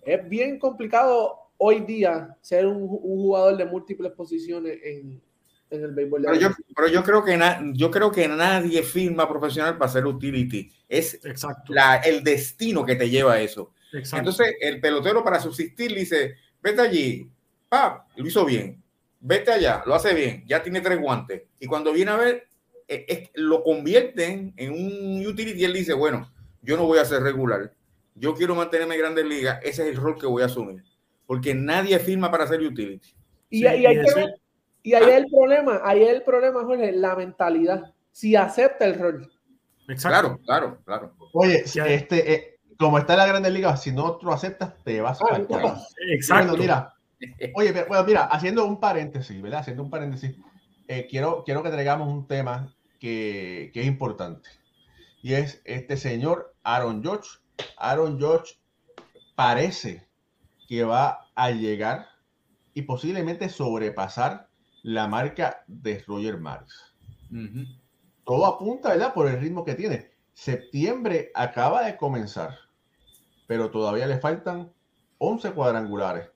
es 0.01 0.27
bien 0.27 0.57
complicado 0.57 1.37
hoy 1.57 1.81
día 1.81 2.35
ser 2.41 2.65
un, 2.65 2.81
un 2.83 3.21
jugador 3.21 3.57
de 3.57 3.65
múltiples 3.65 4.11
posiciones 4.13 4.79
en, 4.83 5.21
en 5.69 5.83
el 5.83 5.91
béisbol 5.93 6.23
Pero 6.23 6.35
yo, 6.35 6.49
pero 6.75 6.87
yo 6.87 7.03
creo 7.03 7.23
que 7.23 7.37
na- 7.37 7.61
yo 7.73 7.91
creo 7.91 8.11
que 8.11 8.27
nadie 8.27 8.81
firma 8.81 9.29
profesional 9.29 9.77
para 9.77 9.89
hacer 9.91 10.05
utility. 10.05 10.71
Es 10.89 11.23
Exacto. 11.23 11.71
la, 11.73 11.97
el 11.97 12.23
destino 12.23 12.83
que 12.83 12.95
te 12.95 13.09
lleva 13.09 13.33
a 13.33 13.41
eso. 13.41 13.71
exacto. 13.93 14.17
Entonces, 14.17 14.55
el 14.59 14.81
pelotero 14.81 15.23
para 15.23 15.39
subsistir 15.39 15.93
dice, 15.93 16.35
vete 16.61 16.81
allí, 16.81 17.29
pap, 17.69 18.07
lo 18.15 18.25
hizo 18.27 18.43
bien, 18.43 18.81
vete 19.19 19.51
allá, 19.51 19.83
lo 19.85 19.93
hace 19.93 20.15
bien, 20.15 20.43
ya 20.47 20.63
tiene 20.63 20.81
tres 20.81 20.99
guantes. 20.99 21.43
Y 21.59 21.67
cuando 21.67 21.93
viene 21.93 22.09
a 22.11 22.17
ver, 22.17 22.47
es- 23.07 23.29
lo 23.35 23.63
convierten 23.63 24.53
en 24.57 24.71
un 24.73 25.25
utility 25.25 25.61
y 25.61 25.65
él 25.65 25.73
dice, 25.73 25.93
bueno, 25.93 26.31
yo 26.61 26.77
no 26.77 26.85
voy 26.85 26.99
a 26.99 27.05
ser 27.05 27.21
regular, 27.23 27.71
yo 28.15 28.33
quiero 28.35 28.55
mantenerme 28.55 28.95
en 28.95 29.01
grandes 29.01 29.25
ligas, 29.25 29.59
ese 29.63 29.83
es 29.83 29.89
el 29.89 29.95
rol 29.95 30.17
que 30.19 30.25
voy 30.27 30.43
a 30.43 30.45
asumir. 30.47 30.83
Porque 31.25 31.53
nadie 31.55 31.97
firma 31.99 32.29
para 32.29 32.45
ser 32.47 32.59
utility. 32.61 33.07
Y, 33.49 33.59
Sí, 33.59 33.63
y 33.63 33.65
hay 33.67 33.79
y 33.97 34.01
que 34.01 34.25
y 34.83 34.93
ahí 34.95 35.03
es 35.09 35.15
el 35.17 35.27
problema, 35.29 35.79
ahí 35.83 36.01
es 36.03 36.09
el 36.09 36.23
problema, 36.23 36.63
Jorge, 36.63 36.91
la 36.91 37.15
mentalidad. 37.15 37.93
Si 38.11 38.35
acepta 38.35 38.85
el 38.85 38.99
rol. 38.99 39.31
exacto. 39.87 40.39
Claro, 40.43 40.77
claro, 40.83 41.13
claro. 41.15 41.15
Oye, 41.33 41.63
Ya. 41.73 41.85
este, 41.87 42.33
eh, 42.33 42.59
como 42.77 42.97
está 42.97 43.13
en 43.13 43.19
la 43.19 43.27
Grande 43.27 43.51
Liga, 43.51 43.77
si 43.77 43.91
no 43.91 44.19
lo 44.21 44.33
aceptas, 44.33 44.73
te 44.83 44.99
vas 45.01 45.19
Ah, 45.21 45.35
al 45.35 45.47
carajo. 45.47 45.81
Exacto. 46.09 46.47
Bueno, 46.57 46.61
mira, 46.61 46.93
oye, 47.55 47.71
pero- 47.73 47.87
bueno, 47.87 48.03
mira, 48.05 48.23
haciendo 48.25 48.65
un 48.65 48.79
paréntesis, 48.79 49.39
¿verdad? 49.41 49.59
Haciendo 49.61 49.83
un 49.83 49.89
paréntesis, 49.91 50.35
eh, 50.87 51.07
quiero, 51.09 51.43
quiero 51.45 51.61
que 51.63 51.69
traigamos 51.69 52.11
un 52.11 52.27
tema 52.27 52.73
que, 53.01 53.71
que 53.73 53.81
es 53.81 53.87
importante. 53.87 54.47
Y 55.21 55.33
es 55.33 55.61
este 55.65 55.97
señor 55.97 56.55
Aaron 56.63 57.03
George. 57.03 57.29
Aaron 57.77 58.19
George 58.19 58.53
parece 59.35 60.07
que 60.69 60.83
va 60.83 61.27
a 61.35 61.51
llegar 61.51 62.07
y 62.73 62.83
posiblemente 62.83 63.49
sobrepasar 63.49 64.47
la 64.83 65.07
marca 65.07 65.63
de 65.67 66.03
Roger 66.07 66.37
Maris. 66.39 66.73
Todo 68.23 68.45
apunta, 68.45 68.89
¿verdad? 68.89 69.13
Por 69.13 69.27
el 69.27 69.39
ritmo 69.39 69.65
que 69.65 69.75
tiene. 69.75 70.11
Septiembre 70.33 71.31
acaba 71.33 71.83
de 71.83 71.97
comenzar, 71.97 72.55
pero 73.47 73.71
todavía 73.71 74.07
le 74.07 74.19
faltan 74.19 74.71
11 75.17 75.51
cuadrangulares 75.51 76.29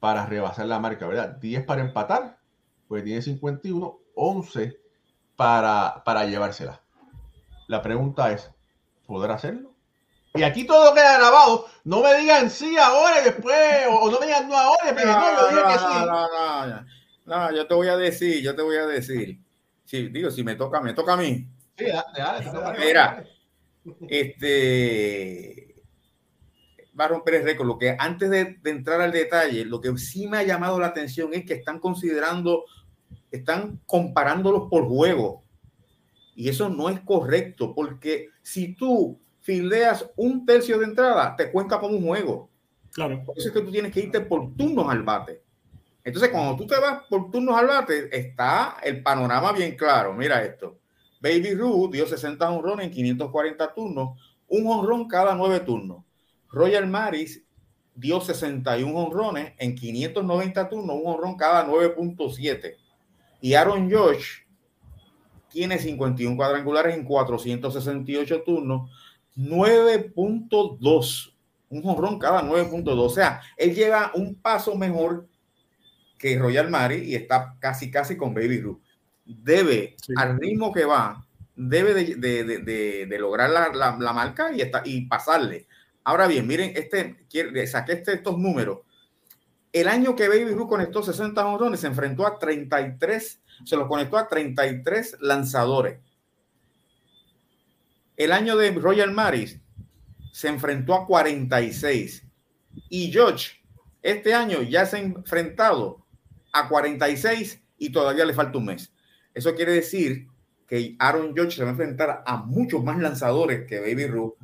para 0.00 0.26
rebasar 0.26 0.66
la 0.66 0.80
marca, 0.80 1.06
¿verdad? 1.06 1.36
10 1.36 1.64
para 1.64 1.82
empatar, 1.82 2.38
pues 2.88 3.04
tiene 3.04 3.22
51, 3.22 3.98
11 4.14 4.85
para, 5.36 6.02
para 6.04 6.24
llevársela. 6.24 6.82
La 7.68 7.82
pregunta 7.82 8.32
es, 8.32 8.50
¿podrá 9.06 9.34
hacerlo? 9.34 9.74
Y 10.34 10.42
aquí 10.42 10.64
todo 10.66 10.94
queda 10.94 11.18
grabado. 11.18 11.66
No 11.84 12.02
me 12.02 12.14
digan 12.18 12.50
sí 12.50 12.76
ahora 12.76 13.20
y 13.20 13.24
después, 13.24 13.56
o, 13.88 13.94
o 13.94 14.10
no 14.10 14.20
me 14.20 14.26
digan 14.26 14.48
no 14.48 14.56
ahora 14.56 14.82
y 14.84 14.86
después, 14.94 15.06
no, 15.06 15.40
yo 15.40 15.48
dije 15.48 15.62
que 15.62 15.78
sí. 15.78 15.84
no, 15.84 16.06
no, 16.06 16.66
no, 16.66 16.86
no, 17.24 17.56
yo 17.56 17.66
te 17.66 17.74
voy 17.74 17.88
a 17.88 17.96
decir, 17.96 18.42
yo 18.42 18.54
te 18.54 18.62
voy 18.62 18.76
a 18.76 18.86
decir. 18.86 19.40
Sí, 19.84 20.08
digo, 20.08 20.30
si 20.30 20.42
me 20.42 20.56
toca, 20.56 20.80
me 20.80 20.92
toca 20.92 21.14
a 21.14 21.16
mí. 21.16 21.48
Sí, 21.78 21.84
dale, 21.86 22.18
dale, 22.18 22.50
dale. 22.52 22.78
Mira. 22.78 23.24
Este 24.08 25.76
va 26.98 27.04
a 27.04 27.08
romper 27.08 27.34
el 27.34 27.44
récord. 27.44 27.68
Lo 27.68 27.78
que 27.78 27.94
antes 27.98 28.28
de, 28.30 28.56
de 28.60 28.70
entrar 28.70 29.00
al 29.00 29.12
detalle, 29.12 29.64
lo 29.64 29.80
que 29.80 29.96
sí 29.96 30.26
me 30.26 30.38
ha 30.38 30.42
llamado 30.42 30.80
la 30.80 30.88
atención 30.88 31.32
es 31.34 31.44
que 31.44 31.54
están 31.54 31.78
considerando, 31.78 32.64
están 33.30 33.80
comparándolos 33.86 34.68
por 34.70 34.86
juego. 34.86 35.42
Y 36.34 36.48
eso 36.48 36.68
no 36.68 36.88
es 36.88 37.00
correcto, 37.00 37.74
porque 37.74 38.28
si 38.42 38.74
tú 38.74 39.18
fildeas 39.40 40.10
un 40.16 40.44
tercio 40.44 40.78
de 40.78 40.84
entrada, 40.84 41.34
te 41.36 41.50
cuenta 41.50 41.78
como 41.78 41.96
un 41.96 42.06
juego. 42.06 42.50
Claro. 42.92 43.22
Por 43.24 43.38
eso 43.38 43.48
es 43.48 43.54
que 43.54 43.60
tú 43.60 43.70
tienes 43.70 43.92
que 43.92 44.00
irte 44.00 44.20
por 44.20 44.54
turnos 44.54 44.88
al 44.90 45.02
bate. 45.02 45.42
Entonces, 46.04 46.30
cuando 46.30 46.56
tú 46.56 46.66
te 46.66 46.78
vas 46.78 47.02
por 47.08 47.30
turnos 47.30 47.56
al 47.56 47.66
bate, 47.66 48.16
está 48.16 48.76
el 48.82 49.02
panorama 49.02 49.52
bien 49.52 49.76
claro. 49.76 50.12
Mira 50.12 50.44
esto. 50.44 50.78
Baby 51.20 51.54
Ruth 51.54 51.92
dio 51.92 52.06
60 52.06 52.50
honrones 52.50 52.86
en 52.86 52.92
540 52.92 53.74
turnos, 53.74 54.20
un 54.48 54.66
honrón 54.66 55.08
cada 55.08 55.34
nueve 55.34 55.60
turnos. 55.60 56.04
Royal 56.48 56.86
Maris 56.86 57.42
dio 57.94 58.20
61 58.20 58.94
honrones 58.94 59.54
en 59.58 59.74
590 59.74 60.68
turnos, 60.68 60.96
un 60.96 61.06
honrón 61.06 61.36
cada 61.36 61.66
9.7. 61.66 62.76
Y 63.46 63.54
Aaron 63.54 63.88
Josh 63.88 64.40
tiene 65.48 65.78
51 65.78 66.36
cuadrangulares 66.36 66.96
en 66.96 67.04
468 67.04 68.42
turnos, 68.42 68.90
9.2 69.36 71.32
un 71.68 71.82
jonrón 71.82 72.18
cada 72.18 72.42
9.2. 72.42 72.98
O 72.98 73.08
sea, 73.08 73.40
él 73.56 73.72
lleva 73.72 74.10
un 74.16 74.34
paso 74.34 74.74
mejor 74.74 75.28
que 76.18 76.36
Royal 76.36 76.68
Mari 76.70 76.96
y 77.04 77.14
está 77.14 77.54
casi, 77.60 77.88
casi 77.88 78.16
con 78.16 78.34
Baby 78.34 78.60
Ruth. 78.62 78.80
Debe, 79.24 79.94
Sí. 80.04 80.12
al 80.16 80.38
ritmo 80.40 80.72
que 80.72 80.84
va, 80.84 81.24
debe 81.54 81.94
de, 81.94 82.14
de- 82.16 83.06
de- 83.06 83.18
lograr 83.20 83.50
la, 83.50 83.68
la- 83.72 83.96
la 83.96 84.12
marca 84.12 84.52
y, 84.52 84.60
está, 84.60 84.82
y 84.84 85.02
pasarle. 85.06 85.68
Ahora 86.02 86.26
bien, 86.26 86.48
miren, 86.48 86.72
este, 86.74 87.16
saqué 87.68 87.92
este- 87.92 88.14
estos 88.14 88.36
números. 88.38 88.80
El 89.76 89.88
año 89.88 90.16
que 90.16 90.26
Baby 90.26 90.54
Ruth 90.54 90.70
conectó 90.70 91.02
60 91.02 91.42
jonrones, 91.42 91.80
se 91.80 91.86
enfrentó 91.86 92.26
a 92.26 92.38
33, 92.38 93.42
se 93.62 93.76
los 93.76 93.86
conectó 93.86 94.16
a 94.16 94.26
33 94.26 95.18
lanzadores. 95.20 96.00
El 98.16 98.32
año 98.32 98.56
de 98.56 98.70
Royal 98.70 99.12
Maris 99.12 99.60
se 100.32 100.48
enfrentó 100.48 100.94
a 100.94 101.06
46. 101.06 102.26
Y 102.88 103.12
George, 103.12 103.62
este 104.00 104.32
año 104.32 104.62
ya 104.62 104.86
se 104.86 104.96
ha 104.96 105.00
enfrentado 105.00 106.06
a 106.52 106.70
46 106.70 107.62
y 107.76 107.92
todavía 107.92 108.24
le 108.24 108.32
falta 108.32 108.56
un 108.56 108.64
mes. 108.64 108.94
Eso 109.34 109.54
quiere 109.54 109.72
decir 109.72 110.26
que 110.66 110.96
Aaron 110.98 111.34
George 111.34 111.54
se 111.54 111.64
va 111.64 111.68
a 111.68 111.72
enfrentar 111.72 112.22
a 112.24 112.38
muchos 112.38 112.82
más 112.82 112.98
lanzadores 112.98 113.66
que 113.68 113.80
Baby 113.80 114.06
Ruth, 114.06 114.36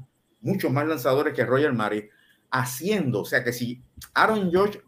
muchos 0.42 0.70
más 0.70 0.86
lanzadores 0.86 1.32
que 1.32 1.46
Royal 1.46 1.72
Mary, 1.72 2.10
haciendo, 2.50 3.22
o 3.22 3.24
sea 3.24 3.42
que 3.42 3.54
si 3.54 3.82
Aaron 4.12 4.50
George 4.50 4.82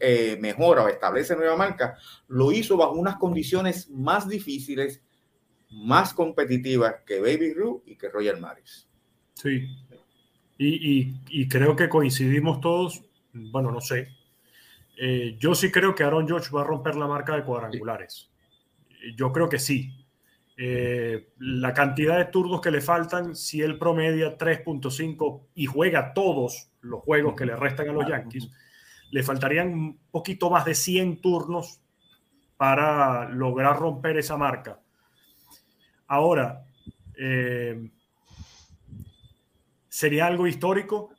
eh, 0.00 0.38
mejora 0.40 0.84
o 0.84 0.88
establece 0.88 1.36
nueva 1.36 1.56
marca, 1.56 1.96
lo 2.28 2.52
hizo 2.52 2.76
bajo 2.76 2.92
unas 2.92 3.16
condiciones 3.16 3.90
más 3.90 4.28
difíciles, 4.28 5.02
más 5.70 6.12
competitivas 6.14 6.96
que 7.06 7.20
Baby 7.20 7.54
Ruth 7.54 7.82
y 7.86 7.96
que 7.96 8.08
Royal 8.08 8.40
Maris. 8.40 8.88
Sí. 9.34 9.68
Y, 10.58 10.98
y- 11.00 11.20
y 11.30 11.48
creo 11.48 11.74
que 11.76 11.88
coincidimos 11.88 12.60
todos, 12.60 13.02
bueno, 13.32 13.70
no 13.70 13.80
sé. 13.80 14.08
Eh, 14.98 15.36
yo 15.38 15.54
sí 15.54 15.70
creo 15.70 15.94
que 15.94 16.02
Aaron 16.04 16.26
George 16.28 16.50
va 16.54 16.60
a 16.60 16.64
romper 16.64 16.96
la 16.96 17.06
marca 17.06 17.34
de 17.34 17.44
cuadrangulares. 17.44 18.30
Yo 19.16 19.32
creo 19.32 19.48
que 19.48 19.58
sí. 19.58 19.94
Eh, 20.58 21.30
la 21.38 21.72
cantidad 21.72 22.18
de 22.18 22.26
turnos 22.26 22.60
que 22.60 22.70
le 22.70 22.82
faltan, 22.82 23.34
si 23.34 23.62
él 23.62 23.78
promedia 23.78 24.36
3.5 24.36 25.46
y 25.54 25.64
juega 25.64 26.12
todos 26.12 26.68
los 26.82 27.00
juegos 27.00 27.34
que 27.34 27.46
le 27.46 27.56
restan 27.56 27.88
a 27.88 27.92
los 27.92 28.06
Yankees, 28.06 28.50
le 29.10 29.22
faltarían 29.22 29.72
un 29.72 29.98
poquito 30.10 30.50
más 30.50 30.64
de 30.64 30.74
100 30.74 31.20
turnos 31.20 31.80
para 32.56 33.28
lograr 33.28 33.78
romper 33.78 34.18
esa 34.18 34.36
marca. 34.36 34.80
Ahora, 36.06 36.64
eh, 37.16 37.90
sería 39.88 40.26
algo 40.26 40.46
histórico, 40.46 41.10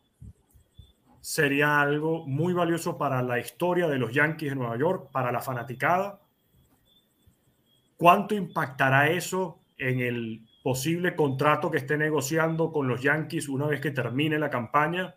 sería 1.19 1.81
algo 1.81 2.25
muy 2.27 2.53
valioso 2.53 2.97
para 2.97 3.21
la 3.21 3.39
historia 3.39 3.87
de 3.87 3.97
los 3.97 4.13
Yankees 4.13 4.51
de 4.51 4.55
Nueva 4.55 4.77
York, 4.77 5.09
para 5.11 5.31
la 5.31 5.39
fanaticada. 5.39 6.19
¿Cuánto 7.97 8.35
impactará 8.35 9.09
eso 9.09 9.59
en 9.77 9.99
el 9.99 10.47
posible 10.63 11.15
contrato 11.15 11.69
que 11.69 11.77
esté 11.77 11.97
negociando 11.97 12.71
con 12.71 12.87
los 12.87 13.01
Yankees 13.01 13.49
una 13.49 13.67
vez 13.67 13.81
que 13.81 13.91
termine 13.91 14.39
la 14.39 14.49
campaña? 14.49 15.15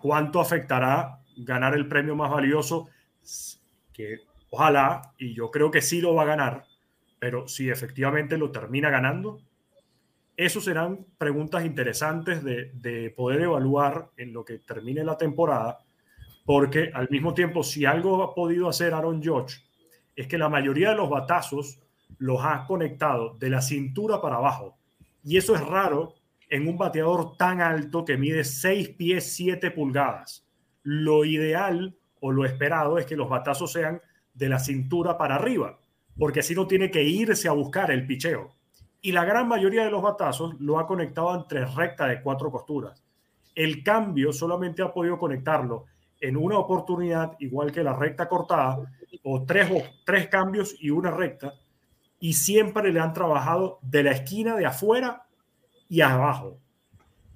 ¿Cuánto 0.00 0.40
afectará 0.40 1.21
ganar 1.36 1.74
el 1.74 1.88
premio 1.88 2.16
más 2.16 2.30
valioso? 2.30 2.88
Que 3.92 4.20
ojalá, 4.50 5.12
y 5.18 5.34
yo 5.34 5.50
creo 5.50 5.70
que 5.70 5.82
sí 5.82 6.00
lo 6.00 6.14
va 6.14 6.22
a 6.22 6.26
ganar, 6.26 6.64
pero 7.18 7.48
si 7.48 7.70
efectivamente 7.70 8.36
lo 8.36 8.50
termina 8.50 8.90
ganando, 8.90 9.40
esos 10.36 10.64
serán 10.64 11.06
preguntas 11.18 11.64
interesantes 11.64 12.42
de, 12.42 12.70
de, 12.74 13.10
poder 13.10 13.42
evaluar 13.42 14.10
en 14.16 14.32
lo 14.32 14.44
que 14.44 14.58
termine 14.58 15.04
la 15.04 15.16
temporada, 15.16 15.78
porque 16.44 16.90
al 16.94 17.08
mismo 17.10 17.34
tiempo, 17.34 17.62
si 17.62 17.84
algo 17.84 18.22
ha 18.22 18.34
podido 18.34 18.68
hacer 18.68 18.94
Aaron 18.94 19.22
George, 19.22 19.60
es 20.16 20.26
que 20.26 20.38
la 20.38 20.48
mayoría 20.48 20.90
de 20.90 20.96
los 20.96 21.08
batazos 21.08 21.80
los 22.18 22.40
ha 22.42 22.64
conectado 22.66 23.36
de 23.38 23.50
la 23.50 23.62
cintura 23.62 24.20
para 24.20 24.36
abajo. 24.36 24.76
Y 25.24 25.36
eso 25.36 25.54
es 25.54 25.60
raro 25.60 26.14
en 26.48 26.68
un 26.68 26.76
bateador 26.76 27.36
tan 27.36 27.60
alto 27.60 28.04
que 28.04 28.16
mide 28.16 28.44
6 28.44 28.90
pies 28.90 29.34
7 29.34 29.70
pulgadas. 29.70 30.46
Lo 30.82 31.24
ideal 31.24 31.96
o 32.20 32.32
lo 32.32 32.44
esperado 32.44 32.98
es 32.98 33.06
que 33.06 33.16
los 33.16 33.28
batazos 33.28 33.72
sean 33.72 34.00
de 34.34 34.48
la 34.48 34.58
cintura 34.58 35.18
para 35.18 35.36
arriba, 35.36 35.78
porque 36.18 36.40
así 36.40 36.54
no 36.54 36.66
tiene 36.66 36.90
que 36.90 37.02
irse 37.02 37.48
a 37.48 37.52
buscar 37.52 37.90
el 37.90 38.06
picheo 38.06 38.54
y 39.04 39.10
la 39.10 39.24
gran 39.24 39.48
mayoría 39.48 39.84
de 39.84 39.90
los 39.90 40.00
batazos 40.00 40.54
lo 40.60 40.78
ha 40.78 40.86
conectado 40.86 41.34
entre 41.34 41.64
recta 41.66 42.06
de 42.06 42.22
cuatro 42.22 42.52
costuras. 42.52 43.02
El 43.54 43.82
cambio 43.82 44.32
solamente 44.32 44.80
ha 44.80 44.92
podido 44.92 45.18
conectarlo 45.18 45.86
en 46.20 46.36
una 46.36 46.56
oportunidad, 46.56 47.32
igual 47.40 47.72
que 47.72 47.82
la 47.82 47.94
recta 47.94 48.28
cortada, 48.28 48.78
o 49.24 49.44
tres, 49.44 49.68
o 49.72 49.82
tres 50.06 50.28
cambios 50.28 50.76
y 50.80 50.90
una 50.90 51.10
recta, 51.10 51.52
y 52.20 52.34
siempre 52.34 52.92
le 52.92 53.00
han 53.00 53.12
trabajado 53.12 53.80
de 53.82 54.04
la 54.04 54.12
esquina 54.12 54.54
de 54.54 54.66
afuera 54.66 55.26
y 55.88 56.00
abajo. 56.00 56.58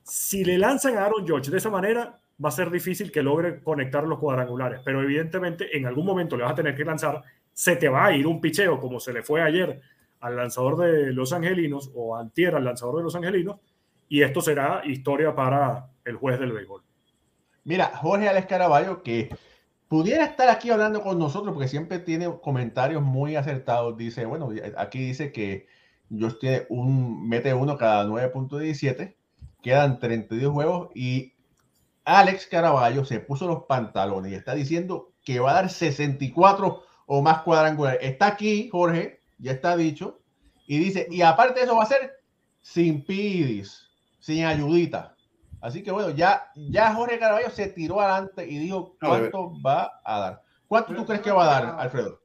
Si 0.04 0.44
le 0.44 0.56
lanzan 0.58 0.96
a 0.96 1.04
Aaron 1.04 1.26
George 1.26 1.50
de 1.50 1.56
esa 1.56 1.68
manera, 1.68 2.20
va 2.42 2.48
a 2.48 2.52
ser 2.52 2.70
difícil 2.70 3.10
que 3.10 3.22
logre 3.22 3.62
conectar 3.62 4.04
los 4.04 4.18
cuadrangulares, 4.18 4.80
pero 4.84 5.02
evidentemente 5.02 5.76
en 5.76 5.86
algún 5.86 6.06
momento 6.06 6.36
le 6.36 6.44
vas 6.44 6.52
a 6.52 6.56
tener 6.56 6.74
que 6.74 6.84
lanzar, 6.84 7.22
se 7.52 7.76
te 7.76 7.88
va 7.88 8.06
a 8.06 8.16
ir 8.16 8.26
un 8.26 8.40
picheo 8.40 8.78
como 8.78 9.00
se 9.00 9.12
le 9.12 9.22
fue 9.22 9.42
ayer 9.42 9.80
al 10.20 10.36
lanzador 10.36 10.76
de 10.78 11.12
los 11.12 11.32
Angelinos 11.32 11.90
o 11.94 12.16
antier 12.16 12.54
al 12.54 12.64
lanzador 12.64 12.98
de 12.98 13.02
los 13.04 13.16
Angelinos, 13.16 13.60
y 14.08 14.22
esto 14.22 14.40
será 14.40 14.82
historia 14.84 15.34
para 15.34 15.90
el 16.04 16.16
juez 16.16 16.38
del 16.38 16.52
béisbol. 16.52 16.82
Mira, 17.64 17.86
Jorge 17.96 18.28
Alex 18.28 18.46
Caraballo, 18.46 19.02
que 19.02 19.30
pudiera 19.88 20.24
estar 20.24 20.48
aquí 20.48 20.70
hablando 20.70 21.02
con 21.02 21.18
nosotros 21.18 21.52
porque 21.52 21.68
siempre 21.68 21.98
tiene 21.98 22.28
comentarios 22.40 23.02
muy 23.02 23.36
acertados, 23.36 23.96
dice, 23.96 24.24
bueno, 24.26 24.50
aquí 24.76 25.00
dice 25.00 25.32
que 25.32 25.66
George 26.10 26.36
tiene 26.40 26.66
un, 26.68 27.28
mete 27.28 27.54
uno 27.54 27.76
cada 27.76 28.06
9.17, 28.06 29.16
quedan 29.62 29.98
32 29.98 30.52
juegos 30.52 30.90
y 30.94 31.35
Alex 32.06 32.46
Caraballo 32.46 33.04
se 33.04 33.18
puso 33.18 33.48
los 33.48 33.64
pantalones 33.64 34.30
y 34.30 34.36
está 34.36 34.54
diciendo 34.54 35.12
que 35.24 35.40
va 35.40 35.50
a 35.50 35.54
dar 35.54 35.68
64 35.68 36.82
o 37.06 37.20
más 37.20 37.42
cuadrangulares. 37.42 37.98
Está 38.00 38.28
aquí, 38.28 38.68
Jorge, 38.70 39.20
ya 39.38 39.50
está 39.50 39.76
dicho, 39.76 40.20
y 40.68 40.78
dice, 40.78 41.08
y 41.10 41.22
aparte 41.22 41.58
de 41.58 41.66
eso 41.66 41.76
va 41.76 41.82
a 41.82 41.86
ser 41.86 42.12
sin 42.60 43.04
pidis, 43.04 43.88
sin 44.20 44.44
ayudita. 44.44 45.16
Así 45.60 45.82
que 45.82 45.90
bueno, 45.90 46.10
ya, 46.10 46.48
ya 46.54 46.94
Jorge 46.94 47.18
Caraballo 47.18 47.50
se 47.50 47.66
tiró 47.70 48.00
adelante 48.00 48.46
y 48.48 48.56
dijo 48.58 48.96
cuánto 49.00 49.60
va 49.60 50.00
a 50.04 50.20
dar. 50.20 50.42
¿Cuánto 50.68 50.94
tú 50.94 51.04
crees 51.04 51.22
que 51.22 51.32
va 51.32 51.42
a 51.42 51.60
dar, 51.60 51.80
Alfredo? 51.80 52.20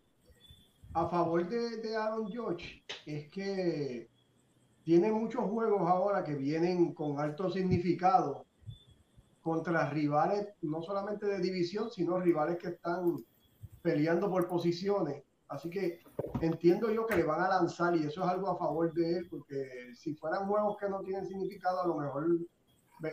A 0.93 1.07
favor 1.07 1.49
de, 1.49 1.77
de 1.77 1.95
Aaron 1.95 2.31
George, 2.31 2.83
es 3.07 3.31
que 3.31 4.11
tiene 4.83 5.11
muchos 5.11 5.43
juegos 5.49 5.81
ahora 5.89 6.23
que 6.23 6.35
vienen 6.35 6.93
con 6.93 7.19
alto 7.19 7.49
significado 7.49 8.45
contra 9.41 9.89
rivales, 9.89 10.47
no 10.61 10.81
solamente 10.81 11.25
de 11.25 11.39
división, 11.39 11.89
sino 11.89 12.19
rivales 12.19 12.57
que 12.57 12.69
están 12.69 13.17
peleando 13.81 14.29
por 14.29 14.47
posiciones. 14.47 15.23
Así 15.47 15.69
que 15.69 15.99
entiendo 16.39 16.89
yo 16.91 17.05
que 17.05 17.15
le 17.15 17.23
van 17.23 17.41
a 17.41 17.49
lanzar 17.49 17.95
y 17.95 18.05
eso 18.05 18.23
es 18.23 18.29
algo 18.29 18.49
a 18.49 18.57
favor 18.57 18.93
de 18.93 19.17
él, 19.17 19.27
porque 19.29 19.91
si 19.95 20.15
fueran 20.15 20.47
juegos 20.47 20.77
que 20.77 20.87
no 20.87 21.01
tienen 21.01 21.27
significado, 21.27 21.81
a 21.81 21.87
lo 21.87 21.97
mejor 21.97 22.25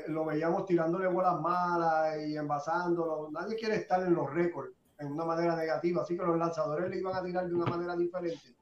lo 0.08 0.24
veíamos 0.26 0.66
tirándole 0.66 1.08
bolas 1.08 1.40
malas 1.40 2.16
y 2.26 2.36
envasándolo. 2.36 3.30
Nadie 3.32 3.56
quiere 3.56 3.76
estar 3.76 4.02
en 4.02 4.14
los 4.14 4.30
récords 4.30 4.72
en 4.98 5.12
una 5.12 5.24
manera 5.24 5.56
negativa, 5.56 6.02
así 6.02 6.16
que 6.16 6.24
los 6.24 6.38
lanzadores 6.38 6.90
le 6.90 6.98
iban 6.98 7.16
a 7.16 7.24
tirar 7.24 7.48
de 7.48 7.54
una 7.54 7.66
manera 7.66 7.96
diferente. 7.96 8.54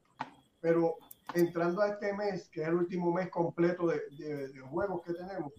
Pero 0.61 0.97
entrando 1.35 1.83
a 1.83 1.89
este 1.89 2.15
mes, 2.15 2.49
que 2.49 2.63
es 2.63 2.69
el 2.69 2.75
último 2.75 3.13
mes 3.13 3.29
completo 3.29 3.89
de, 3.89 4.49
de 4.49 4.61
juegos 4.61 5.03
que 5.03 5.13
tenemos, 5.15 5.53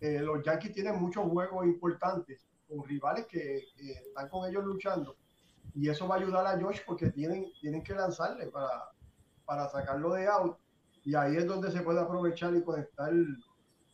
eh, 0.00 0.20
los 0.20 0.42
Yankees 0.42 0.72
tienen 0.72 0.98
muchos 0.98 1.24
juegos 1.28 1.66
importantes 1.66 2.46
con 2.66 2.82
rivales 2.84 3.26
que, 3.26 3.64
están 3.76 4.28
con 4.28 4.48
ellos 4.48 4.64
luchando. 4.64 5.16
Y 5.74 5.88
eso 5.88 6.08
va 6.08 6.16
a 6.16 6.18
ayudar 6.18 6.46
a 6.46 6.60
Josh 6.60 6.80
porque 6.86 7.10
tienen, 7.10 7.46
tienen 7.60 7.82
que 7.82 7.94
lanzarle 7.94 8.46
para, 8.46 8.90
para 9.44 9.68
sacarlo 9.68 10.14
de 10.14 10.26
out. 10.26 10.56
Y 11.04 11.14
ahí 11.14 11.36
es 11.36 11.46
donde 11.46 11.70
se 11.70 11.82
puede 11.82 12.00
aprovechar 12.00 12.54
y 12.56 12.62
conectar 12.62 13.12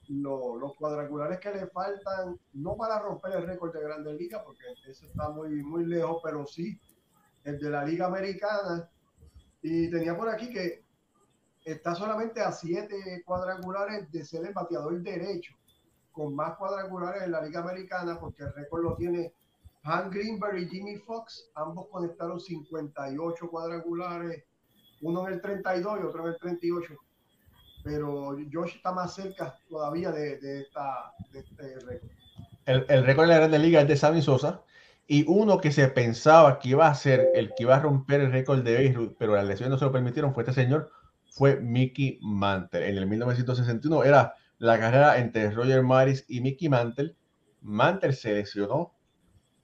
los 0.09 0.76
cuadrangulares 0.76 1.40
que 1.40 1.52
le 1.52 1.66
faltan, 1.66 2.38
no 2.52 2.76
para 2.76 3.00
romper 3.00 3.32
el 3.32 3.46
récord 3.46 3.72
de 3.74 3.82
Grandes 3.82 4.14
Ligas, 4.14 4.42
porque 4.44 4.62
eso 4.88 5.07
está 5.07 5.30
muy, 5.30 5.62
muy 5.64 5.84
lejos, 5.84 6.20
pero 6.22 6.46
sí 6.46 6.78
el 7.42 7.59
de 7.59 7.70
la 7.70 7.84
Liga 7.84 8.07
Americana. 8.07 8.88
Y 9.62 9.90
tenía 9.90 10.16
por 10.16 10.28
aquí 10.28 10.50
que 10.50 10.84
está 11.64 11.96
solamente 11.96 12.40
a 12.40 12.52
siete 12.52 13.22
cuadrangulares 13.24 14.11
de 14.12 14.24
ser 14.24 14.46
el 14.46 14.54
bateador 14.54 15.00
derecho 15.02 15.57
con 16.17 16.35
más 16.35 16.57
cuadrangulares 16.57 17.25
en 17.25 17.33
la 17.33 17.43
Liga 17.43 17.61
Americana, 17.61 18.19
porque 18.19 18.45
el 18.45 18.55
récord 18.55 18.83
lo 18.83 18.97
tiene 18.97 19.35
Han 19.83 20.09
Greenberg 20.11 20.57
y 20.57 20.69
Jimmy 20.69 20.97
Fox. 20.97 21.51
Ambos 21.55 21.89
conectaron 21.89 22.41
58 22.41 23.51
cuadrangulares, 23.51 24.45
uno 25.03 25.29
en 25.29 25.35
el 25.35 25.43
32 25.43 26.01
y 26.01 26.05
otro 26.05 26.23
en 26.23 26.33
el 26.33 26.39
38. 26.39 26.95
Pero 27.85 28.35
Josh 28.51 28.77
está 28.77 28.93
más 28.93 29.14
cerca 29.14 29.59
todavía 29.69 30.11
de, 30.11 30.39
de, 30.39 30.62
esta, 30.62 31.12
de 31.33 31.41
este 31.41 31.79
récord. 31.81 32.11
El, 32.64 32.87
el 32.89 33.05
récord 33.05 33.27
de 33.27 33.33
la 33.35 33.39
Grande 33.39 33.59
Liga 33.59 33.83
es 33.83 33.89
de 33.89 33.97
Sammy 33.97 34.23
Sosa. 34.23 34.62
Y 35.07 35.27
uno 35.29 35.61
que 35.61 35.71
se 35.71 35.87
pensaba 35.89 36.59
que 36.59 36.71
iba 36.71 36.89
a 36.89 36.95
ser 36.95 37.29
el 37.35 37.53
que 37.55 37.64
iba 37.64 37.77
a 37.77 37.81
romper 37.81 38.23
el 38.23 38.33
récord 38.33 38.62
de 38.62 38.75
Beirut, 38.75 39.17
pero 39.19 39.37
las 39.37 39.45
lesiones 39.45 39.71
no 39.71 39.79
se 39.79 39.85
lo 39.85 39.93
permitieron, 39.93 40.33
fue 40.33 40.45
este 40.45 40.55
señor, 40.55 40.91
fue 41.31 41.61
Mickey 41.61 42.19
Mantle. 42.23 42.89
En 42.89 42.97
el 42.97 43.07
1961 43.07 44.03
era 44.03 44.35
la 44.59 44.78
carrera 44.78 45.18
entre 45.18 45.50
Roger 45.50 45.82
Maris 45.82 46.24
y 46.28 46.40
Mickey 46.40 46.68
Mantle. 46.68 47.14
Mantle 47.62 48.12
se 48.12 48.34
lesionó, 48.34 48.94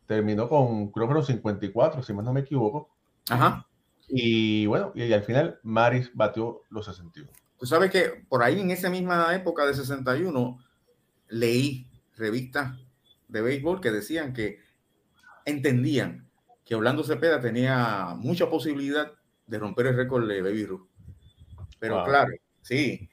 terminó 0.07 0.49
con 0.49 0.91
creo 0.91 1.09
que 1.09 1.15
los 1.15 1.27
54, 1.27 2.03
si 2.03 2.13
más 2.13 2.25
no 2.25 2.33
me 2.33 2.41
equivoco. 2.41 2.91
Ajá. 3.29 3.67
Y 4.09 4.67
bueno, 4.67 4.93
y, 4.95 5.13
al 5.13 5.23
final 5.23 5.59
Maris 5.63 6.11
batió 6.15 6.63
los 6.71 6.87
61. 6.87 7.31
Tú 7.59 7.67
sabes 7.67 7.91
que 7.91 8.25
por 8.29 8.43
ahí 8.43 8.61
en 8.61 8.71
esa 8.71 8.91
misma 8.91 9.35
época 9.35 9.65
de 9.65 9.75
61 9.75 10.59
leí 11.29 11.89
revistas 12.17 12.77
de 13.29 13.41
béisbol 13.41 13.81
que 13.81 13.91
decían 13.91 14.33
que 14.33 14.59
entendían 15.45 16.29
que 16.65 16.75
Orlando 16.75 17.05
Cepeda 17.05 17.41
tenía 17.41 18.15
mucha 18.17 18.51
posibilidad 18.51 19.13
de 19.47 19.59
romper 19.59 19.87
el 19.87 19.97
récord 19.97 20.29
de 20.29 20.43
Baby 20.43 20.67
Ruth. 20.67 20.89
Pero 21.79 22.05
claro, 22.05 22.33
sí, 22.61 23.09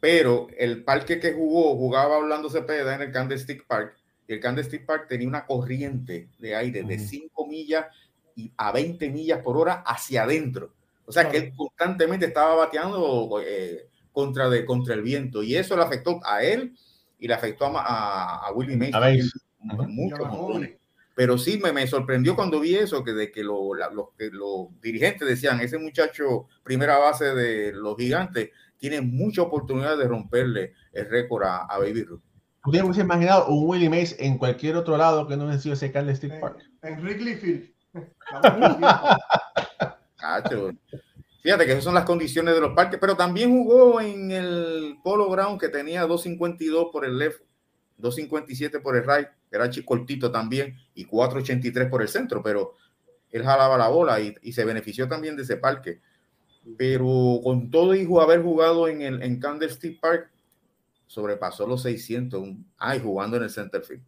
pero 0.00 0.48
el 0.56 0.82
parque 0.82 1.20
que 1.20 1.34
jugó, 1.34 1.76
jugaba 1.76 2.16
Orlando 2.16 2.48
Cepeda 2.48 2.94
en 2.94 3.02
el 3.02 3.12
Candlestick 3.12 3.66
Park, 3.66 3.96
y 4.26 4.32
el 4.32 4.40
Candlestick 4.40 4.86
Park 4.86 5.06
tenía 5.08 5.28
una 5.28 5.44
corriente 5.44 6.28
de 6.38 6.56
aire 6.56 6.82
de 6.82 6.98
5 6.98 7.46
millas 7.46 7.86
y 8.34 8.50
a 8.56 8.72
20 8.72 9.10
millas 9.10 9.42
por 9.42 9.56
hora 9.56 9.82
hacia 9.84 10.22
adentro. 10.22 10.72
O 11.04 11.12
sea 11.12 11.28
que 11.28 11.36
él 11.36 11.52
constantemente 11.54 12.26
estaba 12.26 12.54
bateando 12.54 13.42
eh, 13.44 13.88
contra, 14.12 14.48
de, 14.48 14.64
contra 14.64 14.94
el 14.94 15.02
viento, 15.02 15.42
y 15.42 15.56
eso 15.56 15.76
le 15.76 15.82
afectó 15.82 16.20
a 16.24 16.42
él 16.42 16.74
y 17.18 17.28
le 17.28 17.34
afectó 17.34 17.66
a, 17.66 18.46
a, 18.46 18.52
Willie 18.52 18.76
Mason. 18.76 19.30
Mucho, 19.88 20.16
pero 21.14 21.36
sí 21.36 21.60
me, 21.62 21.70
me, 21.70 21.86
sorprendió 21.86 22.34
cuando 22.34 22.60
vi 22.60 22.76
eso, 22.76 23.04
que 23.04 23.12
de 23.12 23.30
que, 23.30 23.42
lo, 23.42 23.74
los, 23.74 24.08
que 24.16 24.30
los 24.30 24.68
dirigentes 24.80 25.28
decían, 25.28 25.60
ese 25.60 25.76
muchacho 25.76 26.46
primera 26.62 26.96
base 26.96 27.34
de 27.34 27.72
los 27.72 27.94
gigantes 27.98 28.50
tiene 28.80 29.00
mucha 29.02 29.42
oportunidad 29.42 29.96
de 29.96 30.08
romperle 30.08 30.74
el 30.92 31.08
récord 31.08 31.44
a, 31.44 31.66
a 31.66 31.78
Baby 31.78 32.02
Ruth. 32.02 32.22
Podríamos 32.62 32.98
imaginado 32.98 33.46
un 33.48 33.68
Willie 33.68 33.88
Mays 33.88 34.16
en 34.18 34.36
cualquier 34.38 34.74
otro 34.76 34.96
lado 34.96 35.28
que 35.28 35.36
no 35.36 35.48
haya 35.48 35.60
sido 35.60 35.74
ese 35.74 35.92
Candlestick 35.92 36.40
Park. 36.40 36.58
En 36.82 37.00
Wrigley 37.00 37.36
Field. 37.36 37.70
Fíjate 41.42 41.64
que 41.64 41.72
esas 41.72 41.84
son 41.84 41.94
las 41.94 42.04
condiciones 42.04 42.54
de 42.54 42.60
los 42.60 42.74
parques, 42.74 43.00
pero 43.00 43.16
también 43.16 43.50
jugó 43.50 44.00
en 44.00 44.30
el 44.30 44.98
Polo 45.02 45.28
Ground 45.30 45.60
que 45.60 45.68
tenía 45.68 46.06
2.52 46.06 46.92
por 46.92 47.04
el 47.04 47.18
left, 47.18 47.40
2.57 47.98 48.80
por 48.82 48.96
el 48.96 49.04
right, 49.04 49.28
era 49.50 49.68
cortito 49.84 50.30
también, 50.30 50.76
y 50.94 51.06
4.83 51.06 51.88
por 51.88 52.02
el 52.02 52.08
centro, 52.08 52.42
pero 52.42 52.74
él 53.30 53.42
jalaba 53.42 53.78
la 53.78 53.88
bola 53.88 54.20
y, 54.20 54.34
y 54.42 54.52
se 54.52 54.64
benefició 54.64 55.08
también 55.08 55.36
de 55.36 55.44
ese 55.44 55.56
parque 55.56 56.00
pero 56.76 57.40
con 57.42 57.70
todo 57.70 57.94
y 57.94 58.08
haber 58.20 58.42
jugado 58.42 58.88
en 58.88 59.02
el 59.02 59.22
en 59.22 59.40
Candlestick 59.40 60.00
Park, 60.00 60.30
sobrepasó 61.06 61.66
los 61.66 61.82
600, 61.82 62.48
ay, 62.78 63.00
jugando 63.00 63.36
en 63.36 63.44
el 63.44 63.50
center 63.50 63.82
field. 63.82 64.04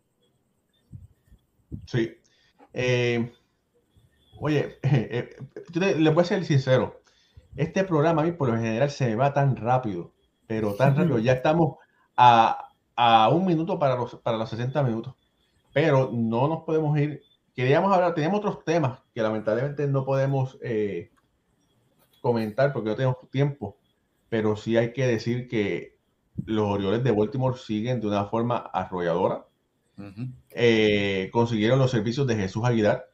Sí. 1.87 2.17
Eh, 2.73 3.33
oye, 4.39 4.79
eh, 4.83 5.37
eh, 5.75 5.95
le 5.99 6.11
voy 6.11 6.23
a 6.23 6.27
ser 6.27 6.45
sincero. 6.45 7.03
Este 7.57 7.85
programa 7.85 8.23
a 8.23 8.25
mí 8.25 8.33
por 8.33 8.49
lo 8.49 8.57
general 8.57 8.91
se 8.91 9.07
me 9.07 9.17
va 9.17 9.35
tan 9.35 9.57
rápido, 9.57 10.13
pero 10.47 10.75
tan 10.75 10.97
rápido. 10.97 11.19
Ya 11.19 11.33
estamos 11.33 11.77
a, 12.17 12.73
a 12.97 13.29
un 13.31 13.47
minuto 13.47 13.79
para 13.79 13.97
los, 13.97 14.17
para 14.17 14.39
los 14.39 14.49
60 14.51 14.83
minutos, 14.83 15.15
pero 15.73 16.11
no 16.13 16.49
nos 16.49 16.65
podemos 16.65 16.99
ir. 16.99 17.23
Queríamos 17.55 17.93
hablar, 17.93 18.15
teníamos 18.15 18.39
otros 18.39 18.65
temas 18.65 19.01
que 19.15 19.23
lamentablemente 19.23 19.87
no 19.87 20.05
podemos 20.05 20.59
eh, 20.63 21.11
comentar 22.23 22.73
porque 22.73 22.89
no 22.89 22.97
tenemos 22.97 23.31
tiempo, 23.31 23.77
pero 24.31 24.57
sí 24.57 24.79
hay 24.79 24.95
que 24.95 25.07
decir 25.07 25.47
que 25.49 25.99
los 26.47 26.67
Orioles 26.67 27.05
de 27.05 27.11
Baltimore 27.11 27.59
siguen 27.59 28.01
de 28.01 28.07
una 28.07 28.25
forma 28.25 28.57
arrolladora. 28.57 29.45
Eh, 30.51 31.29
consiguieron 31.33 31.79
los 31.79 31.91
servicios 31.91 32.27
de 32.27 32.37
Jesús 32.37 32.65
Aguilar, 32.65 33.11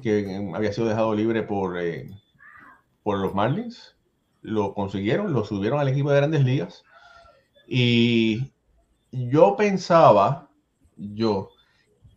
que 0.00 0.52
había 0.54 0.72
sido 0.72 0.86
dejado 0.86 1.14
libre 1.14 1.42
por, 1.42 1.78
eh, 1.80 2.08
por 3.02 3.18
los 3.18 3.34
Marlins. 3.34 3.96
Lo 4.42 4.74
consiguieron, 4.74 5.32
lo 5.32 5.44
subieron 5.44 5.80
al 5.80 5.88
equipo 5.88 6.10
de 6.10 6.18
grandes 6.18 6.44
ligas. 6.44 6.84
Y 7.66 8.52
yo 9.10 9.56
pensaba, 9.56 10.50
yo, 10.96 11.50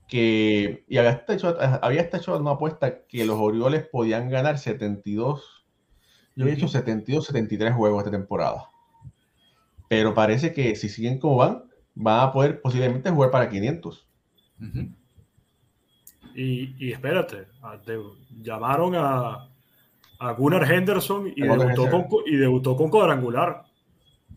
que 0.07 0.85
y 0.87 0.97
había 0.97 1.11
hasta 1.11 1.33
hecho, 1.33 1.57
había 1.81 2.01
hasta 2.01 2.17
hecho 2.17 2.37
una 2.37 2.51
apuesta 2.51 3.05
que 3.05 3.25
los 3.25 3.37
Orioles 3.39 3.87
podían 3.91 4.29
ganar 4.29 4.57
72, 4.57 5.54
yo 6.35 6.43
había 6.43 6.55
hecho 6.55 6.67
72, 6.67 7.25
73 7.25 7.73
juegos 7.73 7.99
esta 7.99 8.11
temporada. 8.11 8.69
Pero 9.87 10.13
parece 10.13 10.51
que 10.53 10.75
si 10.75 10.89
siguen 10.89 11.19
como 11.19 11.37
van, 11.37 11.63
van 11.93 12.19
a 12.27 12.31
poder 12.31 12.61
posiblemente 12.61 13.09
jugar 13.09 13.31
para 13.31 13.49
500. 13.49 14.07
Ujú. 14.61 14.89
Y, 16.35 16.75
y 16.85 16.91
espérate, 16.91 17.45
de- 17.85 18.03
llamaron 18.41 18.95
a, 18.95 19.49
a 20.19 20.31
Gunnar 20.33 20.69
Henderson 20.69 21.31
y 21.35 21.41
debutó, 21.41 21.89
con, 21.89 22.07
y 22.25 22.35
debutó 22.35 22.75
con 22.75 22.89
cuadrangular. 22.89 23.63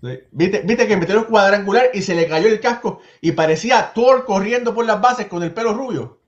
Sí. 0.01 0.19
¿Viste, 0.31 0.63
viste 0.65 0.87
que 0.87 0.97
metió 0.97 1.19
el 1.19 1.27
cuadrangular 1.27 1.87
y 1.93 2.03
se 2.03 2.15
le 2.15 2.29
cayó 2.29 2.47
el 2.47 2.61
casco 2.61 3.01
y 3.21 3.33
parecía 3.33 3.93
Thor 3.93 4.25
corriendo 4.25 4.73
por 4.73 4.87
las 4.87 5.01
bases 5.01 5.27
con 5.27 5.43
el 5.43 5.53
pelo 5.53 5.73
rubio. 5.75 6.21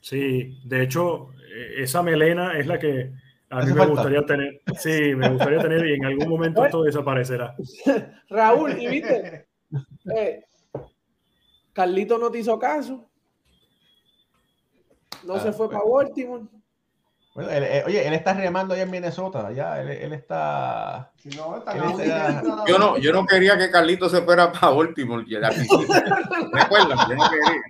Sí, 0.00 0.58
de 0.64 0.82
hecho, 0.82 1.28
eh, 1.54 1.82
esa 1.82 2.02
melena 2.02 2.58
es 2.58 2.66
la 2.66 2.80
que 2.80 3.12
a 3.52 3.60
mí 3.60 3.66
me 3.66 3.74
falta. 3.78 3.86
gustaría 3.92 4.26
tener. 4.26 4.60
Sí, 4.78 5.14
me 5.14 5.28
gustaría 5.30 5.60
tener 5.60 5.86
y 5.86 5.94
en 5.94 6.04
algún 6.04 6.28
momento 6.28 6.64
esto 6.64 6.82
desaparecerá. 6.82 7.54
Raúl, 8.28 8.80
y 8.80 8.86
viste, 8.88 9.46
eh, 10.16 10.44
Carlito 11.72 12.18
no 12.18 12.30
te 12.30 12.38
hizo 12.38 12.58
caso. 12.58 13.08
No 15.24 15.34
Ah, 15.34 15.40
se 15.40 15.52
fue 15.52 15.68
pues. 15.68 15.78
para 15.78 15.88
Baltimore. 15.90 16.44
Bueno, 17.34 17.50
él- 17.50 17.62
eh, 17.64 17.82
oye, 17.86 18.06
él 18.06 18.12
está 18.12 18.34
remando 18.34 18.74
allá 18.74 18.82
en 18.82 18.90
Minnesota, 18.90 19.50
ya, 19.52 19.80
él, 19.80 19.88
él 19.88 20.12
está... 20.12 21.10
Si 21.16 21.30
no, 21.30 21.56
está 21.56 21.72
está- 21.74 22.64
Yo 22.66 22.78
no, 22.78 22.98
yo 22.98 23.10
no 23.12 23.24
quería 23.24 23.56
que 23.56 23.70
Carlito 23.70 24.08
se 24.10 24.20
fuera 24.20 24.52
para 24.52 24.74
Baltimore. 24.74 25.24
Recuerdan, 25.24 25.48
yo 27.08 27.14
no 27.14 27.30
quería. 27.30 27.62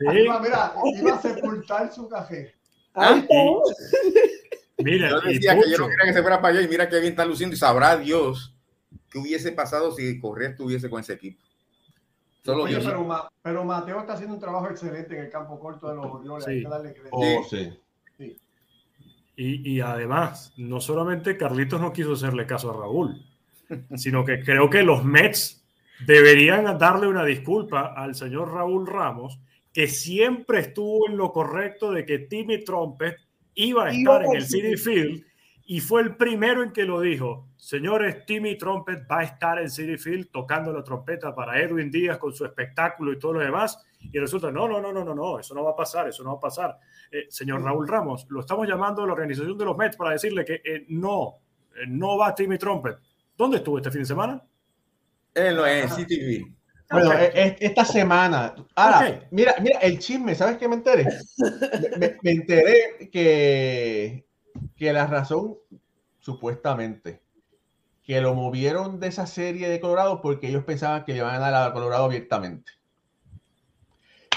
Sí, 0.00 0.18
Iba, 0.24 0.40
mira, 0.40 0.72
iba 0.96 1.14
a 1.14 1.20
sepultar 1.22 1.92
su 1.92 2.08
café. 2.08 2.54
Ahí 2.94 3.24
Ah. 3.30 3.60
mira, 4.78 5.10
Yo 5.10 5.30
y 5.30 5.34
decía 5.34 5.54
que 5.54 5.70
yo 5.70 5.78
no 5.78 5.88
quería 5.88 6.04
que 6.06 6.12
se 6.12 6.22
fuera 6.22 6.40
para 6.40 6.54
allá 6.56 6.62
y 6.66 6.68
mira 6.68 6.88
que 6.88 6.96
bien 7.00 7.12
está 7.12 7.24
luciendo 7.24 7.54
y 7.54 7.58
sabrá 7.58 7.96
Dios 7.96 8.54
qué 9.10 9.18
hubiese 9.18 9.52
pasado 9.52 9.92
si 9.92 10.18
Correa 10.20 10.50
estuviese 10.50 10.88
con 10.90 11.00
ese 11.00 11.12
equipo. 11.14 11.42
Solo 12.44 12.64
Oye, 12.64 12.78
pero, 12.78 13.04
Ma- 13.04 13.28
pero 13.42 13.64
Mateo 13.64 14.00
está 14.00 14.12
haciendo 14.14 14.34
un 14.34 14.40
trabajo 14.40 14.68
excelente 14.68 15.16
en 15.16 15.24
el 15.24 15.30
campo 15.30 15.58
corto 15.58 15.88
de 15.88 15.94
los 15.96 16.06
Orioles. 16.06 16.46
Hay 16.46 16.56
Sí. 16.58 16.62
que 16.64 16.68
darle 16.68 16.92
crédito. 16.92 17.10
Oh, 17.16 17.44
sí. 17.48 17.72
Y, 19.36 19.68
y 19.76 19.80
además, 19.80 20.52
no 20.56 20.80
solamente 20.80 21.36
Carlitos 21.36 21.80
no 21.80 21.92
quiso 21.92 22.12
hacerle 22.12 22.46
caso 22.46 22.70
a 22.70 22.74
Raúl, 22.80 23.20
sino 23.96 24.24
que 24.24 24.44
creo 24.44 24.70
que 24.70 24.82
los 24.84 25.04
Mets 25.04 25.64
deberían 26.06 26.78
darle 26.78 27.08
una 27.08 27.24
disculpa 27.24 27.94
al 27.96 28.14
señor 28.14 28.52
Raúl 28.52 28.86
Ramos, 28.86 29.40
que 29.72 29.88
siempre 29.88 30.60
estuvo 30.60 31.08
en 31.08 31.16
lo 31.16 31.32
correcto 31.32 31.90
de 31.90 32.04
que 32.06 32.20
Timmy 32.20 32.62
Trumpet 32.62 33.16
iba 33.54 33.86
a 33.86 33.94
Iba 33.94 34.12
estar 34.16 34.24
en 34.24 34.36
el 34.36 34.46
Citi 34.46 34.62
City 34.62 34.76
Field 34.76 35.24
y 35.66 35.80
fue 35.80 36.02
el 36.02 36.16
primero 36.16 36.62
en 36.62 36.72
que 36.72 36.84
lo 36.84 37.00
dijo. 37.00 37.48
Señores, 37.56 38.26
Timmy 38.26 38.58
Trumpet 38.58 39.06
va 39.10 39.20
a 39.20 39.24
estar 39.24 39.58
en 39.58 39.70
City 39.70 39.96
Field 39.96 40.30
tocando 40.30 40.72
la 40.72 40.84
trompeta 40.84 41.34
para 41.34 41.58
Edwin 41.58 41.90
Díaz 41.90 42.18
con 42.18 42.34
su 42.34 42.44
espectáculo 42.44 43.12
y 43.12 43.18
todo 43.18 43.34
lo 43.34 43.40
demás. 43.40 43.82
Y 44.00 44.18
resulta, 44.18 44.50
no, 44.50 44.68
no, 44.68 44.80
no, 44.80 44.92
no, 44.92 45.02
no, 45.02 45.14
no, 45.14 45.38
eso 45.38 45.54
no 45.54 45.64
va 45.64 45.70
a 45.70 45.76
pasar, 45.76 46.08
eso 46.08 46.22
no 46.22 46.32
va 46.32 46.36
a 46.36 46.40
pasar. 46.40 46.78
Eh, 47.10 47.26
señor 47.30 47.62
Raúl 47.62 47.88
Ramos, 47.88 48.26
lo 48.28 48.40
estamos 48.40 48.68
llamando 48.68 49.02
a 49.02 49.06
la 49.06 49.14
organización 49.14 49.56
de 49.56 49.64
los 49.64 49.76
Mets 49.76 49.96
para 49.96 50.10
decirle 50.10 50.44
que 50.44 50.60
eh, 50.62 50.84
no, 50.88 51.38
eh, 51.74 51.86
no 51.88 52.18
va 52.18 52.34
Timmy 52.34 52.58
Trumpet. 52.58 52.98
¿Dónde 53.36 53.56
estuvo 53.56 53.78
este 53.78 53.90
fin 53.90 54.02
de 54.02 54.06
semana? 54.06 54.42
Él 55.32 55.56
no 55.56 55.64
es 55.64 55.90
CTV. 55.92 56.54
Bueno, 56.90 57.12
e- 57.14 57.32
e- 57.34 57.56
esta 57.60 57.84
semana. 57.84 58.54
Ahora, 58.74 59.26
mira, 59.30 59.54
mira, 59.60 59.78
el 59.80 59.98
chisme, 59.98 60.34
¿sabes 60.34 60.58
qué 60.58 60.68
me 60.68 60.76
enteré? 60.76 61.06
Me, 62.22 62.30
enteré 62.30 63.08
que, 63.10 64.26
que 64.76 64.92
la 64.92 65.06
razón, 65.06 65.56
supuestamente, 66.20 67.22
que 68.02 68.20
lo 68.20 68.34
movieron 68.34 69.00
de 69.00 69.08
esa 69.08 69.26
serie 69.26 69.68
de 69.68 69.80
Colorado 69.80 70.20
porque 70.20 70.48
ellos 70.48 70.64
pensaban 70.64 71.04
que 71.04 71.12
le 71.12 71.18
iban 71.18 71.34
a 71.34 71.38
ganar 71.38 71.68
a 71.68 71.72
Colorado 71.72 72.04
abiertamente. 72.04 72.70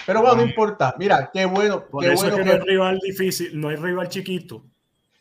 Pero 0.05 0.21
bueno, 0.21 0.37
no 0.37 0.41
importa. 0.43 0.95
Mira, 0.97 1.29
qué 1.33 1.45
bueno, 1.45 1.85
Por 1.85 2.01
qué 2.03 2.13
eso 2.13 2.23
bueno 2.23 2.29
es 2.37 2.41
que 2.41 2.49
que- 2.49 2.57
no 2.57 2.63
hay 2.63 2.67
rival 2.69 2.99
difícil, 2.99 3.59
no 3.59 3.69
hay 3.69 3.75
rival 3.75 4.07
chiquito. 4.07 4.65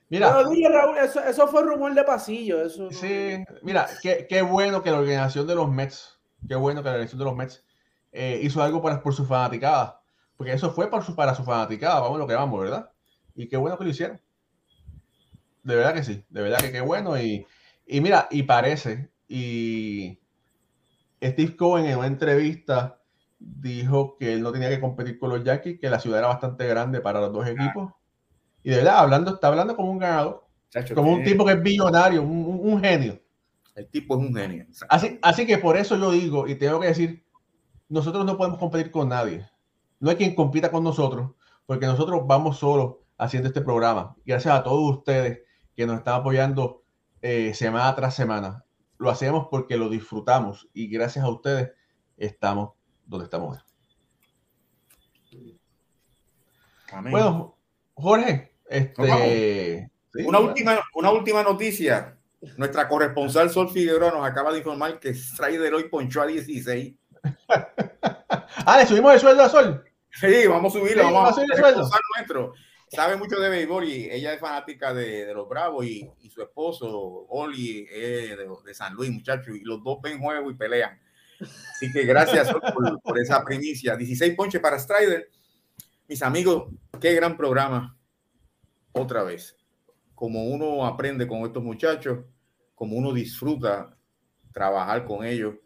Mira, 0.08 0.28
Pero 0.36 0.50
dile, 0.50 0.68
Raúl, 0.68 0.96
eso, 0.98 1.20
eso 1.24 1.48
fue 1.48 1.62
rumor 1.64 1.92
de 1.92 2.04
pasillo. 2.04 2.64
Eso 2.64 2.88
Sí, 2.92 3.44
mira, 3.62 3.88
qué, 4.00 4.26
qué 4.28 4.42
bueno 4.42 4.80
que 4.80 4.92
la 4.92 5.00
organización 5.00 5.48
de 5.48 5.56
los 5.56 5.68
Mets, 5.68 6.15
qué 6.46 6.54
bueno 6.54 6.82
que 6.82 6.86
la 6.86 6.92
organización 6.92 7.18
de 7.18 7.24
los 7.24 7.36
Mets 7.36 7.64
eh, 8.12 8.40
hizo 8.42 8.62
algo 8.62 8.82
para, 8.82 9.02
por 9.02 9.14
su 9.14 9.24
fanaticada, 9.26 10.00
porque 10.36 10.52
eso 10.52 10.70
fue 10.72 10.88
por 10.88 11.04
su, 11.04 11.14
para 11.14 11.34
su 11.34 11.44
fanaticada, 11.44 12.00
vamos 12.00 12.18
lo 12.18 12.26
que 12.26 12.34
vamos, 12.34 12.60
¿verdad? 12.60 12.90
Y 13.34 13.48
qué 13.48 13.56
bueno 13.56 13.76
que 13.76 13.84
lo 13.84 13.90
hicieron. 13.90 14.20
De 15.62 15.74
verdad 15.74 15.94
que 15.94 16.04
sí, 16.04 16.24
de 16.28 16.42
verdad 16.42 16.58
que 16.60 16.72
qué 16.72 16.80
bueno. 16.80 17.20
Y, 17.20 17.46
y 17.86 18.00
mira, 18.00 18.28
y 18.30 18.44
parece, 18.44 19.10
y 19.28 20.20
Steve 21.22 21.56
Cohen 21.56 21.86
en 21.86 21.98
una 21.98 22.06
entrevista 22.06 23.02
dijo 23.38 24.16
que 24.16 24.32
él 24.32 24.42
no 24.42 24.52
tenía 24.52 24.68
que 24.68 24.80
competir 24.80 25.18
con 25.18 25.30
los 25.30 25.44
Yankees, 25.44 25.78
que 25.80 25.90
la 25.90 26.00
ciudad 26.00 26.20
era 26.20 26.28
bastante 26.28 26.66
grande 26.66 27.00
para 27.00 27.20
los 27.20 27.32
dos 27.32 27.46
equipos. 27.46 27.92
Y 28.62 28.70
de 28.70 28.76
verdad, 28.76 28.98
hablando, 28.98 29.34
está 29.34 29.48
hablando 29.48 29.76
como 29.76 29.90
un 29.90 29.98
ganador, 29.98 30.46
Chacho, 30.70 30.94
como 30.94 31.12
un 31.12 31.22
tipo 31.22 31.44
que 31.44 31.52
es 31.52 31.62
billonario, 31.62 32.22
un 32.22 32.80
genio. 32.80 33.20
El 33.76 33.88
tipo 33.90 34.14
es 34.14 34.20
un 34.26 34.34
genio. 34.34 34.66
Así, 34.88 35.18
así 35.22 35.46
que 35.46 35.58
por 35.58 35.76
eso 35.76 35.96
yo 35.96 36.10
digo, 36.10 36.48
y 36.48 36.54
tengo 36.54 36.80
que 36.80 36.88
decir, 36.88 37.24
nosotros 37.88 38.24
no 38.24 38.36
podemos 38.36 38.58
competir 38.58 38.90
con 38.90 39.10
nadie. 39.10 39.46
No 40.00 40.10
hay 40.10 40.16
quien 40.16 40.34
compita 40.34 40.70
con 40.70 40.82
nosotros, 40.82 41.32
porque 41.66 41.86
nosotros 41.86 42.22
vamos 42.26 42.58
solos 42.58 42.96
haciendo 43.18 43.48
este 43.48 43.60
programa. 43.60 44.16
Gracias 44.24 44.54
a 44.54 44.62
todos 44.62 44.98
ustedes 44.98 45.42
que 45.76 45.86
nos 45.86 45.98
están 45.98 46.14
apoyando 46.14 46.84
eh, 47.20 47.52
semana 47.52 47.94
tras 47.94 48.14
semana. 48.14 48.64
Lo 48.98 49.10
hacemos 49.10 49.48
porque 49.50 49.76
lo 49.76 49.90
disfrutamos 49.90 50.68
y 50.72 50.88
gracias 50.88 51.24
a 51.24 51.28
ustedes 51.28 51.72
estamos 52.16 52.70
donde 53.04 53.24
estamos. 53.24 53.58
Amén. 56.92 57.10
Bueno, 57.10 57.58
Jorge, 57.94 58.56
este... 58.70 59.90
sí, 60.14 60.22
una, 60.24 60.38
última, 60.38 60.80
una 60.94 61.10
última 61.10 61.42
noticia. 61.42 62.15
Nuestra 62.56 62.88
corresponsal 62.88 63.50
Sol 63.50 63.70
Figueroa 63.70 64.10
nos 64.10 64.26
acaba 64.26 64.52
de 64.52 64.58
informar 64.58 64.98
que 64.98 65.14
Strider 65.14 65.74
hoy 65.74 65.88
ponchó 65.88 66.22
a 66.22 66.26
16. 66.26 66.94
Ah, 68.68 68.78
le 68.78 68.86
subimos 68.86 69.14
el 69.14 69.20
sueldo 69.20 69.42
a 69.42 69.48
Sol. 69.48 69.84
Sí, 70.10 70.46
vamos 70.48 70.74
a 70.74 70.78
subirlo. 70.78 71.02
Sí, 71.02 71.12
vamos 71.12 71.24
va 71.24 71.28
a 71.28 71.32
subir 71.32 71.48
el 71.52 71.60
corresponsal 71.60 72.00
nuestro. 72.16 72.54
Sabe 72.88 73.16
mucho 73.16 73.38
de 73.38 73.48
béisbol 73.48 73.84
y 73.84 74.10
ella 74.10 74.32
es 74.32 74.40
fanática 74.40 74.94
de, 74.94 75.26
de 75.26 75.34
los 75.34 75.48
Bravos 75.48 75.84
y, 75.84 76.10
y 76.20 76.30
su 76.30 76.42
esposo, 76.42 76.88
Oli, 77.28 77.84
de, 77.84 78.48
de 78.64 78.74
San 78.74 78.94
Luis, 78.94 79.10
muchachos, 79.10 79.54
y 79.56 79.60
los 79.60 79.82
dos 79.84 80.00
ven 80.02 80.18
juego 80.18 80.50
y 80.50 80.54
pelean. 80.54 80.98
Así 81.40 81.92
que 81.92 82.04
gracias 82.04 82.48
Sol, 82.48 82.60
por, 82.60 83.00
por 83.02 83.18
esa 83.18 83.44
primicia. 83.44 83.96
16 83.96 84.34
ponches 84.34 84.60
para 84.60 84.78
Strider. 84.78 85.30
Mis 86.08 86.22
amigos, 86.22 86.72
qué 87.00 87.12
gran 87.14 87.36
programa. 87.36 87.96
Otra 88.92 89.22
vez. 89.22 89.56
Como 90.14 90.44
uno 90.44 90.86
aprende 90.86 91.26
con 91.26 91.40
estos 91.40 91.62
muchachos, 91.62 92.20
como 92.76 92.96
uno 92.96 93.12
disfruta 93.12 93.96
trabajar 94.52 95.04
con 95.04 95.24
ellos. 95.24 95.56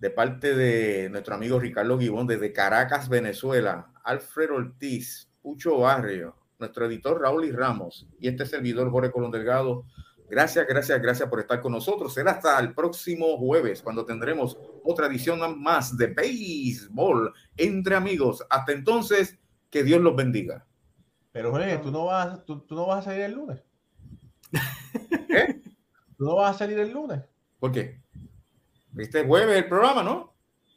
De 0.00 0.10
parte 0.10 0.56
de 0.56 1.08
nuestro 1.10 1.36
amigo 1.36 1.60
Ricardo 1.60 1.96
Gibón, 1.96 2.26
desde 2.26 2.52
Caracas, 2.52 3.08
Venezuela, 3.08 3.92
Alfred 4.02 4.50
Ortiz, 4.50 5.30
Pucho 5.40 5.78
Barrio, 5.78 6.34
nuestro 6.58 6.86
editor 6.86 7.20
Raúl 7.20 7.44
y 7.44 7.52
Ramos 7.52 8.08
y 8.18 8.26
este 8.26 8.44
servidor 8.44 8.90
Jorge 8.90 9.12
Colón 9.12 9.30
Delgado. 9.30 9.84
Gracias, 10.28 10.66
gracias, 10.66 11.00
gracias 11.00 11.28
por 11.28 11.38
estar 11.38 11.60
con 11.60 11.72
nosotros. 11.72 12.14
Será 12.14 12.32
hasta 12.32 12.58
el 12.58 12.74
próximo 12.74 13.36
jueves 13.36 13.82
cuando 13.82 14.04
tendremos 14.04 14.58
otra 14.82 15.06
edición 15.06 15.62
más 15.62 15.96
de 15.96 16.06
béisbol 16.06 17.32
entre 17.56 17.94
amigos. 17.94 18.44
Hasta 18.48 18.72
entonces, 18.72 19.38
que 19.70 19.84
Dios 19.84 20.00
los 20.00 20.16
bendiga. 20.16 20.66
Pero 21.32 21.50
Jorge, 21.50 21.78
tú 21.78 21.90
no 21.90 22.06
vas, 22.06 22.44
tú, 22.44 22.60
tú 22.60 22.74
no 22.74 22.86
vas 22.86 23.00
a 23.00 23.10
salir 23.10 23.22
el 23.22 23.32
lunes. 23.32 23.62
¿Qué? 25.28 25.61
Tú 26.16 26.24
no 26.24 26.36
vas 26.36 26.54
a 26.54 26.58
salir 26.58 26.78
el 26.78 26.90
lunes. 26.90 27.20
¿Por 27.58 27.72
qué? 27.72 28.00
Este 28.98 29.24
jueves 29.24 29.56
el 29.56 29.68
programa, 29.68 30.02
¿no? 30.02 30.34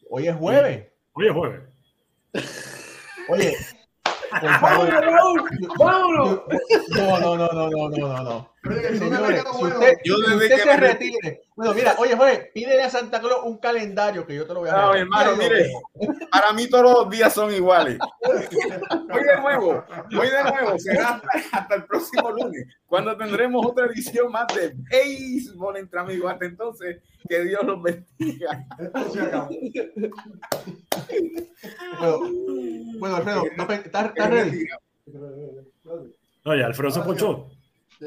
Hoy 0.10 0.28
es 0.28 0.36
jueves. 0.36 0.88
Oye, 1.14 1.30
jueves. 1.32 1.62
Oye, 3.30 3.58
por 4.42 4.50
favor. 4.60 4.90
¡Vámonos, 4.90 5.06
Raúl! 5.06 5.50
¡Vámonos! 5.78 6.42
No, 6.90 7.20
no, 7.20 7.36
no, 7.38 7.48
no, 7.48 7.70
no, 7.70 7.90
no, 7.90 8.08
no, 8.08 8.24
no. 8.24 8.55
Oye, 8.68 8.98
Señores, 8.98 9.44
si 9.58 9.64
usted, 9.66 9.98
Yo 10.04 10.18
desde 10.20 10.36
usted 10.36 10.50
que 10.50 10.58
se 10.58 10.66
me- 10.66 10.78
retire. 10.78 11.42
Bueno, 11.56 11.74
mira, 11.74 11.96
oye, 12.00 12.16
Jorge, 12.18 12.52
pídele 12.54 12.84
a 12.84 12.90
Santa 12.90 13.20
Claus 13.22 13.42
un 13.46 13.58
calendario 13.60 14.26
que 14.26 14.36
yo 14.36 14.46
te 14.46 14.54
lo 14.54 14.62
voy 14.62 14.70
a 14.70 14.74
No, 14.74 14.92
regalar. 14.94 14.98
hermano, 14.98 15.36
mire, 15.38 15.72
para 16.32 16.52
mí 16.54 16.68
todos 16.68 16.84
los 16.84 17.10
días 17.10 17.34
son 17.34 17.54
iguales. 17.54 17.98
Hoy 18.22 19.24
de 19.24 19.42
nuevo, 19.42 19.84
hoy 20.20 20.28
de 20.30 20.44
nuevo, 20.44 20.80
será 20.80 21.10
hasta, 21.10 21.30
hasta 21.58 21.76
el 21.76 21.86
próximo 21.86 22.32
lunes, 22.32 22.68
cuando 22.88 23.16
tendremos 23.16 23.66
otra 23.66 23.86
edición 23.86 24.32
más 24.32 24.48
de 24.56 24.74
béisbol 24.92 25.78
entre 25.78 26.00
amigos. 26.00 26.32
Hasta 26.34 26.46
entonces, 26.46 26.98
que 27.30 27.44
Dios 27.44 27.62
los 27.64 27.82
bendiga. 27.82 28.66
Bueno, 32.00 32.20
bueno, 33.00 33.16
Alfredo, 33.18 33.44
¿no 33.58 33.64
¿estás 33.72 34.06
estás 34.08 34.30
ready? 34.30 34.66
No, 36.44 36.56
ya 36.56 36.66
Alfredo 36.66 36.92
se 36.92 37.02
ponchó. 37.02 37.50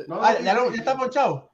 No, 0.07 0.23
Ah, 0.23 0.39
¿ya, 0.41 0.55
lo- 0.55 0.71
ya 0.71 0.77
está 0.79 0.97
ponchado? 0.97 1.51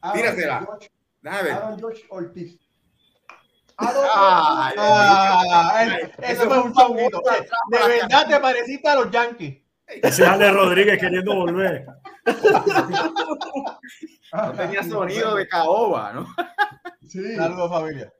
Aaron 0.00 0.16
Tíratela. 0.18 0.60
George- 0.64 0.90
Déjame. 1.20 1.50
Aaron 1.50 1.78
George 1.78 2.04
Ortiz. 2.10 2.58
Ah, 3.78 4.72
eso 5.84 6.08
eso 6.22 6.48
fue 6.48 6.62
un 6.62 6.72
chonguito. 6.72 7.20
De 7.70 7.78
verdad 7.88 8.26
te 8.28 8.40
pareciste 8.40 8.88
a 8.88 8.94
los 8.94 9.10
Yankees. 9.10 9.62
Ese 9.86 10.22
es 10.24 10.28
Ale 10.28 10.50
Rodríguez 10.50 10.98
queriendo 10.98 11.34
volver. 11.36 11.86
no 14.32 14.52
tenía 14.52 14.82
sonido 14.88 15.34
de 15.36 15.46
caoba, 15.46 16.12
¿no? 16.12 16.26
Sí. 17.06 17.36
Saludos, 17.36 17.70
familia. 17.70 18.12